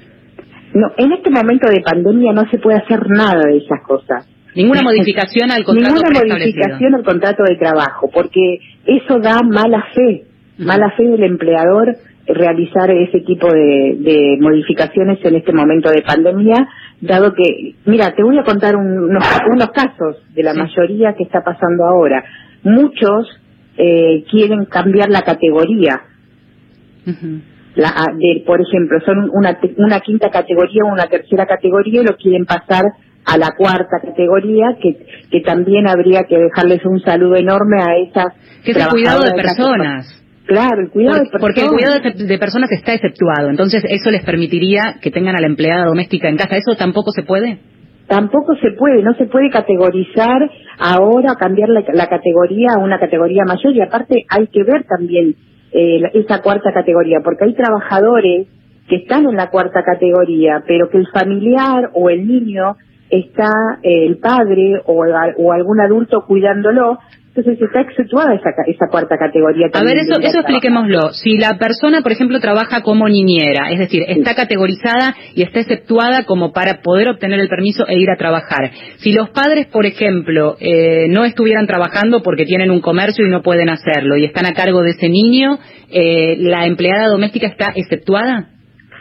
No, 0.74 0.88
en 0.96 1.12
este 1.12 1.30
momento 1.30 1.68
de 1.68 1.82
pandemia 1.82 2.32
no 2.32 2.48
se 2.50 2.58
puede 2.58 2.78
hacer 2.78 3.00
nada 3.08 3.42
de 3.46 3.58
esas 3.58 3.80
cosas. 3.86 4.26
Ninguna 4.54 4.82
modificación 4.84 5.50
al 5.50 5.64
contrato 5.64 5.94
Ninguna 5.94 6.34
modificación 6.34 6.94
al 6.94 7.04
contrato 7.04 7.42
de 7.44 7.56
trabajo, 7.56 8.08
porque 8.12 8.58
eso 8.86 9.18
da 9.18 9.40
mala 9.42 9.84
fe, 9.94 10.24
mala 10.58 10.90
fe 10.96 11.04
del 11.04 11.24
empleador 11.24 11.96
realizar 12.26 12.90
ese 12.90 13.20
tipo 13.20 13.46
de, 13.52 13.96
de 13.98 14.36
modificaciones 14.40 15.18
en 15.24 15.34
este 15.36 15.52
momento 15.52 15.90
de 15.90 16.02
pandemia, 16.02 16.68
dado 17.00 17.32
que, 17.34 17.74
mira, 17.86 18.12
te 18.14 18.22
voy 18.22 18.38
a 18.38 18.44
contar 18.44 18.76
un- 18.76 19.10
unos, 19.10 19.24
unos 19.52 19.68
casos 19.70 20.22
de 20.34 20.42
la 20.42 20.54
mayoría 20.54 21.14
que 21.14 21.24
está 21.24 21.42
pasando 21.42 21.84
ahora. 21.84 22.24
Muchos 22.62 23.28
eh, 23.76 24.24
quieren 24.30 24.66
cambiar 24.66 25.08
la 25.10 25.22
categoría. 25.22 26.02
La, 27.74 27.88
a- 27.88 28.12
de, 28.14 28.42
por 28.46 28.60
ejemplo, 28.60 28.98
son 29.04 29.30
una, 29.32 29.58
una 29.78 30.00
quinta 30.00 30.30
categoría 30.30 30.82
o 30.84 30.92
una 30.92 31.06
tercera 31.06 31.46
categoría 31.46 32.02
y 32.02 32.04
lo 32.04 32.16
quieren 32.16 32.44
pasar 32.44 32.84
a 33.24 33.38
la 33.38 33.50
cuarta 33.56 33.98
categoría, 34.04 34.76
que, 34.80 35.06
que 35.30 35.40
también 35.40 35.86
habría 35.88 36.24
que 36.24 36.36
dejarles 36.38 36.84
un 36.84 37.00
saludo 37.00 37.36
enorme 37.36 37.80
a 37.80 37.96
esas 37.96 38.34
Que 38.64 38.72
es 38.72 38.76
el 38.76 38.88
cuidado 38.90 39.22
de 39.22 39.30
personas. 39.42 40.21
Claro, 40.46 40.82
el 40.82 40.90
cuidado 40.90 41.18
de 41.18 41.30
personas. 41.30 41.40
Porque 41.40 41.60
el 41.62 41.68
cuidado 41.68 42.26
de, 42.26 42.38
personas 42.38 42.72
está 42.72 42.94
exceptuado. 42.94 43.48
Entonces, 43.48 43.84
eso 43.88 44.10
les 44.10 44.24
permitiría 44.24 44.96
que 45.00 45.10
tengan 45.10 45.36
a 45.36 45.40
la 45.40 45.46
empleada 45.46 45.86
doméstica 45.86 46.28
en 46.28 46.36
casa. 46.36 46.56
¿Eso 46.56 46.76
tampoco 46.76 47.12
se 47.12 47.22
puede? 47.22 47.58
Tampoco 48.08 48.54
se 48.56 48.72
puede, 48.72 49.02
no 49.02 49.14
se 49.14 49.26
puede 49.26 49.48
categorizar 49.50 50.50
ahora, 50.78 51.34
cambiar 51.38 51.68
la, 51.68 51.84
la 51.92 52.08
categoría 52.08 52.68
a 52.76 52.80
una 52.80 52.98
categoría 52.98 53.44
mayor 53.46 53.74
y 53.74 53.80
aparte 53.80 54.26
hay 54.28 54.48
que 54.48 54.64
ver 54.64 54.84
también 54.84 55.36
eh, 55.72 56.02
esa 56.12 56.42
cuarta 56.42 56.72
categoría, 56.74 57.20
porque 57.24 57.44
hay 57.44 57.54
trabajadores 57.54 58.48
que 58.88 58.96
están 58.96 59.24
en 59.24 59.36
la 59.36 59.48
cuarta 59.48 59.82
categoría, 59.82 60.62
pero 60.66 60.90
que 60.90 60.98
el 60.98 61.06
familiar 61.08 61.90
o 61.94 62.10
el 62.10 62.26
niño 62.26 62.76
está 63.12 63.50
eh, 63.82 64.06
el 64.06 64.18
padre 64.18 64.80
o, 64.86 65.02
algún 65.52 65.80
adulto 65.80 66.24
cuidándolo, 66.26 66.98
entonces 67.34 67.62
está 67.62 67.80
exceptuada 67.80 68.34
esa, 68.34 68.50
esa 68.66 68.86
cuarta 68.90 69.16
categoría. 69.16 69.68
A 69.72 69.84
ver, 69.84 69.98
eso, 69.98 70.18
eso 70.20 70.40
expliquémoslo. 70.40 71.12
Si 71.12 71.38
la 71.38 71.58
persona, 71.58 72.00
por 72.02 72.12
ejemplo, 72.12 72.40
trabaja 72.40 72.82
como 72.82 73.08
niñera, 73.08 73.70
es 73.70 73.78
decir, 73.78 74.02
está 74.06 74.34
categorizada 74.34 75.14
y 75.34 75.42
está 75.42 75.60
exceptuada 75.60 76.24
como 76.24 76.52
para 76.52 76.80
poder 76.82 77.08
obtener 77.08 77.40
el 77.40 77.48
permiso 77.48 77.86
e 77.86 77.98
ir 77.98 78.10
a 78.10 78.16
trabajar. 78.16 78.70
Si 78.96 79.12
los 79.12 79.30
padres, 79.30 79.66
por 79.66 79.86
ejemplo, 79.86 80.56
eh, 80.60 81.06
no 81.08 81.24
estuvieran 81.24 81.66
trabajando 81.66 82.22
porque 82.22 82.44
tienen 82.44 82.70
un 82.70 82.80
comercio 82.80 83.26
y 83.26 83.30
no 83.30 83.42
pueden 83.42 83.70
hacerlo 83.70 84.16
y 84.16 84.24
están 84.24 84.46
a 84.46 84.52
cargo 84.52 84.82
de 84.82 84.90
ese 84.90 85.08
niño, 85.08 85.58
eh, 85.90 86.36
¿la 86.38 86.66
empleada 86.66 87.08
doméstica 87.08 87.46
está 87.46 87.72
exceptuada? 87.74 88.51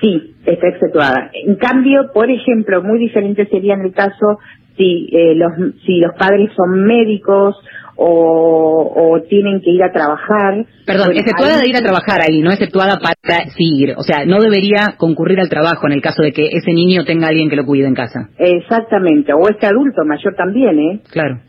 Sí, 0.01 0.35
está 0.45 0.67
exceptuada. 0.67 1.29
En 1.45 1.55
cambio, 1.55 2.11
por 2.13 2.29
ejemplo, 2.29 2.81
muy 2.83 2.99
diferente 2.99 3.47
sería 3.47 3.75
en 3.75 3.81
el 3.81 3.93
caso 3.93 4.39
si 4.75 5.09
eh, 5.11 5.35
los 5.35 5.51
si 5.85 5.99
los 5.99 6.13
padres 6.17 6.49
son 6.55 6.83
médicos 6.85 7.55
o, 7.95 8.93
o 8.95 9.21
tienen 9.29 9.61
que 9.61 9.69
ir 9.69 9.83
a 9.83 9.91
trabajar. 9.91 10.65
Perdón, 10.87 11.07
Bueno, 11.07 11.19
exceptuada 11.19 11.59
de 11.59 11.69
ir 11.69 11.75
a 11.75 11.81
trabajar 11.81 12.21
ahí, 12.21 12.41
no 12.41 12.51
exceptuada 12.51 12.97
para 12.97 13.45
seguir. 13.51 13.93
O 13.97 14.01
sea, 14.01 14.25
no 14.25 14.39
debería 14.39 14.95
concurrir 14.97 15.39
al 15.39 15.49
trabajo 15.49 15.85
en 15.85 15.93
el 15.93 16.01
caso 16.01 16.23
de 16.23 16.31
que 16.31 16.47
ese 16.47 16.73
niño 16.73 17.05
tenga 17.05 17.27
alguien 17.27 17.49
que 17.49 17.55
lo 17.55 17.65
cuide 17.65 17.85
en 17.85 17.93
casa. 17.93 18.29
Exactamente, 18.39 19.33
o 19.33 19.47
este 19.49 19.67
adulto 19.67 20.03
mayor 20.05 20.33
también, 20.35 20.79
¿eh? 20.79 21.01
Claro. 21.11 21.39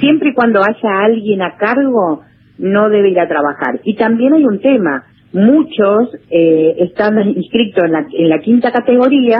Siempre 0.00 0.30
y 0.30 0.34
cuando 0.34 0.60
haya 0.60 1.00
alguien 1.04 1.42
a 1.42 1.56
cargo, 1.56 2.22
no 2.58 2.88
debe 2.90 3.10
ir 3.10 3.20
a 3.20 3.28
trabajar. 3.28 3.80
Y 3.84 3.94
también 3.94 4.34
hay 4.34 4.44
un 4.44 4.60
tema, 4.60 5.04
muchos 5.32 6.16
eh, 6.30 6.76
están 6.78 7.18
inscritos 7.28 7.84
en 7.84 7.92
la, 7.92 8.06
en 8.12 8.28
la 8.28 8.38
quinta 8.40 8.72
categoría 8.72 9.38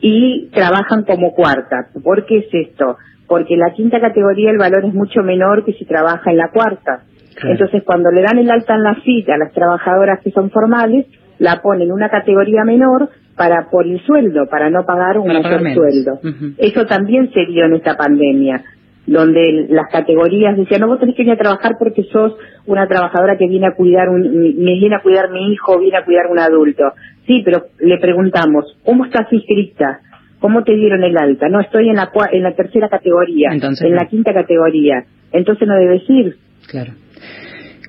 y 0.00 0.48
trabajan 0.52 1.04
como 1.04 1.32
cuarta. 1.34 1.88
¿Por 2.02 2.26
qué 2.26 2.38
es 2.38 2.68
esto? 2.68 2.96
Porque 3.26 3.54
en 3.54 3.60
la 3.60 3.72
quinta 3.72 4.00
categoría 4.00 4.50
el 4.50 4.58
valor 4.58 4.84
es 4.84 4.94
mucho 4.94 5.22
menor 5.22 5.64
que 5.64 5.72
si 5.74 5.84
trabaja 5.84 6.30
en 6.30 6.36
la 6.36 6.50
cuarta. 6.50 7.02
Claro. 7.34 7.52
Entonces, 7.52 7.82
cuando 7.84 8.10
le 8.10 8.22
dan 8.22 8.38
el 8.38 8.50
alta 8.50 8.74
en 8.74 8.82
la 8.82 8.96
cita 9.02 9.34
a 9.34 9.38
las 9.38 9.52
trabajadoras 9.52 10.20
que 10.22 10.30
son 10.30 10.50
formales, 10.50 11.06
la 11.38 11.62
ponen 11.62 11.88
en 11.88 11.92
una 11.92 12.08
categoría 12.10 12.64
menor 12.64 13.08
para 13.36 13.70
por 13.70 13.86
el 13.86 14.00
sueldo, 14.04 14.46
para 14.50 14.68
no 14.68 14.84
pagar 14.84 15.18
un 15.18 15.26
Para 15.26 15.42
pagar 15.42 15.62
mayor 15.62 15.90
sueldo. 15.90 16.20
Eso 16.58 16.84
también 16.86 17.32
se 17.32 17.46
dio 17.46 17.64
en 17.64 17.74
esta 17.74 17.96
pandemia, 17.96 18.62
donde 19.10 19.66
las 19.70 19.90
categorías 19.90 20.56
decían, 20.56 20.82
no, 20.82 20.86
vos 20.86 21.00
tenés 21.00 21.16
que 21.16 21.22
ir 21.22 21.30
a 21.32 21.36
trabajar 21.36 21.72
porque 21.80 22.04
sos 22.04 22.34
una 22.66 22.86
trabajadora 22.86 23.36
que 23.36 23.48
viene 23.48 23.66
a 23.66 23.74
cuidar, 23.74 24.08
un, 24.08 24.20
me 24.22 24.74
viene 24.74 24.94
a 24.94 25.00
cuidar 25.00 25.32
mi 25.32 25.52
hijo, 25.52 25.80
viene 25.80 25.98
a 25.98 26.04
cuidar 26.04 26.28
un 26.30 26.38
adulto. 26.38 26.92
Sí, 27.26 27.42
pero 27.44 27.64
le 27.80 27.98
preguntamos, 27.98 28.78
¿cómo 28.84 29.04
estás 29.04 29.26
inscrita? 29.32 29.98
¿Cómo 30.38 30.62
te 30.62 30.76
dieron 30.76 31.02
el 31.02 31.18
alta? 31.18 31.48
No, 31.48 31.58
estoy 31.58 31.88
en 31.88 31.96
la, 31.96 32.08
en 32.30 32.42
la 32.44 32.54
tercera 32.54 32.88
categoría, 32.88 33.48
Entonces 33.50 33.84
en 33.84 33.96
la 33.96 34.06
quinta 34.06 34.32
categoría. 34.32 35.04
Entonces 35.32 35.66
no 35.66 35.74
debes 35.74 36.08
ir. 36.08 36.36
Claro. 36.68 36.92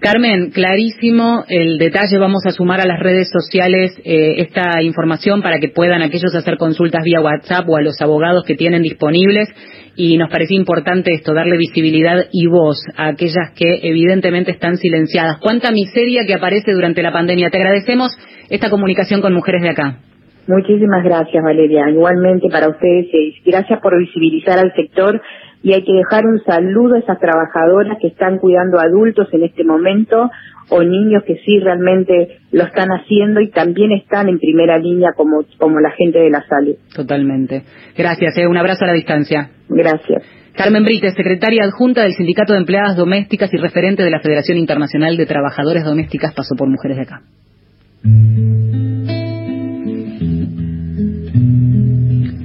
Carmen, 0.02 0.50
clarísimo 0.50 1.44
el 1.48 1.78
detalle. 1.78 2.18
Vamos 2.18 2.44
a 2.48 2.50
sumar 2.50 2.82
a 2.82 2.88
las 2.88 3.00
redes 3.00 3.30
sociales 3.30 3.96
eh, 4.04 4.42
esta 4.42 4.82
información 4.82 5.44
para 5.44 5.60
que 5.60 5.70
puedan 5.70 6.02
aquellos 6.02 6.34
hacer 6.34 6.58
consultas 6.58 7.04
vía 7.04 7.22
WhatsApp 7.22 7.70
o 7.70 7.78
a 7.78 7.84
los 7.84 8.02
abogados 8.02 8.44
que 8.44 8.56
tienen 8.56 8.82
disponibles. 8.82 9.48
Y 9.96 10.18
nos 10.18 10.32
parecía 10.32 10.58
importante 10.58 11.14
esto, 11.14 11.36
darle 11.36 11.56
visibilidad 11.56 12.26
y 12.32 12.48
voz 12.48 12.84
a 12.98 13.10
aquellas 13.10 13.52
que 13.56 13.82
evidentemente 13.84 14.50
están 14.50 14.78
silenciadas. 14.78 15.38
Cuánta 15.40 15.70
miseria 15.72 16.26
que 16.26 16.34
aparece 16.34 16.72
durante 16.72 17.04
la 17.04 17.12
pandemia. 17.12 17.52
Te 17.52 17.60
agradecemos 17.60 18.10
esta 18.50 18.72
comunicación 18.72 19.22
con 19.22 19.36
mujeres 19.36 19.62
de 19.62 19.70
acá. 19.70 20.00
Muchísimas 20.48 21.04
gracias, 21.04 21.44
Valeria. 21.44 21.88
Igualmente 21.92 22.50
para 22.50 22.70
ustedes, 22.70 23.06
eh, 23.14 23.34
gracias 23.46 23.80
por 23.80 23.96
visibilizar 24.00 24.58
al 24.58 24.74
sector 24.74 25.22
y 25.64 25.74
hay 25.74 25.84
que 25.84 25.94
dejar 25.94 26.26
un 26.26 26.42
saludo 26.44 26.96
a 26.96 27.00
esas 27.00 27.20
trabajadoras 27.20 27.98
que 28.02 28.08
están 28.08 28.38
cuidando 28.40 28.80
adultos 28.80 29.28
en 29.32 29.44
este 29.44 29.64
momento 29.64 30.30
o 30.70 30.84
niños 30.84 31.24
que 31.26 31.36
sí 31.46 31.60
realmente 31.60 32.40
lo 32.52 32.64
están 32.64 32.90
haciendo 32.90 33.42
y 33.42 33.50
también 33.50 33.92
están 33.92 34.30
en 34.30 34.40
primera 34.40 34.78
línea 34.78 35.12
como, 35.16 35.44
como 35.58 35.80
la 35.80 35.92
gente 35.92 36.20
de 36.20 36.30
la 36.30 36.44
salud. 36.48 36.76
Totalmente. 36.96 37.64
Gracias. 37.98 38.38
eh. 38.38 38.48
Un 38.48 38.58
abrazo 38.58 38.86
a 38.86 38.88
la 38.88 38.94
distancia. 38.94 39.50
Gracias. 39.70 40.24
Carmen 40.56 40.84
Brites, 40.84 41.14
secretaria 41.14 41.64
adjunta 41.64 42.04
del 42.04 42.14
Sindicato 42.14 42.54
de 42.54 42.60
Empleadas 42.60 42.98
Domésticas 42.98 43.54
y 43.54 43.58
referente 43.58 44.04
de 44.04 44.10
la 44.12 44.20
Federación 44.20 44.58
Internacional 44.58 45.16
de 45.16 45.26
Trabajadoras 45.26 45.86
Domésticas, 45.86 46.34
pasó 46.34 46.56
por 46.58 46.70
Mujeres 46.70 46.98
de 46.98 47.04
Acá. 47.04 47.22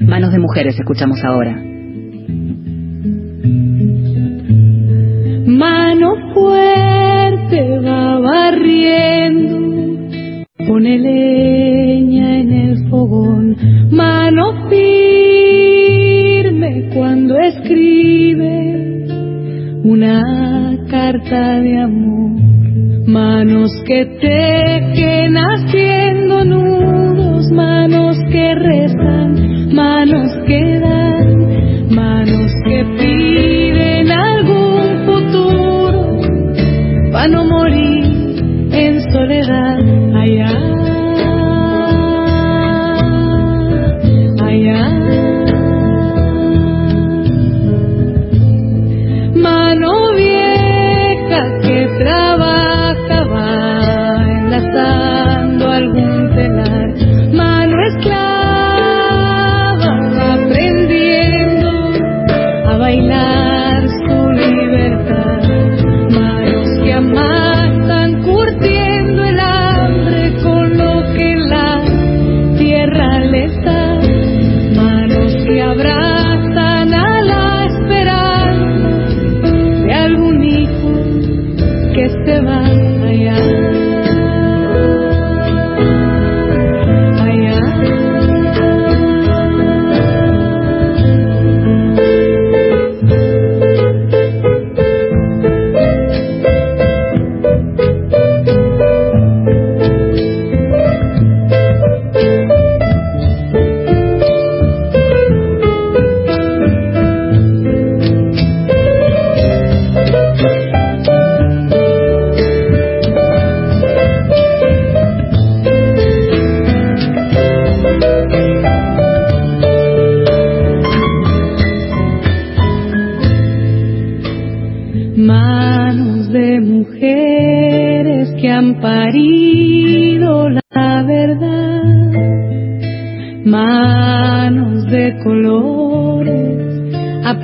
Manos 0.06 0.32
de 0.32 0.38
mujeres 0.38 0.78
escuchamos 0.78 1.22
ahora. 1.24 1.75
Mano 5.46 6.08
fuerte 6.34 7.78
va 7.78 8.18
barriendo, 8.20 9.56
pone 10.66 10.98
leña 10.98 12.40
en 12.40 12.50
el 12.52 12.88
fogón. 12.90 13.56
Mano 13.90 14.68
firme 14.68 15.30
cuando 16.94 17.38
escribe 17.38 19.06
una 19.84 20.22
carta 20.90 21.60
de 21.60 21.78
amor. 21.78 22.40
Manos 23.06 23.70
que 23.86 24.04
tejen 24.20 24.65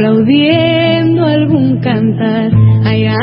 aplaudiendo 0.03 1.25
algún 1.25 1.81
cantar. 1.81 2.51
Allá, 2.85 3.17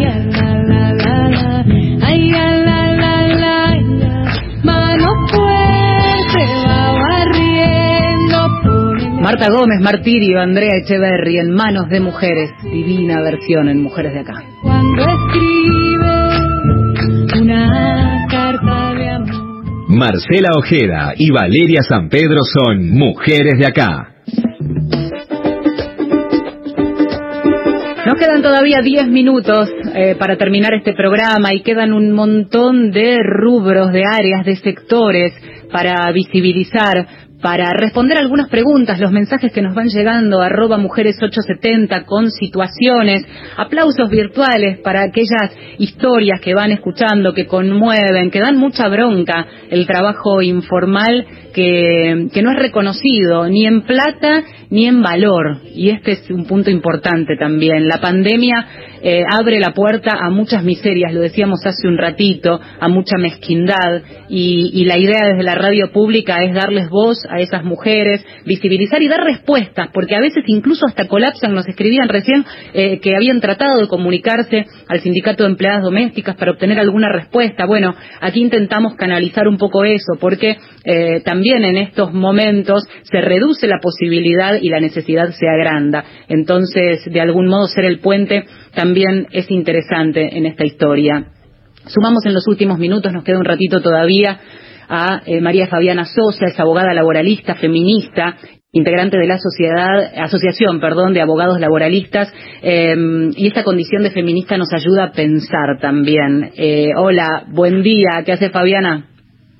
ya, 0.00 0.14
la, 0.32 0.48
la, 0.62 0.82
la, 0.94 1.14
la, 1.28 1.64
ay, 2.06 2.30
ya, 2.30 2.48
la, 2.64 2.78
la, 2.96 3.14
la, 3.28 3.56
ya. 4.00 4.14
Mano 4.64 5.08
fuerte 5.28 6.42
va 6.66 6.80
barriendo 7.02 8.38
Marta 9.20 9.50
Gómez, 9.50 9.80
Martirio, 9.82 10.40
Andrea 10.40 10.76
Echeverry, 10.82 11.38
en 11.38 11.50
manos 11.50 11.90
de 11.90 12.00
mujeres. 12.00 12.50
Divina 12.62 13.20
versión 13.20 13.68
en 13.68 13.82
Mujeres 13.82 14.14
de 14.14 14.20
Acá. 14.20 14.42
Cuando 14.78 15.02
escribe 15.02 16.14
una 17.40 18.26
carta 18.30 18.94
de 18.94 19.10
amor. 19.10 19.88
Marcela 19.88 20.50
Ojeda 20.56 21.14
y 21.16 21.30
Valeria 21.32 21.82
San 21.82 22.08
Pedro 22.08 22.42
son 22.44 22.90
mujeres 22.90 23.58
de 23.58 23.66
acá. 23.66 24.14
Nos 28.06 28.14
quedan 28.20 28.40
todavía 28.40 28.80
10 28.80 29.08
minutos 29.08 29.68
eh, 29.94 30.14
para 30.16 30.36
terminar 30.36 30.74
este 30.74 30.94
programa 30.94 31.52
y 31.52 31.62
quedan 31.62 31.92
un 31.92 32.12
montón 32.12 32.92
de 32.92 33.18
rubros, 33.22 33.92
de 33.92 34.04
áreas, 34.04 34.46
de 34.46 34.56
sectores 34.56 35.32
para 35.72 36.10
visibilizar, 36.12 37.27
para 37.40 37.70
responder 37.72 38.18
algunas 38.18 38.48
preguntas, 38.48 38.98
los 38.98 39.12
mensajes 39.12 39.52
que 39.52 39.62
nos 39.62 39.74
van 39.74 39.88
llegando, 39.88 40.40
arroba 40.40 40.76
mujeres870 40.76 42.04
con 42.04 42.30
situaciones, 42.30 43.22
aplausos 43.56 44.10
virtuales 44.10 44.78
para 44.80 45.04
aquellas 45.04 45.52
historias 45.78 46.40
que 46.40 46.54
van 46.54 46.72
escuchando, 46.72 47.34
que 47.34 47.46
conmueven, 47.46 48.30
que 48.30 48.40
dan 48.40 48.56
mucha 48.56 48.88
bronca, 48.88 49.46
el 49.70 49.86
trabajo 49.86 50.42
informal 50.42 51.26
que, 51.54 52.28
que 52.32 52.42
no 52.42 52.52
es 52.52 52.58
reconocido 52.58 53.48
ni 53.48 53.66
en 53.66 53.82
plata 53.82 54.42
ni 54.70 54.86
en 54.86 55.02
valor. 55.02 55.58
Y 55.74 55.90
este 55.90 56.12
es 56.12 56.30
un 56.30 56.44
punto 56.44 56.70
importante 56.70 57.36
también. 57.38 57.88
La 57.88 58.00
pandemia 58.00 58.66
eh, 59.02 59.22
abre 59.30 59.60
la 59.60 59.72
puerta 59.72 60.18
a 60.20 60.30
muchas 60.30 60.64
miserias, 60.64 61.12
lo 61.12 61.20
decíamos 61.20 61.60
hace 61.64 61.86
un 61.86 61.98
ratito, 61.98 62.60
a 62.80 62.88
mucha 62.88 63.16
mezquindad. 63.18 64.02
Y, 64.28 64.70
y 64.74 64.84
la 64.84 64.98
idea 64.98 65.20
desde 65.26 65.42
la 65.42 65.54
radio 65.54 65.90
pública 65.92 66.42
es 66.44 66.54
darles 66.54 66.88
voz 66.90 67.18
a 67.30 67.40
esas 67.40 67.64
mujeres, 67.64 68.24
visibilizar 68.44 69.02
y 69.02 69.08
dar 69.08 69.20
respuestas, 69.20 69.88
porque 69.92 70.14
a 70.14 70.20
veces 70.20 70.44
incluso 70.46 70.86
hasta 70.86 71.08
colapsan, 71.08 71.54
nos 71.54 71.66
escribían 71.68 72.08
recién 72.08 72.44
eh, 72.72 73.00
que 73.00 73.14
habían 73.16 73.40
tratado 73.40 73.80
de 73.80 73.88
comunicarse 73.88 74.66
al 74.88 75.00
sindicato 75.00 75.44
de 75.44 75.50
empleadas 75.50 75.82
domésticas 75.82 76.36
para 76.36 76.52
obtener 76.52 76.78
alguna 76.78 77.08
respuesta. 77.10 77.66
Bueno, 77.66 77.94
aquí 78.20 78.40
intentamos 78.40 78.94
canalizar 78.96 79.48
un 79.48 79.58
poco 79.58 79.84
eso, 79.84 80.14
porque 80.20 80.56
eh, 80.84 81.20
también 81.24 81.64
en 81.64 81.76
estos 81.76 82.12
momentos 82.12 82.84
se 83.02 83.20
reduce 83.20 83.66
la 83.66 83.78
posibilidad 83.80 84.54
y 84.60 84.68
la 84.68 84.80
necesidad 84.80 85.30
se 85.30 85.48
agranda. 85.48 86.04
Entonces, 86.28 87.04
de 87.04 87.20
algún 87.20 87.46
modo, 87.46 87.66
ser 87.66 87.84
el 87.84 87.98
puente 88.00 88.44
también 88.74 89.26
es 89.30 89.50
interesante 89.50 90.36
en 90.36 90.46
esta 90.46 90.64
historia. 90.64 91.26
Sumamos 91.86 92.24
en 92.26 92.34
los 92.34 92.46
últimos 92.46 92.78
minutos, 92.78 93.12
nos 93.12 93.24
queda 93.24 93.38
un 93.38 93.44
ratito 93.44 93.80
todavía, 93.80 94.40
a 94.88 95.22
eh, 95.26 95.40
María 95.40 95.66
Fabiana 95.66 96.04
Sosa, 96.04 96.46
es 96.46 96.58
abogada 96.58 96.94
laboralista, 96.94 97.54
feminista, 97.54 98.36
integrante 98.72 99.16
de 99.18 99.26
la 99.26 99.38
sociedad, 99.38 100.12
asociación, 100.16 100.80
perdón, 100.80 101.14
de 101.14 101.22
abogados 101.22 101.58
laboralistas, 101.58 102.32
eh, 102.62 102.94
y 103.36 103.46
esta 103.46 103.64
condición 103.64 104.02
de 104.02 104.10
feminista 104.10 104.56
nos 104.56 104.72
ayuda 104.72 105.04
a 105.04 105.12
pensar 105.12 105.78
también. 105.80 106.50
Eh, 106.56 106.90
hola, 106.96 107.44
buen 107.48 107.82
día, 107.82 108.22
¿qué 108.24 108.32
hace 108.32 108.50
Fabiana? 108.50 109.06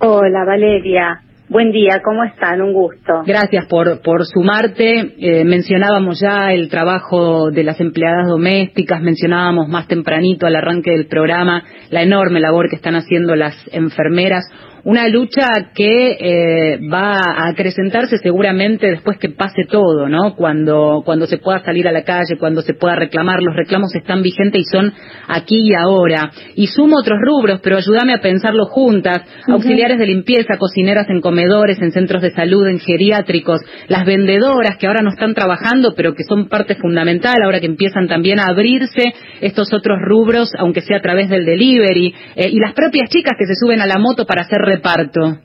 Hola 0.01 0.45
Valeria, 0.47 1.23
buen 1.49 1.73
día, 1.73 2.01
¿cómo 2.05 2.23
están? 2.23 2.61
Un 2.61 2.73
gusto. 2.75 3.23
Gracias 3.27 3.67
por, 3.67 4.03
por 4.03 4.27
sumarte. 4.27 5.15
Eh, 5.19 5.45
mencionábamos 5.45 6.21
ya 6.21 6.53
el 6.53 6.69
trabajo 6.69 7.51
de 7.51 7.65
las 7.65 7.81
empleadas 7.81 8.29
domésticas, 8.29 9.01
mencionábamos 9.01 9.69
más 9.69 9.89
tempranito 9.89 10.47
al 10.47 10.55
arranque 10.55 10.91
del 10.91 11.07
programa 11.07 11.65
la 11.91 12.03
enorme 12.03 12.41
labor 12.41 12.69
que 12.69 12.77
están 12.77 12.95
haciendo 12.95 13.35
las 13.35 13.57
enfermeras. 13.73 14.45
Una 14.89 15.07
lucha 15.07 15.71
que 15.75 16.17
eh, 16.19 16.81
va 16.91 17.19
a 17.19 17.49
acrecentarse 17.49 18.17
seguramente 18.17 18.91
después 18.91 19.19
que 19.19 19.29
pase 19.29 19.65
todo, 19.69 20.09
¿no? 20.09 20.35
Cuando, 20.35 21.03
cuando 21.05 21.27
se 21.27 21.37
pueda 21.37 21.63
salir 21.63 21.87
a 21.87 21.93
la 21.93 22.05
calle, 22.05 22.39
cuando 22.39 22.63
se 22.63 22.73
pueda 22.73 22.95
reclamar. 22.97 23.43
Los 23.43 23.55
reclamos 23.55 23.95
están 23.95 24.23
vigentes 24.23 24.63
y 24.63 24.65
son 24.65 24.91
aquí 25.27 25.69
y 25.69 25.75
ahora. 25.75 26.31
Y 26.55 26.69
sumo 26.69 26.97
otros 27.01 27.19
rubros, 27.21 27.61
pero 27.63 27.77
ayúdame 27.77 28.15
a 28.15 28.23
pensarlo 28.23 28.65
juntas. 28.65 29.21
Auxiliares 29.47 29.99
de 29.99 30.07
limpieza, 30.07 30.57
cocineras 30.57 31.11
en 31.11 31.21
comedores, 31.21 31.83
en 31.83 31.93
centros 31.93 32.23
de 32.23 32.31
salud, 32.31 32.67
en 32.67 32.79
geriátricos. 32.79 33.61
Las 33.89 34.07
vendedoras 34.07 34.79
que 34.79 34.87
ahora 34.87 35.03
no 35.03 35.11
están 35.11 35.35
trabajando, 35.35 35.93
pero 35.95 36.15
que 36.15 36.25
son 36.25 36.49
parte 36.49 36.77
fundamental 36.77 37.43
ahora 37.45 37.61
que 37.61 37.67
empiezan 37.67 38.09
también 38.09 38.41
a 38.41 38.47
abrirse 38.47 39.13
estos 39.43 39.71
otros 39.75 39.99
rubros, 40.01 40.51
aunque 40.59 40.81
sea 40.81 40.97
a 40.97 41.03
través 41.03 41.29
del 41.29 41.45
delivery. 41.45 42.15
Eh, 42.37 42.49
y 42.51 42.59
las 42.59 42.73
propias 42.73 43.11
chicas 43.11 43.35
que 43.39 43.45
se 43.45 43.55
suben 43.55 43.83
a 43.83 43.87
la 43.87 43.99
moto 43.99 44.25
para 44.25 44.41
hacer 44.41 44.78
reparto. 44.79 45.39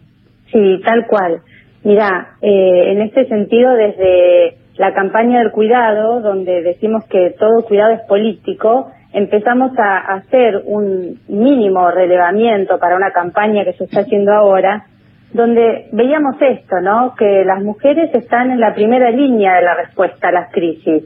Sí, 0.51 0.81
tal 0.86 1.05
cual. 1.07 1.41
Mira, 1.84 2.38
eh, 2.41 2.91
en 2.91 3.01
este 3.01 3.27
sentido, 3.27 3.73
desde 3.73 4.57
la 4.77 4.93
campaña 4.93 5.39
del 5.39 5.51
cuidado, 5.51 6.21
donde 6.21 6.61
decimos 6.61 7.03
que 7.09 7.36
todo 7.38 7.65
cuidado 7.65 7.93
es 7.93 8.01
político, 8.07 8.91
empezamos 9.11 9.77
a 9.77 9.97
hacer 10.15 10.61
un 10.65 11.19
mínimo 11.27 11.91
relevamiento 11.91 12.79
para 12.79 12.95
una 12.95 13.11
campaña 13.11 13.63
que 13.63 13.73
se 13.73 13.84
está 13.84 14.01
haciendo 14.01 14.31
ahora, 14.31 14.86
donde 15.34 15.89
veíamos 15.91 16.36
esto, 16.39 16.79
¿no? 16.81 17.15
Que 17.15 17.43
las 17.43 17.61
mujeres 17.63 18.13
están 18.13 18.51
en 18.51 18.59
la 18.59 18.73
primera 18.73 19.09
línea 19.11 19.55
de 19.55 19.63
la 19.63 19.75
respuesta 19.75 20.29
a 20.29 20.31
las 20.31 20.51
crisis 20.51 21.03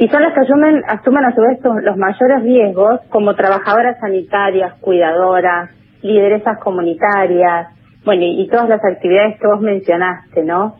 y 0.00 0.08
son 0.08 0.22
las 0.22 0.32
que 0.32 0.40
asumen, 0.40 0.82
asumen 0.88 1.24
a 1.26 1.34
su 1.34 1.42
vez 1.42 1.58
los 1.84 1.96
mayores 1.98 2.42
riesgos 2.42 3.00
como 3.10 3.34
trabajadoras 3.34 3.98
sanitarias, 4.00 4.72
cuidadoras, 4.80 5.70
lideresas 6.02 6.58
comunitarias, 6.58 7.68
bueno, 8.04 8.22
y, 8.22 8.42
y 8.42 8.48
todas 8.48 8.68
las 8.68 8.84
actividades 8.84 9.38
que 9.38 9.46
vos 9.46 9.60
mencionaste, 9.60 10.42
¿no? 10.42 10.76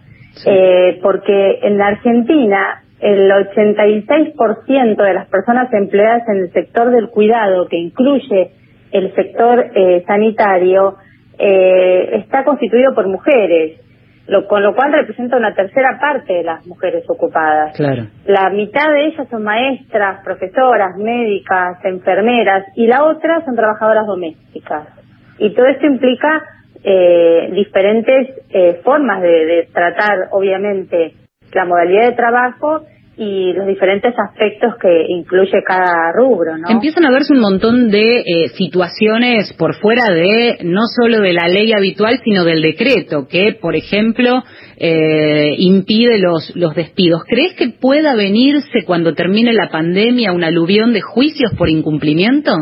Eh, 0.47 0.99
porque 1.03 1.59
en 1.63 1.77
la 1.77 1.89
Argentina 1.89 2.83
el 3.01 3.31
86% 3.31 4.97
de 4.97 5.15
las 5.15 5.27
personas 5.29 5.73
empleadas 5.73 6.29
en 6.29 6.37
el 6.39 6.53
sector 6.53 6.91
del 6.91 7.09
cuidado, 7.09 7.67
que 7.67 7.77
incluye 7.77 8.53
el 8.93 9.15
sector 9.15 9.71
eh, 9.75 10.05
sanitario, 10.07 10.97
eh, 11.39 12.19
está 12.19 12.45
constituido 12.45 12.95
por 12.95 13.09
mujeres, 13.09 13.81
lo, 14.27 14.47
con 14.47 14.63
lo 14.63 14.75
cual 14.75 14.93
representa 14.93 15.37
una 15.37 15.55
tercera 15.55 15.99
parte 15.99 16.35
de 16.35 16.43
las 16.45 16.65
mujeres 16.67 17.05
ocupadas. 17.09 17.75
Claro. 17.77 18.07
La 18.27 18.51
mitad 18.51 18.91
de 18.93 19.07
ellas 19.07 19.27
son 19.31 19.43
maestras, 19.45 20.23
profesoras, 20.23 20.97
médicas, 20.99 21.79
enfermeras 21.85 22.67
y 22.77 22.87
la 22.87 23.05
otra 23.05 23.45
son 23.45 23.57
trabajadoras 23.57 24.07
domésticas. 24.07 25.00
Y 25.41 25.55
todo 25.55 25.67
esto 25.67 25.87
implica 25.87 26.43
eh, 26.85 27.51
diferentes 27.53 28.29
eh, 28.51 28.81
formas 28.85 29.23
de, 29.23 29.29
de 29.29 29.69
tratar, 29.73 30.29
obviamente, 30.31 31.15
la 31.53 31.65
modalidad 31.65 32.11
de 32.11 32.17
trabajo 32.17 32.83
y 33.17 33.53
los 33.53 33.67
diferentes 33.67 34.15
aspectos 34.19 34.77
que 34.81 35.05
incluye 35.09 35.63
cada 35.67 36.11
rubro, 36.15 36.57
¿no? 36.57 36.71
Empiezan 36.71 37.05
a 37.05 37.11
verse 37.11 37.35
un 37.35 37.41
montón 37.41 37.91
de 37.91 38.21
eh, 38.21 38.49
situaciones 38.57 39.53
por 39.59 39.75
fuera 39.75 40.07
de 40.07 40.57
no 40.65 40.87
solo 40.87 41.21
de 41.21 41.35
la 41.35 41.47
ley 41.47 41.75
habitual, 41.75 42.19
sino 42.25 42.45
del 42.45 42.63
decreto, 42.63 43.29
que, 43.29 43.59
por 43.61 43.77
ejemplo, 43.77 44.43
eh, 44.79 45.55
impide 45.59 46.19
los, 46.19 46.57
los 46.57 46.75
despidos. 46.75 47.25
¿Crees 47.29 47.53
que 47.57 47.69
pueda 47.69 48.15
venirse 48.15 48.85
cuando 48.87 49.13
termine 49.13 49.53
la 49.53 49.69
pandemia 49.69 50.33
un 50.33 50.43
aluvión 50.43 50.95
de 50.95 51.03
juicios 51.03 51.53
por 51.59 51.69
incumplimiento? 51.69 52.53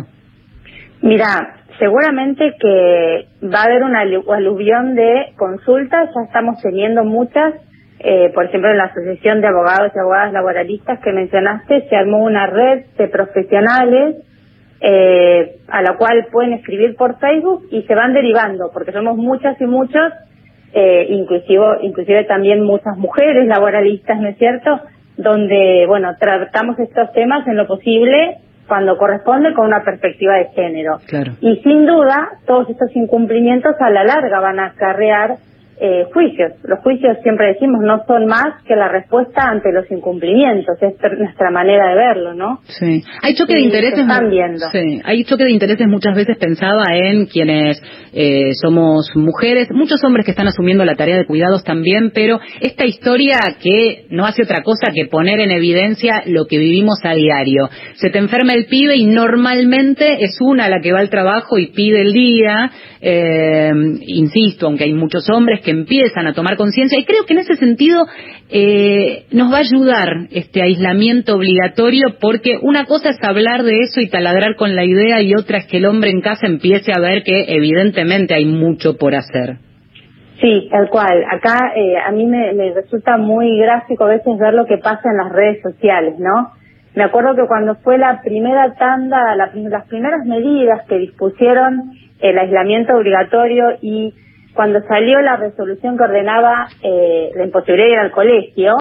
Mira, 1.03 1.58
seguramente 1.79 2.55
que 2.61 3.27
va 3.45 3.61
a 3.61 3.65
haber 3.65 3.83
un 3.85 3.95
alu- 3.95 4.33
aluvión 4.35 4.95
de 4.95 5.33
consultas, 5.37 6.11
ya 6.15 6.23
estamos 6.25 6.61
teniendo 6.63 7.05
muchas, 7.05 7.55
eh, 8.01 8.31
por 8.35 8.45
ejemplo, 8.47 8.71
en 8.71 8.79
la 8.79 8.85
Asociación 8.85 9.41
de 9.41 9.49
Abogados 9.49 9.93
y 9.95 9.99
Abogadas 9.99 10.33
Laboralistas 10.33 11.01
que 11.01 11.13
mencionaste, 11.13 11.89
se 11.89 11.97
armó 11.97 12.25
una 12.25 12.47
red 12.47 12.87
de 12.97 13.09
profesionales 13.09 14.17
eh, 14.81 15.57
a 15.69 15.83
la 15.83 15.97
cual 15.97 16.27
pueden 16.31 16.53
escribir 16.53 16.95
por 16.97 17.19
Facebook 17.19 17.67
y 17.71 17.83
se 17.83 17.95
van 17.97 18.13
derivando, 18.15 18.71
porque 18.73 18.93
somos 18.93 19.17
muchas 19.17 19.61
y 19.61 19.67
muchos, 19.67 20.13
eh, 20.73 21.07
inclusive, 21.11 21.79
inclusive 21.83 22.25
también 22.25 22.63
muchas 22.63 22.97
mujeres 22.97 23.47
laboralistas, 23.49 24.21
¿no 24.21 24.29
es 24.29 24.39
cierto?, 24.39 24.81
donde, 25.17 25.85
bueno, 25.89 26.15
tratamos 26.21 26.79
estos 26.79 27.13
temas 27.13 27.45
en 27.49 27.57
lo 27.57 27.67
posible 27.67 28.37
cuando 28.69 28.97
corresponde 28.97 29.55
con 29.55 29.67
una 29.67 29.83
perspectiva 29.83 30.35
de 30.37 30.49
género. 30.55 31.01
Claro. 31.07 31.33
Y 31.41 31.57
sin 31.63 31.87
duda, 31.87 32.29
todos 32.47 32.69
estos 32.69 32.95
incumplimientos 32.95 33.75
a 33.81 33.91
la 33.91 34.05
larga 34.05 34.41
van 34.41 34.61
a 34.61 34.67
acarrear 34.67 35.37
eh, 35.81 36.05
juicios. 36.13 36.53
Los 36.65 36.81
juicios, 36.81 37.17
siempre 37.23 37.49
decimos, 37.49 37.81
no 37.83 38.05
son 38.07 38.27
más 38.27 38.63
que 38.67 38.75
la 38.75 38.89
respuesta 38.89 39.49
ante 39.49 39.73
los 39.73 39.91
incumplimientos. 39.91 40.77
Es 40.81 40.95
nuestra 41.19 41.51
manera 41.51 41.89
de 41.91 41.95
verlo, 41.95 42.35
¿no? 42.35 42.61
Sí. 42.67 43.03
Hay 43.23 43.35
choque 43.35 43.55
de 43.55 43.61
intereses. 43.61 43.97
se 43.97 44.01
están 44.03 44.31
viendo. 44.31 44.67
Sí. 44.73 45.01
Hay 45.05 45.25
choque 45.25 45.45
de 45.45 45.51
intereses 45.51 45.87
muchas 45.87 46.15
veces 46.15 46.37
pensaba 46.39 46.85
en 46.93 47.27
quienes 47.27 47.81
eh, 48.13 48.53
somos 48.61 49.11
mujeres, 49.15 49.69
muchos 49.71 50.03
hombres 50.05 50.25
que 50.25 50.33
están 50.33 50.49
asumiendo 50.49 50.85
la 50.85 50.95
tarea 50.95 51.17
de 51.17 51.27
cuidados 51.27 51.65
también, 51.65 52.11
pero 52.15 52.39
esta 52.61 52.85
historia 52.85 53.39
que 53.63 54.07
no 54.11 54.25
hace 54.25 54.43
otra 54.43 54.63
cosa 54.63 54.93
que 54.95 55.07
poner 55.07 55.41
en 55.41 55.51
evidencia 55.51 56.23
lo 56.27 56.47
que 56.47 56.59
vivimos 56.59 56.99
a 57.05 57.15
diario. 57.15 57.69
Se 57.95 58.11
te 58.11 58.19
enferma 58.19 58.55
el 58.55 58.67
pibe 58.67 58.97
y 58.97 59.07
normalmente 59.07 60.25
es 60.25 60.39
una 60.41 60.69
la 60.69 60.81
que 60.81 60.93
va 60.93 61.01
al 61.01 61.11
trabajo 61.11 61.59
y 61.59 61.69
pide 61.69 62.01
el 62.01 62.13
día. 62.13 62.71
eh, 63.01 63.71
insisto, 64.07 64.67
aunque 64.67 64.85
hay 64.85 64.93
muchos 64.93 65.29
hombres 65.31 65.61
que 65.61 65.68
empiezan 65.71 66.27
a 66.27 66.35
tomar 66.35 66.57
conciencia 66.57 66.99
y 66.99 67.05
creo 67.05 67.25
que 67.27 67.33
en 67.35 67.41
ese 67.41 67.57
sentido 67.57 68.07
eh, 68.51 69.27
nos 69.33 69.53
va 69.53 69.59
a 69.59 69.61
ayudar 69.61 70.09
este 70.31 70.63
aislamiento 70.63 71.37
obligatorio 71.37 72.17
porque 72.21 72.59
una 72.63 72.85
cosa 72.85 73.11
es 73.11 73.19
hablar 73.23 73.63
de 73.63 73.81
eso 73.81 74.01
y 74.01 74.09
taladrar 74.09 74.57
con 74.57 74.75
la 74.75 74.85
idea 74.85 75.21
y 75.23 75.35
otra 75.35 75.59
es 75.59 75.67
que 75.67 75.79
el 75.79 75.87
hombre 75.87 76.11
en 76.11 76.21
casa 76.21 76.47
empiece 76.47 76.93
a 76.95 77.01
ver 77.01 77.23
que 77.23 77.45
evidentemente 77.49 78.35
hay 78.35 78.45
mucho 78.45 78.97
por 78.97 79.15
hacer. 79.15 79.57
Sí, 80.41 80.69
tal 80.71 80.89
cual. 80.89 81.25
Acá 81.31 81.73
eh, 81.77 81.97
a 81.99 82.13
mí 82.13 82.25
me, 82.25 82.53
me 82.53 82.73
resulta 82.73 83.17
muy 83.17 83.59
gráfico 83.59 84.05
a 84.05 84.09
veces 84.11 84.39
ver 84.39 84.55
lo 84.55 84.67
que 84.67 84.79
pasa 84.79 85.11
en 85.11 85.17
las 85.17 85.33
redes 85.33 85.61
sociales, 85.63 86.15
¿no? 86.19 86.53
Me 86.95 87.05
acuerdo 87.05 87.35
que 87.35 87.47
cuando 87.47 87.75
fue 87.77 87.99
la 87.99 88.21
primera 88.23 88.75
tanda, 88.75 89.19
la- 89.37 89.51
las 89.55 89.87
primeras 89.89 90.25
medidas 90.27 90.87
que 90.89 90.99
dispusieron 90.99 91.91
el 92.21 92.39
aislamiento 92.39 92.95
obligatorio 92.97 93.65
y 93.83 94.15
cuando 94.59 94.83
salió 94.89 95.21
la 95.21 95.37
resolución 95.37 95.97
que 95.97 96.03
ordenaba 96.03 96.67
eh, 96.83 97.31
la 97.37 97.45
imposibilidad 97.45 97.87
de 97.87 97.93
ir 97.93 97.99
al 98.01 98.11
colegio, 98.11 98.77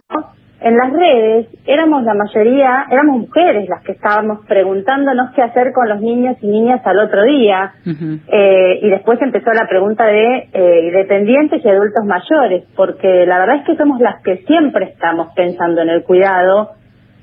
en 0.59 0.75
las 0.75 0.91
redes 0.91 1.45
éramos 1.67 2.03
la 2.03 2.15
mayoría, 2.15 2.87
éramos 2.89 3.19
mujeres 3.19 3.69
las 3.69 3.83
que 3.83 3.91
estábamos 3.91 4.43
preguntándonos 4.47 5.35
qué 5.35 5.43
hacer 5.43 5.73
con 5.73 5.87
los 5.87 6.01
niños 6.01 6.35
y 6.41 6.47
niñas 6.47 6.81
al 6.83 6.97
otro 6.97 7.23
día. 7.25 7.73
Eh, 7.85 8.79
y 8.81 8.89
después 8.89 9.21
empezó 9.21 9.53
la 9.53 9.67
pregunta 9.67 10.07
de 10.07 10.49
eh, 10.51 10.91
dependientes 10.93 11.63
y 11.63 11.69
adultos 11.69 12.03
mayores, 12.05 12.63
porque 12.75 13.27
la 13.27 13.37
verdad 13.37 13.57
es 13.57 13.65
que 13.67 13.77
somos 13.77 14.01
las 14.01 14.19
que 14.23 14.37
siempre 14.47 14.85
estamos 14.85 15.27
pensando 15.35 15.83
en 15.83 15.89
el 15.89 16.01
cuidado 16.01 16.71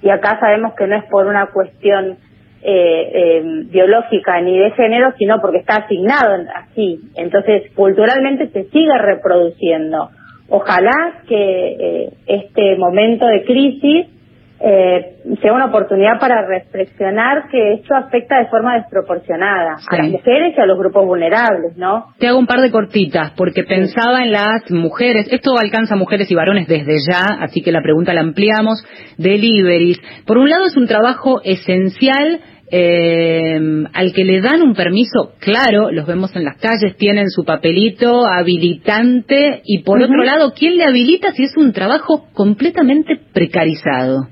y 0.00 0.10
acá 0.10 0.38
sabemos 0.38 0.74
que 0.74 0.86
no 0.86 0.94
es 0.94 1.04
por 1.06 1.26
una 1.26 1.46
cuestión 1.46 2.18
eh, 2.66 3.10
eh, 3.14 3.42
biológica 3.70 4.40
ni 4.40 4.58
de 4.58 4.70
género, 4.70 5.12
sino 5.18 5.38
porque 5.40 5.58
está 5.58 5.84
asignado 5.84 6.34
así. 6.54 6.98
Entonces, 7.14 7.70
culturalmente 7.74 8.48
se 8.48 8.64
sigue 8.70 8.98
reproduciendo. 8.98 10.08
Ojalá 10.48 11.22
que 11.28 11.34
eh, 11.36 12.08
este 12.26 12.76
momento 12.76 13.26
de 13.26 13.44
crisis 13.44 14.06
eh, 14.60 15.16
sea 15.42 15.52
una 15.52 15.66
oportunidad 15.66 16.18
para 16.18 16.46
reflexionar 16.46 17.48
que 17.50 17.74
esto 17.74 17.94
afecta 17.94 18.38
de 18.38 18.46
forma 18.46 18.76
desproporcionada 18.76 19.76
a 19.90 19.96
las 19.96 20.10
mujeres 20.10 20.54
y 20.56 20.60
a 20.60 20.64
los 20.64 20.78
grupos 20.78 21.04
vulnerables, 21.04 21.76
¿no? 21.76 22.06
Te 22.18 22.28
hago 22.28 22.38
un 22.38 22.46
par 22.46 22.60
de 22.60 22.70
cortitas, 22.70 23.32
porque 23.36 23.64
pensaba 23.64 24.22
en 24.22 24.32
las 24.32 24.70
mujeres, 24.70 25.26
esto 25.30 25.58
alcanza 25.58 25.94
a 25.94 25.98
mujeres 25.98 26.30
y 26.30 26.34
varones 26.34 26.66
desde 26.66 26.96
ya, 27.10 27.24
así 27.40 27.62
que 27.62 27.72
la 27.72 27.82
pregunta 27.82 28.14
la 28.14 28.20
ampliamos, 28.20 28.82
deliveries. 29.18 30.00
Por 30.24 30.38
un 30.38 30.48
lado 30.48 30.66
es 30.66 30.76
un 30.76 30.86
trabajo 30.86 31.40
esencial 31.42 32.40
eh, 32.70 33.58
al 33.92 34.12
que 34.12 34.24
le 34.24 34.40
dan 34.40 34.62
un 34.62 34.74
permiso 34.74 35.32
claro, 35.38 35.90
los 35.90 36.06
vemos 36.06 36.34
en 36.36 36.44
las 36.44 36.56
calles, 36.58 36.96
tienen 36.96 37.28
su 37.28 37.44
papelito 37.44 38.26
habilitante, 38.26 39.60
y 39.64 39.82
por 39.82 40.02
otro 40.02 40.22
lado, 40.24 40.52
¿quién 40.56 40.76
le 40.76 40.84
habilita 40.84 41.32
si 41.32 41.44
es 41.44 41.56
un 41.56 41.72
trabajo 41.72 42.26
completamente 42.32 43.18
precarizado? 43.32 44.28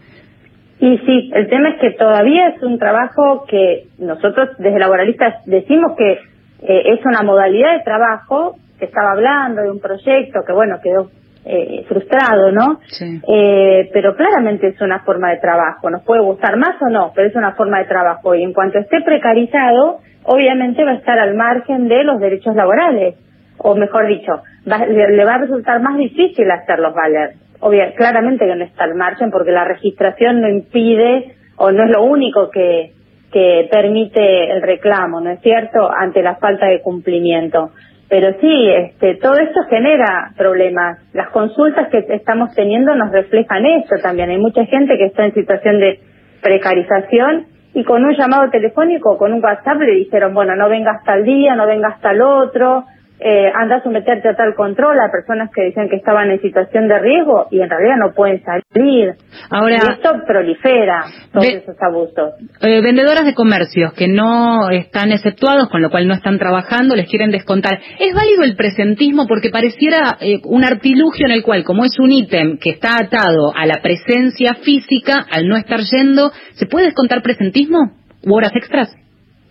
Y 0.80 0.98
sí, 0.98 1.30
el 1.34 1.48
tema 1.48 1.70
es 1.70 1.80
que 1.80 1.96
todavía 1.96 2.48
es 2.48 2.62
un 2.62 2.78
trabajo 2.78 3.44
que 3.48 3.84
nosotros 3.98 4.48
desde 4.58 4.80
laboralistas 4.80 5.44
decimos 5.46 5.92
que 5.96 6.12
eh, 6.12 6.94
es 6.94 7.04
una 7.04 7.22
modalidad 7.22 7.78
de 7.78 7.84
trabajo, 7.84 8.56
que 8.78 8.86
estaba 8.86 9.12
hablando 9.12 9.62
de 9.62 9.70
un 9.70 9.80
proyecto 9.80 10.40
que 10.44 10.52
bueno, 10.52 10.78
quedó 10.82 11.10
eh, 11.44 11.84
frustrado, 11.88 12.52
¿no? 12.52 12.80
Eh, 13.28 13.90
pero 13.92 14.14
claramente 14.14 14.68
es 14.68 14.80
una 14.80 15.00
forma 15.00 15.30
de 15.30 15.38
trabajo, 15.38 15.90
nos 15.90 16.02
puede 16.02 16.22
gustar 16.22 16.56
más 16.56 16.80
o 16.80 16.88
no, 16.88 17.12
pero 17.14 17.28
es 17.28 17.34
una 17.36 17.52
forma 17.52 17.78
de 17.78 17.86
trabajo 17.86 18.34
y 18.34 18.42
en 18.42 18.52
cuanto 18.52 18.78
esté 18.78 19.00
precarizado, 19.02 19.98
obviamente 20.24 20.84
va 20.84 20.92
a 20.92 20.94
estar 20.96 21.18
al 21.18 21.34
margen 21.34 21.88
de 21.88 22.04
los 22.04 22.20
derechos 22.20 22.54
laborales, 22.54 23.16
o 23.58 23.74
mejor 23.74 24.06
dicho, 24.06 24.32
va- 24.70 24.86
le, 24.86 25.16
le 25.16 25.24
va 25.24 25.34
a 25.34 25.38
resultar 25.38 25.80
más 25.80 25.96
difícil 25.96 26.50
hacerlos 26.50 26.94
valer. 26.94 27.30
Obvia, 27.60 27.92
claramente 27.94 28.44
que 28.46 28.54
no 28.56 28.64
está 28.64 28.84
al 28.84 28.94
margen 28.96 29.30
porque 29.30 29.52
la 29.52 29.64
registración 29.64 30.40
no 30.40 30.48
impide 30.48 31.34
o 31.56 31.70
no 31.70 31.84
es 31.84 31.90
lo 31.90 32.02
único 32.02 32.50
que, 32.50 32.92
que 33.32 33.68
permite 33.70 34.50
el 34.52 34.62
reclamo, 34.62 35.20
¿no 35.20 35.30
es 35.30 35.40
cierto?, 35.42 35.88
ante 35.96 36.22
la 36.22 36.36
falta 36.36 36.66
de 36.66 36.80
cumplimiento. 36.80 37.70
Pero 38.12 38.28
sí, 38.42 38.68
este, 38.68 39.14
todo 39.14 39.36
esto 39.38 39.62
genera 39.70 40.32
problemas. 40.36 40.98
Las 41.14 41.30
consultas 41.30 41.88
que 41.88 42.04
estamos 42.10 42.54
teniendo 42.54 42.94
nos 42.94 43.10
reflejan 43.10 43.64
eso 43.64 43.94
también. 44.02 44.28
Hay 44.28 44.36
mucha 44.36 44.66
gente 44.66 44.98
que 44.98 45.06
está 45.06 45.24
en 45.24 45.32
situación 45.32 45.80
de 45.80 45.98
precarización 46.42 47.46
y 47.72 47.82
con 47.84 48.04
un 48.04 48.14
llamado 48.14 48.50
telefónico, 48.50 49.16
con 49.16 49.32
un 49.32 49.42
WhatsApp 49.42 49.80
le 49.80 49.94
dijeron, 49.94 50.34
bueno, 50.34 50.54
no 50.56 50.68
venga 50.68 50.90
hasta 50.90 51.14
el 51.14 51.24
día, 51.24 51.56
no 51.56 51.66
venga 51.66 51.88
hasta 51.88 52.10
el 52.10 52.20
otro, 52.20 52.84
eh, 53.24 53.50
anda 53.54 53.76
a 53.76 53.82
someterte 53.82 54.28
a 54.28 54.34
tal 54.36 54.54
control 54.54 54.98
a 54.98 55.10
personas 55.10 55.50
que 55.54 55.62
decían 55.62 55.88
que 55.88 55.96
estaban 55.96 56.30
en 56.30 56.40
situación 56.40 56.88
de 56.88 56.98
riesgo 56.98 57.46
y 57.50 57.60
en 57.60 57.70
realidad 57.70 57.96
no 57.98 58.12
pueden 58.14 58.42
salir. 58.44 59.14
Ahora- 59.50 59.74
y 59.76 59.92
esto 59.92 60.12
prolifera, 60.26 61.04
todos 61.32 61.46
Ve- 61.46 61.58
esos 61.58 61.76
abusos. 61.80 62.32
Eh, 62.60 62.80
vendedoras 62.82 63.24
de 63.24 63.34
comercios 63.34 63.92
que 63.94 64.08
no 64.08 64.70
están 64.70 65.12
exceptuados, 65.12 65.68
con 65.68 65.82
lo 65.82 65.90
cual 65.90 66.08
no 66.08 66.14
están 66.14 66.38
trabajando, 66.38 66.96
les 66.96 67.08
quieren 67.08 67.30
descontar. 67.30 67.78
¿Es 67.98 68.14
válido 68.14 68.42
el 68.44 68.56
presentismo? 68.56 69.26
Porque 69.26 69.50
pareciera 69.50 70.16
eh, 70.20 70.40
un 70.44 70.64
artilugio 70.64 71.26
en 71.26 71.32
el 71.32 71.42
cual, 71.42 71.64
como 71.64 71.84
es 71.84 71.98
un 71.98 72.10
ítem 72.12 72.58
que 72.58 72.70
está 72.70 72.96
atado 72.96 73.52
a 73.56 73.66
la 73.66 73.80
presencia 73.82 74.54
física, 74.64 75.24
al 75.30 75.46
no 75.48 75.56
estar 75.56 75.80
yendo, 75.80 76.30
¿se 76.54 76.66
puede 76.66 76.86
descontar 76.86 77.22
presentismo? 77.22 77.78
¿U 78.24 78.34
horas 78.36 78.52
extras? 78.54 78.94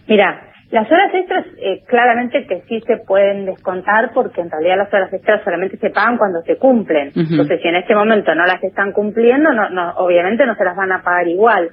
Mira, 0.08 0.51
las 0.72 0.90
horas 0.90 1.14
extras 1.14 1.46
eh, 1.58 1.84
claramente 1.86 2.46
que 2.48 2.62
sí 2.62 2.80
se 2.88 2.98
pueden 3.06 3.46
descontar 3.46 4.12
porque 4.14 4.40
en 4.40 4.50
realidad 4.50 4.78
las 4.78 4.94
horas 4.94 5.12
extras 5.12 5.44
solamente 5.44 5.78
se 5.78 5.90
pagan 5.90 6.18
cuando 6.18 6.42
se 6.44 6.58
cumplen. 6.58 7.12
Entonces, 7.14 7.62
si 7.62 7.68
en 7.68 7.76
este 7.76 7.94
momento 7.94 8.34
no 8.36 8.46
las 8.46 8.64
están 8.64 8.94
cumpliendo, 8.94 9.52
no, 9.52 9.70
no, 9.70 9.92
obviamente 9.98 10.46
no 10.46 10.56
se 10.56 10.64
las 10.64 10.78
van 10.78 10.94
a 10.94 11.04
pagar 11.04 11.28
igual. 11.28 11.72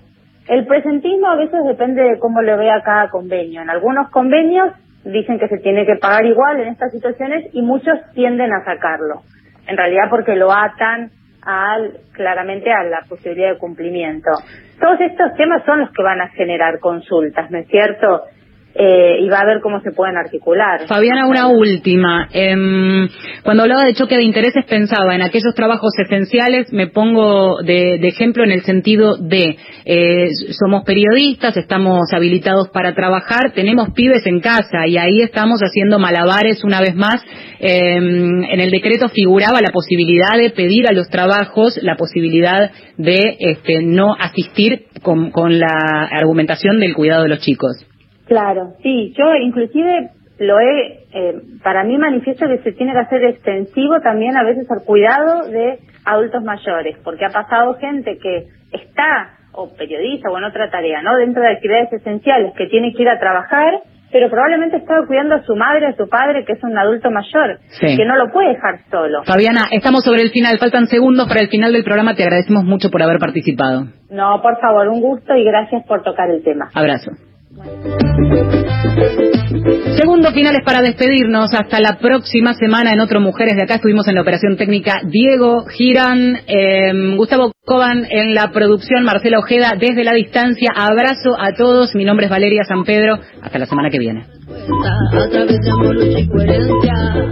El 0.48 0.66
presentismo 0.66 1.28
a 1.28 1.36
veces 1.36 1.60
depende 1.64 2.02
de 2.02 2.18
cómo 2.18 2.42
lo 2.42 2.56
vea 2.56 2.82
cada 2.84 3.08
convenio. 3.08 3.62
En 3.62 3.70
algunos 3.70 4.10
convenios 4.10 4.72
dicen 5.04 5.38
que 5.38 5.46
se 5.46 5.58
tiene 5.58 5.86
que 5.86 5.94
pagar 5.96 6.26
igual 6.26 6.58
en 6.58 6.68
estas 6.68 6.90
situaciones 6.90 7.50
y 7.52 7.62
muchos 7.62 7.94
tienden 8.14 8.52
a 8.52 8.64
sacarlo. 8.64 9.22
En 9.68 9.76
realidad 9.76 10.10
porque 10.10 10.34
lo 10.34 10.52
atan 10.52 11.10
al, 11.42 11.98
claramente 12.12 12.72
a 12.72 12.82
la 12.82 13.02
posibilidad 13.08 13.52
de 13.52 13.58
cumplimiento. 13.58 14.30
Todos 14.80 15.00
estos 15.00 15.34
temas 15.36 15.64
son 15.64 15.80
los 15.80 15.90
que 15.92 16.02
van 16.02 16.20
a 16.20 16.28
generar 16.30 16.80
consultas, 16.80 17.48
¿no 17.50 17.58
es 17.58 17.68
cierto? 17.68 18.24
Eh, 18.74 19.22
y 19.22 19.28
va 19.28 19.40
a 19.40 19.46
ver 19.46 19.60
cómo 19.60 19.80
se 19.80 19.90
pueden 19.90 20.16
articular. 20.16 20.86
Fabiana, 20.86 21.26
una 21.26 21.48
última. 21.48 22.28
Em, 22.32 23.08
cuando 23.42 23.64
hablaba 23.64 23.84
de 23.84 23.94
choque 23.94 24.16
de 24.16 24.22
intereses 24.22 24.64
pensaba 24.66 25.16
en 25.16 25.22
aquellos 25.22 25.52
trabajos 25.54 25.90
esenciales, 25.98 26.72
me 26.72 26.86
pongo 26.86 27.60
de, 27.62 27.98
de 27.98 28.06
ejemplo 28.08 28.44
en 28.44 28.52
el 28.52 28.62
sentido 28.62 29.16
de 29.16 29.56
eh, 29.84 30.28
somos 30.52 30.84
periodistas, 30.84 31.56
estamos 31.56 32.12
habilitados 32.12 32.68
para 32.68 32.94
trabajar, 32.94 33.52
tenemos 33.52 33.90
pibes 33.94 34.24
en 34.26 34.38
casa 34.38 34.86
y 34.86 34.96
ahí 34.96 35.22
estamos 35.22 35.60
haciendo 35.60 35.98
malabares 35.98 36.62
una 36.62 36.80
vez 36.80 36.94
más. 36.94 37.20
Em, 37.58 38.44
en 38.44 38.60
el 38.60 38.70
decreto 38.70 39.08
figuraba 39.08 39.60
la 39.60 39.70
posibilidad 39.70 40.38
de 40.38 40.50
pedir 40.50 40.86
a 40.86 40.92
los 40.92 41.08
trabajos 41.08 41.80
la 41.82 41.96
posibilidad 41.96 42.70
de 42.96 43.38
este, 43.40 43.82
no 43.82 44.14
asistir 44.14 44.84
con, 45.02 45.32
con 45.32 45.58
la 45.58 46.08
argumentación 46.12 46.78
del 46.78 46.94
cuidado 46.94 47.24
de 47.24 47.30
los 47.30 47.40
chicos. 47.40 47.88
Claro, 48.28 48.74
sí, 48.82 49.14
yo 49.16 49.34
inclusive 49.34 50.10
lo 50.38 50.60
he, 50.60 51.04
eh, 51.12 51.34
para 51.64 51.82
mí 51.84 51.98
manifiesto 51.98 52.46
que 52.46 52.58
se 52.58 52.72
tiene 52.72 52.92
que 52.92 52.98
hacer 53.00 53.24
extensivo 53.24 54.00
también 54.00 54.36
a 54.36 54.44
veces 54.44 54.70
al 54.70 54.84
cuidado 54.84 55.48
de 55.48 55.78
adultos 56.04 56.44
mayores, 56.44 56.96
porque 57.02 57.24
ha 57.24 57.30
pasado 57.30 57.74
gente 57.74 58.18
que 58.18 58.44
está, 58.72 59.34
o 59.52 59.74
periodista 59.74 60.30
o 60.30 60.38
en 60.38 60.44
otra 60.44 60.70
tarea, 60.70 61.02
¿no? 61.02 61.16
Dentro 61.16 61.42
de 61.42 61.52
actividades 61.52 61.92
esenciales, 61.92 62.52
que 62.56 62.66
tiene 62.66 62.92
que 62.94 63.02
ir 63.02 63.08
a 63.08 63.18
trabajar, 63.18 63.80
pero 64.12 64.30
probablemente 64.30 64.76
estaba 64.76 65.06
cuidando 65.06 65.34
a 65.34 65.42
su 65.42 65.56
madre, 65.56 65.86
a 65.86 65.96
su 65.96 66.08
padre, 66.08 66.44
que 66.44 66.52
es 66.52 66.62
un 66.62 66.78
adulto 66.78 67.10
mayor, 67.10 67.58
Sí. 67.80 67.96
que 67.96 68.04
no 68.04 68.16
lo 68.16 68.30
puede 68.30 68.50
dejar 68.50 68.78
solo. 68.90 69.24
Fabiana, 69.24 69.62
estamos 69.72 70.04
sobre 70.04 70.22
el 70.22 70.30
final, 70.30 70.58
faltan 70.58 70.86
segundos 70.86 71.26
para 71.28 71.40
el 71.40 71.48
final 71.48 71.72
del 71.72 71.82
programa, 71.84 72.14
te 72.14 72.22
agradecemos 72.22 72.64
mucho 72.64 72.90
por 72.90 73.02
haber 73.02 73.18
participado. 73.18 73.86
No, 74.10 74.40
por 74.40 74.58
favor, 74.60 74.88
un 74.88 75.00
gusto 75.00 75.34
y 75.34 75.44
gracias 75.44 75.84
por 75.86 76.02
tocar 76.02 76.30
el 76.30 76.42
tema. 76.44 76.68
Abrazo. 76.74 77.10
Segundos 79.96 80.32
finales 80.32 80.60
para 80.64 80.80
despedirnos. 80.80 81.52
Hasta 81.52 81.80
la 81.80 81.98
próxima 81.98 82.54
semana 82.54 82.92
en 82.92 83.00
otro 83.00 83.20
Mujeres 83.20 83.56
de 83.56 83.64
Acá. 83.64 83.74
Estuvimos 83.76 84.06
en 84.08 84.14
la 84.14 84.22
operación 84.22 84.56
técnica 84.56 85.00
Diego 85.04 85.64
Girán, 85.66 86.38
eh, 86.46 87.16
Gustavo 87.16 87.52
Coban 87.64 88.06
en 88.08 88.34
la 88.34 88.50
producción, 88.52 89.04
Marcela 89.04 89.38
Ojeda 89.38 89.72
desde 89.78 90.04
la 90.04 90.12
distancia. 90.12 90.70
Abrazo 90.74 91.36
a 91.38 91.52
todos. 91.52 91.94
Mi 91.94 92.04
nombre 92.04 92.26
es 92.26 92.30
Valeria 92.30 92.62
San 92.64 92.84
Pedro. 92.84 93.18
Hasta 93.42 93.58
la 93.58 93.66
semana 93.66 93.90
que 93.90 93.98
viene. 93.98 94.24